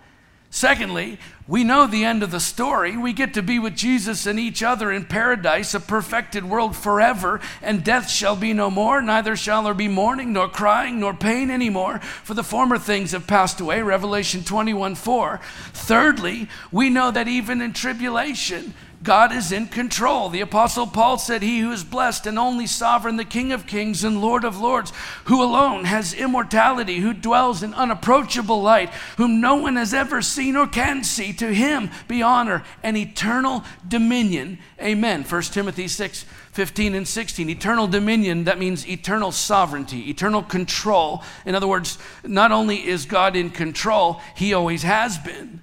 Secondly, 0.54 1.18
we 1.48 1.64
know 1.64 1.88
the 1.88 2.06
end 2.06 2.22
of 2.22 2.30
the 2.30 2.40
story. 2.40 2.96
We 2.96 3.12
get 3.12 3.34
to 3.34 3.42
be 3.42 3.58
with 3.58 3.76
Jesus 3.76 4.28
and 4.28 4.40
each 4.40 4.62
other 4.62 4.92
in 4.92 5.06
paradise, 5.06 5.74
a 5.74 5.80
perfected 5.80 6.46
world 6.46 6.76
forever, 6.76 7.42
and 7.64 7.84
death 7.84 8.08
shall 8.08 8.36
be 8.36 8.54
no 8.54 8.70
more, 8.70 9.02
neither 9.02 9.36
shall 9.36 9.64
there 9.64 9.74
be 9.74 9.88
mourning, 9.88 10.32
nor 10.32 10.48
crying, 10.48 11.00
nor 11.00 11.16
pain 11.16 11.50
anymore, 11.50 12.02
for 12.24 12.36
the 12.36 12.44
former 12.44 12.78
things 12.78 13.14
have 13.14 13.26
passed 13.26 13.60
away. 13.62 13.82
Revelation 13.82 14.44
21 14.44 14.94
4. 14.94 15.40
Thirdly, 15.74 16.48
we 16.72 16.92
know 16.92 17.10
that 17.10 17.28
even 17.28 17.60
in 17.60 17.74
tribulation, 17.74 18.76
God 19.04 19.34
is 19.34 19.52
in 19.52 19.68
control. 19.68 20.30
The 20.30 20.40
Apostle 20.40 20.88
Paul 20.88 21.18
said, 21.18 21.42
He 21.42 21.60
who 21.60 21.72
is 21.72 21.84
blessed 21.84 22.26
and 22.26 22.40
only 22.40 22.66
sovereign, 22.66 23.18
the 23.18 23.26
King 23.26 23.52
of 23.52 23.68
kings 23.68 24.06
and 24.06 24.22
Lord 24.22 24.46
of 24.46 24.62
lords, 24.62 24.94
who 25.26 25.44
alone 25.44 25.84
has 25.84 26.14
immortality, 26.14 27.00
who 27.00 27.14
dwells 27.14 27.64
in 27.64 27.74
unapproachable 27.74 28.62
light, 28.62 28.90
whom 29.18 29.42
no 29.42 29.56
one 29.56 29.76
has 29.76 29.94
ever 29.94 30.22
seen 30.22 30.56
or 30.56 30.68
can 30.68 31.04
see, 31.04 31.34
to 31.34 31.54
him 31.54 31.92
be 32.08 32.22
honor 32.22 32.64
and 32.82 32.96
eternal 32.96 33.66
dominion. 33.86 34.58
Amen. 34.82 35.24
1 35.24 35.42
Timothy 35.44 35.88
6 35.88 36.26
15 36.54 36.94
and 36.94 37.08
16. 37.08 37.50
Eternal 37.50 37.88
dominion, 37.88 38.44
that 38.44 38.60
means 38.60 38.88
eternal 38.88 39.32
sovereignty, 39.32 40.10
eternal 40.10 40.44
control. 40.44 41.24
In 41.46 41.56
other 41.56 41.68
words, 41.68 41.98
not 42.24 42.52
only 42.52 42.88
is 42.88 43.06
God 43.06 43.36
in 43.36 43.50
control, 43.50 44.22
He 44.38 44.54
always 44.54 44.84
has 44.84 45.18
been, 45.18 45.62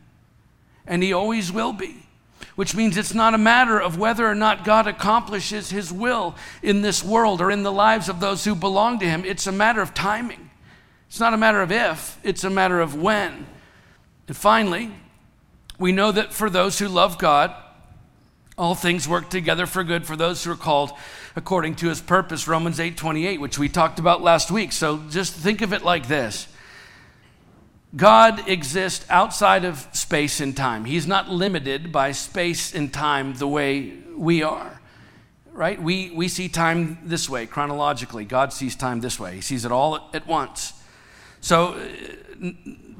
and 0.86 1.03
He 1.03 1.12
always 1.12 1.51
will 1.51 1.72
be 1.72 2.09
which 2.57 2.74
means 2.74 2.97
it's 2.97 3.14
not 3.14 3.34
a 3.34 3.38
matter 3.38 3.80
of 3.80 3.99
whether 3.99 4.26
or 4.26 4.34
not 4.34 4.64
God 4.64 4.86
accomplishes 4.86 5.70
his 5.70 5.93
will 5.93 6.34
in 6.62 6.82
this 6.82 7.03
world 7.03 7.41
or 7.41 7.51
in 7.51 7.62
the 7.62 7.72
lives 7.72 8.09
of 8.09 8.20
those 8.20 8.45
who 8.45 8.55
belong 8.55 8.99
to 8.99 9.07
him. 9.07 9.24
It's 9.24 9.47
a 9.47 9.53
matter 9.53 9.80
of 9.80 9.95
timing. 9.95 10.51
It's 11.09 11.20
not 11.20 11.34
a 11.34 11.36
matter 11.36 11.61
of 11.61 11.72
if, 11.72 12.18
it's 12.22 12.45
a 12.45 12.51
matter 12.51 12.80
of 12.80 12.95
when. 12.95 13.47
And 14.28 14.36
finally, 14.36 14.93
we 15.78 15.91
know 15.91 16.12
that 16.12 16.32
for 16.32 16.49
those 16.49 16.78
who 16.78 16.86
love 16.86 17.18
God, 17.18 17.55
all 18.61 18.74
things 18.74 19.09
work 19.09 19.30
together 19.30 19.66
for 19.66 19.82
good 19.82 20.07
for 20.07 20.16
those 20.16 20.45
who 20.45 20.53
are 20.53 20.57
called 20.57 20.93
according 21.34 21.74
to 21.74 21.88
his 21.88 22.03
purpose 22.03 22.47
romans 22.47 22.78
8:28 22.78 23.41
which 23.41 23.59
we 23.59 23.70
talked 23.70 23.99
about 23.99 24.20
last 24.22 24.51
week 24.51 24.70
so 24.70 24.99
just 25.09 25.32
think 25.32 25.62
of 25.62 25.72
it 25.72 25.82
like 25.82 26.09
this 26.09 26.47
God 27.95 28.49
exists 28.49 29.05
outside 29.11 29.64
of 29.64 29.86
space 29.93 30.41
and 30.41 30.57
time. 30.57 30.84
He's 30.84 31.07
not 31.07 31.28
limited 31.28 31.91
by 31.91 32.12
space 32.12 32.74
and 32.74 32.93
time 32.93 33.34
the 33.34 33.49
way 33.49 33.95
we 34.16 34.43
are. 34.43 34.80
Right? 35.53 35.82
We, 35.82 36.11
we 36.11 36.28
see 36.28 36.49
time 36.49 36.99
this 37.03 37.28
way, 37.28 37.47
chronologically. 37.47 38.24
God 38.24 38.53
sees 38.53 38.76
time 38.76 39.01
this 39.01 39.18
way. 39.18 39.34
He 39.34 39.41
sees 39.41 39.64
it 39.64 39.72
all 39.72 40.09
at 40.14 40.26
once. 40.26 40.72
So, 41.41 41.74
uh, 41.74 42.51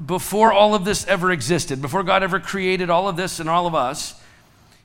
before 0.05 0.51
all 0.51 0.75
of 0.75 0.83
this 0.83 1.07
ever 1.07 1.31
existed, 1.31 1.81
before 1.81 2.03
God 2.03 2.23
ever 2.23 2.39
created 2.39 2.89
all 2.89 3.07
of 3.07 3.15
this 3.15 3.39
and 3.39 3.49
all 3.49 3.67
of 3.67 3.75
us, 3.75 4.21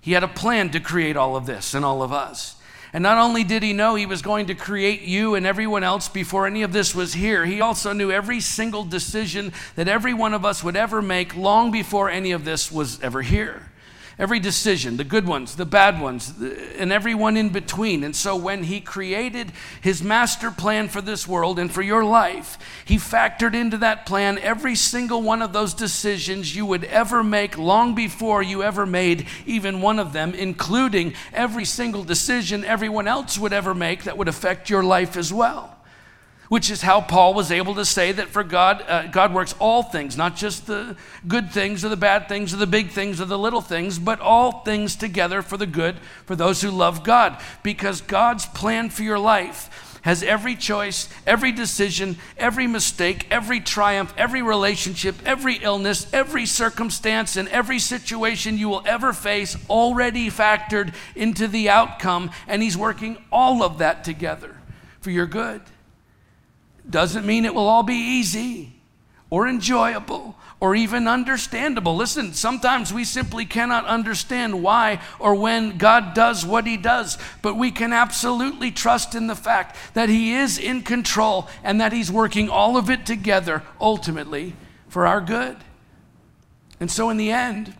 He 0.00 0.12
had 0.12 0.22
a 0.22 0.28
plan 0.28 0.70
to 0.70 0.80
create 0.80 1.16
all 1.16 1.36
of 1.36 1.46
this 1.46 1.74
and 1.74 1.84
all 1.84 2.02
of 2.02 2.12
us. 2.12 2.55
And 2.92 3.02
not 3.02 3.18
only 3.18 3.44
did 3.44 3.62
he 3.62 3.72
know 3.72 3.94
he 3.94 4.06
was 4.06 4.22
going 4.22 4.46
to 4.46 4.54
create 4.54 5.02
you 5.02 5.34
and 5.34 5.46
everyone 5.46 5.82
else 5.82 6.08
before 6.08 6.46
any 6.46 6.62
of 6.62 6.72
this 6.72 6.94
was 6.94 7.14
here, 7.14 7.44
he 7.44 7.60
also 7.60 7.92
knew 7.92 8.10
every 8.10 8.40
single 8.40 8.84
decision 8.84 9.52
that 9.74 9.88
every 9.88 10.14
one 10.14 10.34
of 10.34 10.44
us 10.44 10.62
would 10.64 10.76
ever 10.76 11.02
make 11.02 11.36
long 11.36 11.70
before 11.70 12.08
any 12.10 12.32
of 12.32 12.44
this 12.44 12.70
was 12.70 13.00
ever 13.02 13.22
here 13.22 13.62
every 14.18 14.40
decision, 14.40 14.96
the 14.96 15.04
good 15.04 15.26
ones, 15.26 15.56
the 15.56 15.66
bad 15.66 16.00
ones, 16.00 16.32
and 16.78 16.90
everyone 16.90 17.36
in 17.36 17.50
between. 17.50 18.02
And 18.02 18.16
so 18.16 18.34
when 18.34 18.64
he 18.64 18.80
created 18.80 19.52
his 19.80 20.02
master 20.02 20.50
plan 20.50 20.88
for 20.88 21.02
this 21.02 21.28
world 21.28 21.58
and 21.58 21.70
for 21.72 21.82
your 21.82 22.02
life, 22.04 22.58
he 22.86 22.96
factored 22.96 23.54
into 23.54 23.76
that 23.78 24.06
plan 24.06 24.38
every 24.38 24.74
single 24.74 25.20
one 25.20 25.42
of 25.42 25.52
those 25.52 25.74
decisions 25.74 26.56
you 26.56 26.64
would 26.64 26.84
ever 26.84 27.22
make 27.22 27.58
long 27.58 27.94
before 27.94 28.42
you 28.42 28.62
ever 28.62 28.86
made 28.86 29.26
even 29.44 29.82
one 29.82 29.98
of 29.98 30.14
them, 30.14 30.32
including 30.34 31.12
every 31.34 31.66
single 31.66 32.02
decision 32.02 32.64
everyone 32.64 33.06
else 33.06 33.38
would 33.38 33.52
ever 33.52 33.74
make 33.74 34.04
that 34.04 34.16
would 34.16 34.28
affect 34.28 34.70
your 34.70 34.82
life 34.82 35.16
as 35.16 35.32
well 35.32 35.75
which 36.48 36.70
is 36.70 36.82
how 36.82 37.00
Paul 37.00 37.34
was 37.34 37.50
able 37.50 37.74
to 37.74 37.84
say 37.84 38.12
that 38.12 38.28
for 38.28 38.44
God, 38.44 38.84
uh, 38.86 39.06
God 39.08 39.34
works 39.34 39.54
all 39.58 39.82
things, 39.82 40.16
not 40.16 40.36
just 40.36 40.66
the 40.66 40.96
good 41.26 41.50
things 41.50 41.84
or 41.84 41.88
the 41.88 41.96
bad 41.96 42.28
things 42.28 42.54
or 42.54 42.56
the 42.56 42.66
big 42.66 42.90
things 42.90 43.20
or 43.20 43.24
the 43.24 43.38
little 43.38 43.60
things, 43.60 43.98
but 43.98 44.20
all 44.20 44.60
things 44.60 44.96
together 44.96 45.42
for 45.42 45.56
the 45.56 45.66
good 45.66 45.96
for 46.24 46.36
those 46.36 46.62
who 46.62 46.70
love 46.70 47.02
God. 47.02 47.40
Because 47.62 48.00
God's 48.00 48.46
plan 48.46 48.90
for 48.90 49.02
your 49.02 49.18
life 49.18 49.70
has 50.06 50.22
every 50.22 50.54
choice, 50.54 51.08
every 51.26 51.50
decision, 51.50 52.16
every 52.38 52.68
mistake, 52.68 53.26
every 53.28 53.58
triumph, 53.58 54.14
every 54.16 54.40
relationship, 54.40 55.16
every 55.24 55.56
illness, 55.56 56.06
every 56.12 56.46
circumstance, 56.46 57.36
and 57.36 57.48
every 57.48 57.80
situation 57.80 58.56
you 58.56 58.68
will 58.68 58.84
ever 58.86 59.12
face 59.12 59.56
already 59.68 60.30
factored 60.30 60.94
into 61.16 61.48
the 61.48 61.68
outcome. 61.68 62.30
And 62.46 62.62
He's 62.62 62.76
working 62.76 63.18
all 63.32 63.64
of 63.64 63.78
that 63.78 64.04
together 64.04 64.54
for 65.00 65.10
your 65.10 65.26
good. 65.26 65.60
Doesn't 66.88 67.26
mean 67.26 67.44
it 67.44 67.54
will 67.54 67.68
all 67.68 67.82
be 67.82 67.94
easy 67.94 68.72
or 69.30 69.48
enjoyable 69.48 70.36
or 70.58 70.74
even 70.74 71.06
understandable. 71.06 71.96
Listen, 71.96 72.32
sometimes 72.32 72.92
we 72.92 73.04
simply 73.04 73.44
cannot 73.44 73.84
understand 73.86 74.62
why 74.62 75.00
or 75.18 75.34
when 75.34 75.76
God 75.76 76.14
does 76.14 76.46
what 76.46 76.66
He 76.66 76.76
does, 76.76 77.18
but 77.42 77.56
we 77.56 77.70
can 77.70 77.92
absolutely 77.92 78.70
trust 78.70 79.14
in 79.14 79.26
the 79.26 79.36
fact 79.36 79.76
that 79.94 80.08
He 80.08 80.34
is 80.34 80.58
in 80.58 80.82
control 80.82 81.48
and 81.62 81.80
that 81.80 81.92
He's 81.92 82.10
working 82.10 82.48
all 82.48 82.76
of 82.76 82.88
it 82.88 83.04
together 83.04 83.62
ultimately 83.80 84.54
for 84.88 85.06
our 85.06 85.20
good. 85.20 85.56
And 86.80 86.90
so, 86.90 87.10
in 87.10 87.16
the 87.16 87.30
end, 87.30 87.74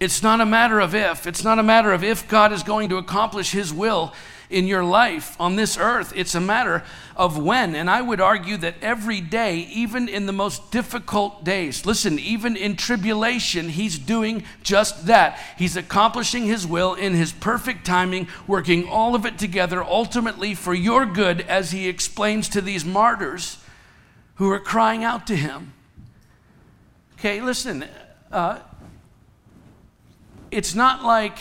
it's 0.00 0.22
not 0.22 0.40
a 0.40 0.46
matter 0.46 0.80
of 0.80 0.94
if, 0.94 1.26
it's 1.26 1.44
not 1.44 1.58
a 1.58 1.62
matter 1.62 1.92
of 1.92 2.04
if 2.04 2.28
God 2.28 2.52
is 2.52 2.62
going 2.62 2.90
to 2.90 2.98
accomplish 2.98 3.52
His 3.52 3.72
will 3.72 4.12
in 4.50 4.66
your 4.66 4.84
life 4.84 5.36
on 5.38 5.56
this 5.56 5.76
earth. 5.76 6.12
It's 6.16 6.34
a 6.34 6.40
matter 6.40 6.82
of 7.16 7.36
when. 7.36 7.74
And 7.74 7.90
I 7.90 8.00
would 8.00 8.20
argue 8.20 8.56
that 8.58 8.76
every 8.80 9.20
day, 9.20 9.58
even 9.72 10.08
in 10.08 10.26
the 10.26 10.32
most 10.32 10.70
difficult 10.70 11.44
days, 11.44 11.84
listen, 11.84 12.18
even 12.18 12.56
in 12.56 12.76
tribulation, 12.76 13.68
He's 13.68 13.98
doing 13.98 14.44
just 14.62 15.06
that. 15.06 15.38
He's 15.58 15.76
accomplishing 15.76 16.44
His 16.44 16.66
will 16.66 16.94
in 16.94 17.14
His 17.14 17.32
perfect 17.32 17.84
timing, 17.84 18.28
working 18.46 18.88
all 18.88 19.14
of 19.14 19.26
it 19.26 19.38
together 19.38 19.82
ultimately 19.82 20.54
for 20.54 20.74
your 20.74 21.04
good, 21.04 21.42
as 21.42 21.72
He 21.72 21.88
explains 21.88 22.48
to 22.50 22.60
these 22.60 22.84
martyrs 22.84 23.62
who 24.36 24.50
are 24.50 24.60
crying 24.60 25.04
out 25.04 25.26
to 25.26 25.36
Him. 25.36 25.72
Okay, 27.18 27.40
listen, 27.40 27.84
uh, 28.30 28.60
it's 30.50 30.74
not 30.74 31.02
like 31.02 31.38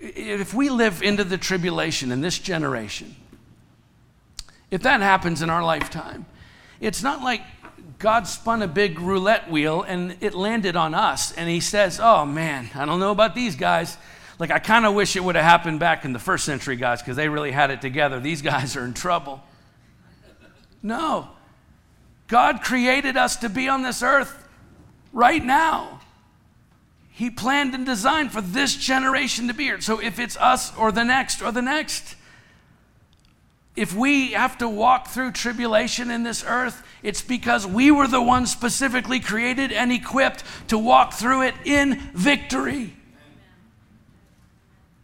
if 0.00 0.54
we 0.54 0.70
live 0.70 1.02
into 1.02 1.24
the 1.24 1.38
tribulation 1.38 2.12
in 2.12 2.20
this 2.20 2.38
generation, 2.38 3.16
if 4.70 4.82
that 4.82 5.00
happens 5.00 5.42
in 5.42 5.50
our 5.50 5.62
lifetime, 5.62 6.26
it's 6.80 7.02
not 7.02 7.22
like 7.22 7.42
God 7.98 8.26
spun 8.26 8.62
a 8.62 8.68
big 8.68 9.00
roulette 9.00 9.50
wheel 9.50 9.82
and 9.82 10.16
it 10.20 10.34
landed 10.34 10.76
on 10.76 10.94
us 10.94 11.32
and 11.32 11.48
he 11.48 11.60
says, 11.60 11.98
Oh 12.00 12.24
man, 12.24 12.70
I 12.74 12.84
don't 12.84 13.00
know 13.00 13.10
about 13.10 13.34
these 13.34 13.56
guys. 13.56 13.96
Like, 14.38 14.52
I 14.52 14.60
kind 14.60 14.86
of 14.86 14.94
wish 14.94 15.16
it 15.16 15.24
would 15.24 15.34
have 15.34 15.44
happened 15.44 15.80
back 15.80 16.04
in 16.04 16.12
the 16.12 16.20
first 16.20 16.44
century, 16.44 16.76
guys, 16.76 17.02
because 17.02 17.16
they 17.16 17.28
really 17.28 17.50
had 17.50 17.72
it 17.72 17.80
together. 17.80 18.20
These 18.20 18.40
guys 18.42 18.76
are 18.76 18.84
in 18.84 18.94
trouble. 18.94 19.42
No. 20.80 21.28
God 22.28 22.62
created 22.62 23.16
us 23.16 23.36
to 23.36 23.48
be 23.48 23.68
on 23.68 23.82
this 23.82 24.00
earth 24.00 24.46
right 25.12 25.44
now. 25.44 25.97
He 27.18 27.30
planned 27.30 27.74
and 27.74 27.84
designed 27.84 28.30
for 28.30 28.40
this 28.40 28.76
generation 28.76 29.48
to 29.48 29.52
be 29.52 29.64
here. 29.64 29.80
So 29.80 30.00
if 30.00 30.20
it's 30.20 30.36
us 30.36 30.72
or 30.76 30.92
the 30.92 31.02
next 31.02 31.42
or 31.42 31.50
the 31.50 31.60
next, 31.60 32.14
if 33.74 33.92
we 33.92 34.34
have 34.34 34.56
to 34.58 34.68
walk 34.68 35.08
through 35.08 35.32
tribulation 35.32 36.12
in 36.12 36.22
this 36.22 36.44
earth, 36.46 36.80
it's 37.02 37.20
because 37.20 37.66
we 37.66 37.90
were 37.90 38.06
the 38.06 38.22
ones 38.22 38.52
specifically 38.52 39.18
created 39.18 39.72
and 39.72 39.90
equipped 39.90 40.44
to 40.68 40.78
walk 40.78 41.12
through 41.12 41.42
it 41.42 41.56
in 41.64 41.98
victory. 42.14 42.94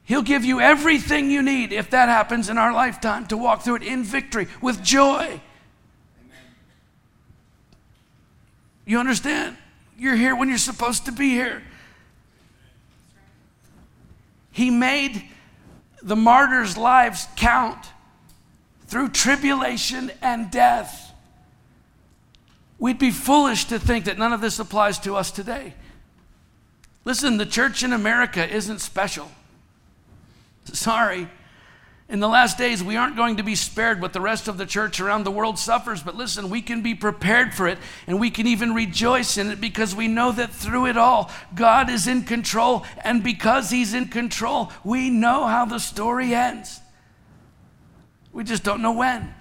He'll 0.05 0.23
give 0.23 0.45
you 0.45 0.61
everything 0.61 1.33
you 1.33 1.43
need 1.43 1.73
if 1.73 1.91
that 1.91 2.09
happens 2.09 2.49
in 2.49 2.59
our 2.59 2.73
lifetime 2.73 3.27
to 3.27 3.37
walk 3.37 3.63
through 3.63 3.77
it 3.77 3.83
in 3.83 4.05
victory 4.05 4.47
with 4.63 4.85
joy. 4.85 5.41
You 8.87 9.01
understand? 9.01 9.57
You're 9.99 10.15
here 10.15 10.37
when 10.37 10.49
you're 10.49 10.59
supposed 10.59 11.07
to 11.07 11.11
be 11.11 11.31
here. 11.31 11.65
He 14.55 14.71
made 14.71 15.25
the 16.01 16.15
martyrs' 16.15 16.77
lives 16.77 17.27
count 17.35 17.91
through 18.87 19.09
tribulation 19.09 20.13
and 20.23 20.49
death. 20.49 21.13
We'd 22.79 23.01
be 23.01 23.11
foolish 23.11 23.65
to 23.65 23.81
think 23.81 24.05
that 24.05 24.17
none 24.17 24.33
of 24.33 24.41
this 24.41 24.61
applies 24.61 25.01
to 25.01 25.17
us 25.17 25.33
today. 25.33 25.75
Listen, 27.05 27.37
the 27.37 27.47
church 27.47 27.83
in 27.83 27.93
America 27.93 28.49
isn't 28.49 28.81
special. 28.81 29.29
Sorry. 30.67 31.29
In 32.09 32.21
the 32.21 32.29
last 32.29 32.59
days, 32.59 32.83
we 32.83 32.97
aren't 32.97 33.17
going 33.17 33.39
to 33.39 33.43
be 33.43 33.55
spared 33.55 34.01
what 34.01 34.13
the 34.13 34.21
rest 34.21 34.47
of 34.47 34.59
the 34.59 34.67
church 34.67 35.01
around 35.01 35.25
the 35.25 35.31
world 35.31 35.59
suffers, 35.59 36.03
but 36.03 36.15
listen, 36.15 36.51
we 36.51 36.61
can 36.61 36.83
be 36.83 36.95
prepared 36.95 37.55
for 37.55 37.67
it 37.67 37.79
and 38.07 38.21
we 38.21 38.31
can 38.31 38.47
even 38.47 38.75
rejoice 38.75 39.39
in 39.39 39.51
it 39.51 39.61
because 39.61 39.95
we 39.95 40.07
know 40.07 40.31
that 40.31 40.53
through 40.53 40.87
it 40.87 40.99
all, 40.99 41.31
God 41.55 41.89
is 41.89 42.07
in 42.07 42.25
control. 42.25 42.85
And 43.03 43.25
because 43.25 43.71
He's 43.71 43.95
in 43.95 44.09
control, 44.09 44.71
we 44.85 45.09
know 45.09 45.47
how 45.47 45.65
the 45.65 45.79
story 45.79 46.35
ends. 46.35 46.81
We 48.33 48.45
just 48.45 48.65
don't 48.65 48.83
know 48.83 48.93
when. 48.93 49.35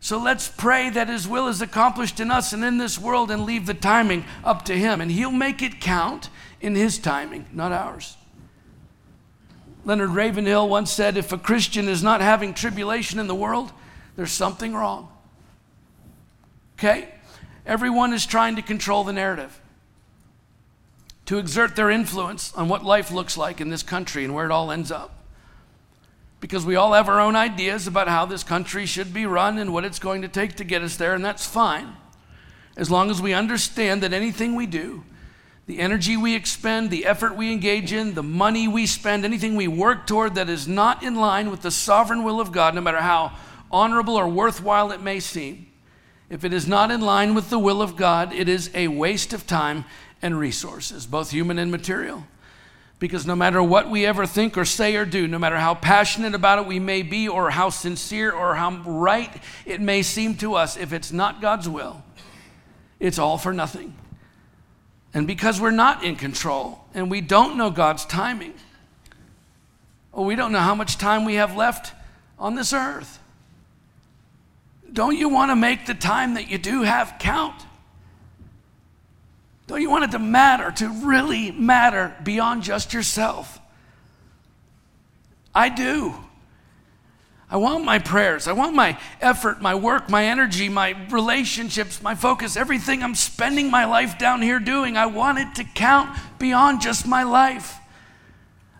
So 0.00 0.18
let's 0.18 0.48
pray 0.48 0.90
that 0.90 1.08
His 1.08 1.28
will 1.28 1.46
is 1.46 1.62
accomplished 1.62 2.18
in 2.18 2.32
us 2.32 2.52
and 2.52 2.64
in 2.64 2.78
this 2.78 2.98
world 2.98 3.30
and 3.30 3.44
leave 3.44 3.66
the 3.66 3.74
timing 3.74 4.24
up 4.42 4.64
to 4.64 4.76
Him. 4.76 5.00
And 5.00 5.12
He'll 5.12 5.30
make 5.30 5.62
it 5.62 5.80
count 5.80 6.28
in 6.60 6.74
His 6.74 6.98
timing, 6.98 7.46
not 7.52 7.70
ours. 7.70 8.16
Leonard 9.88 10.10
Ravenhill 10.10 10.68
once 10.68 10.92
said 10.92 11.16
if 11.16 11.32
a 11.32 11.38
Christian 11.38 11.88
is 11.88 12.02
not 12.02 12.20
having 12.20 12.52
tribulation 12.52 13.18
in 13.18 13.26
the 13.26 13.34
world, 13.34 13.72
there's 14.16 14.30
something 14.30 14.74
wrong. 14.74 15.08
Okay? 16.78 17.08
Everyone 17.64 18.12
is 18.12 18.26
trying 18.26 18.56
to 18.56 18.62
control 18.62 19.02
the 19.02 19.14
narrative, 19.14 19.58
to 21.24 21.38
exert 21.38 21.74
their 21.74 21.88
influence 21.88 22.52
on 22.52 22.68
what 22.68 22.84
life 22.84 23.10
looks 23.10 23.38
like 23.38 23.62
in 23.62 23.70
this 23.70 23.82
country 23.82 24.24
and 24.24 24.34
where 24.34 24.44
it 24.44 24.50
all 24.50 24.70
ends 24.70 24.92
up. 24.92 25.24
Because 26.38 26.66
we 26.66 26.76
all 26.76 26.92
have 26.92 27.08
our 27.08 27.18
own 27.18 27.34
ideas 27.34 27.86
about 27.86 28.08
how 28.08 28.26
this 28.26 28.44
country 28.44 28.84
should 28.84 29.14
be 29.14 29.24
run 29.24 29.56
and 29.56 29.72
what 29.72 29.86
it's 29.86 29.98
going 29.98 30.20
to 30.20 30.28
take 30.28 30.56
to 30.56 30.64
get 30.64 30.82
us 30.82 30.96
there, 30.96 31.14
and 31.14 31.24
that's 31.24 31.46
fine. 31.46 31.96
As 32.76 32.90
long 32.90 33.10
as 33.10 33.22
we 33.22 33.32
understand 33.32 34.02
that 34.02 34.12
anything 34.12 34.54
we 34.54 34.66
do 34.66 35.04
the 35.68 35.80
energy 35.80 36.16
we 36.16 36.34
expend, 36.34 36.90
the 36.90 37.04
effort 37.04 37.36
we 37.36 37.52
engage 37.52 37.92
in, 37.92 38.14
the 38.14 38.22
money 38.22 38.66
we 38.66 38.86
spend, 38.86 39.22
anything 39.22 39.54
we 39.54 39.68
work 39.68 40.06
toward 40.06 40.34
that 40.34 40.48
is 40.48 40.66
not 40.66 41.02
in 41.02 41.14
line 41.14 41.50
with 41.50 41.60
the 41.60 41.70
sovereign 41.70 42.24
will 42.24 42.40
of 42.40 42.52
God, 42.52 42.74
no 42.74 42.80
matter 42.80 43.02
how 43.02 43.32
honorable 43.70 44.16
or 44.16 44.26
worthwhile 44.26 44.90
it 44.92 45.02
may 45.02 45.20
seem, 45.20 45.66
if 46.30 46.42
it 46.42 46.54
is 46.54 46.66
not 46.66 46.90
in 46.90 47.02
line 47.02 47.34
with 47.34 47.50
the 47.50 47.58
will 47.58 47.82
of 47.82 47.96
God, 47.96 48.32
it 48.32 48.48
is 48.48 48.70
a 48.74 48.88
waste 48.88 49.34
of 49.34 49.46
time 49.46 49.84
and 50.22 50.38
resources, 50.38 51.06
both 51.06 51.32
human 51.32 51.58
and 51.58 51.70
material. 51.70 52.24
Because 52.98 53.26
no 53.26 53.36
matter 53.36 53.62
what 53.62 53.90
we 53.90 54.06
ever 54.06 54.24
think 54.24 54.56
or 54.56 54.64
say 54.64 54.96
or 54.96 55.04
do, 55.04 55.28
no 55.28 55.38
matter 55.38 55.58
how 55.58 55.74
passionate 55.74 56.34
about 56.34 56.60
it 56.60 56.66
we 56.66 56.78
may 56.78 57.02
be, 57.02 57.28
or 57.28 57.50
how 57.50 57.68
sincere 57.68 58.32
or 58.32 58.54
how 58.54 58.70
right 58.86 59.42
it 59.66 59.82
may 59.82 60.00
seem 60.00 60.34
to 60.36 60.54
us, 60.54 60.78
if 60.78 60.94
it's 60.94 61.12
not 61.12 61.42
God's 61.42 61.68
will, 61.68 62.02
it's 62.98 63.18
all 63.18 63.36
for 63.36 63.52
nothing. 63.52 63.94
And 65.18 65.26
because 65.26 65.60
we're 65.60 65.72
not 65.72 66.04
in 66.04 66.14
control 66.14 66.78
and 66.94 67.10
we 67.10 67.20
don't 67.20 67.56
know 67.56 67.70
God's 67.70 68.04
timing, 68.04 68.54
or 70.12 70.24
we 70.24 70.36
don't 70.36 70.52
know 70.52 70.60
how 70.60 70.76
much 70.76 70.96
time 70.96 71.24
we 71.24 71.34
have 71.34 71.56
left 71.56 71.92
on 72.38 72.54
this 72.54 72.72
earth. 72.72 73.18
Don't 74.92 75.16
you 75.16 75.28
want 75.28 75.50
to 75.50 75.56
make 75.56 75.86
the 75.86 75.94
time 75.94 76.34
that 76.34 76.48
you 76.48 76.56
do 76.56 76.82
have 76.82 77.16
count? 77.18 77.60
Don't 79.66 79.82
you 79.82 79.90
want 79.90 80.04
it 80.04 80.12
to 80.12 80.20
matter, 80.20 80.70
to 80.70 80.88
really 80.88 81.50
matter 81.50 82.14
beyond 82.22 82.62
just 82.62 82.94
yourself? 82.94 83.58
I 85.52 85.68
do. 85.68 86.14
I 87.50 87.56
want 87.56 87.84
my 87.84 87.98
prayers. 87.98 88.46
I 88.46 88.52
want 88.52 88.74
my 88.74 88.98
effort, 89.20 89.62
my 89.62 89.74
work, 89.74 90.10
my 90.10 90.26
energy, 90.26 90.68
my 90.68 90.90
relationships, 91.08 92.02
my 92.02 92.14
focus, 92.14 92.56
everything 92.56 93.02
I'm 93.02 93.14
spending 93.14 93.70
my 93.70 93.86
life 93.86 94.18
down 94.18 94.42
here 94.42 94.60
doing. 94.60 94.98
I 94.98 95.06
want 95.06 95.38
it 95.38 95.54
to 95.54 95.64
count 95.64 96.18
beyond 96.38 96.82
just 96.82 97.06
my 97.06 97.22
life. 97.22 97.76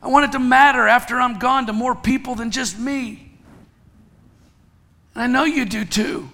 I 0.02 0.08
want 0.08 0.26
it 0.26 0.32
to 0.32 0.38
matter 0.38 0.86
after 0.86 1.18
I'm 1.18 1.38
gone 1.38 1.66
to 1.66 1.72
more 1.72 1.94
people 1.94 2.34
than 2.34 2.50
just 2.50 2.78
me. 2.78 3.32
And 5.14 5.22
I 5.24 5.26
know 5.26 5.44
you 5.44 5.64
do 5.64 5.84
too. 5.86 6.28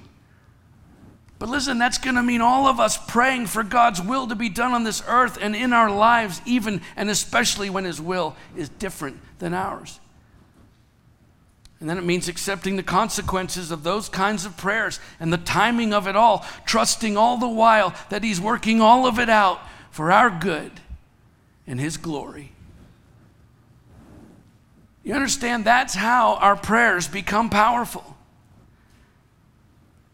But 1.39 1.49
listen, 1.49 1.79
that's 1.79 1.99
going 1.99 2.17
to 2.17 2.23
mean 2.23 2.41
all 2.41 2.67
of 2.67 2.81
us 2.81 2.97
praying 2.97 3.47
for 3.47 3.63
God's 3.63 4.03
will 4.03 4.27
to 4.27 4.35
be 4.35 4.49
done 4.49 4.73
on 4.73 4.83
this 4.83 5.03
earth 5.07 5.39
and 5.41 5.55
in 5.55 5.73
our 5.73 5.91
lives, 5.91 6.41
even 6.47 6.81
and 6.97 7.09
especially 7.09 7.71
when 7.71 7.85
His 7.85 8.01
will 8.01 8.35
is 8.57 8.69
different 8.69 9.21
than 9.39 9.55
ours. 9.55 10.01
And 11.85 11.91
then 11.91 11.99
it 11.99 12.05
means 12.05 12.29
accepting 12.29 12.77
the 12.77 12.83
consequences 12.83 13.71
of 13.71 13.83
those 13.83 14.09
kinds 14.09 14.47
of 14.47 14.57
prayers 14.57 15.01
and 15.21 15.31
the 15.31 15.37
timing 15.37 15.93
of 15.93 16.09
it 16.09 16.17
all, 16.17 16.47
trusting 16.65 17.19
all 17.19 17.37
the 17.37 17.47
while 17.47 17.95
that 18.09 18.25
He's 18.25 18.41
working 18.41 18.81
all 18.81 19.07
of 19.07 19.19
it 19.19 19.29
out 19.29 19.61
for 19.91 20.11
our 20.11 20.31
good 20.31 20.73
and 21.67 21.79
His 21.79 21.99
glory. 21.99 22.53
You 25.03 25.13
understand? 25.13 25.67
That's 25.67 25.95
how 25.95 26.37
our 26.37 26.57
prayers 26.57 27.07
become 27.07 27.51
powerful. 27.51 28.17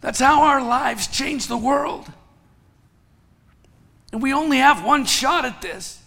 That's 0.01 0.19
how 0.19 0.43
our 0.43 0.61
lives 0.61 1.07
change 1.07 1.47
the 1.47 1.57
world. 1.57 2.13
And 4.11 4.21
we 4.21 4.33
only 4.33 4.57
have 4.57 4.85
one 4.85 5.05
shot 5.05 5.45
at 5.45 5.63
this, 5.63 6.03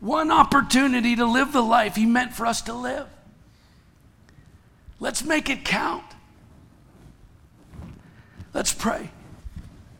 one 0.00 0.32
opportunity 0.32 1.14
to 1.14 1.24
live 1.24 1.52
the 1.52 1.62
life 1.62 1.94
He 1.94 2.04
meant 2.04 2.34
for 2.34 2.46
us 2.46 2.62
to 2.62 2.74
live. 2.74 3.06
Let's 5.02 5.24
make 5.24 5.50
it 5.50 5.64
count. 5.64 6.04
Let's 8.54 8.72
pray. 8.72 9.10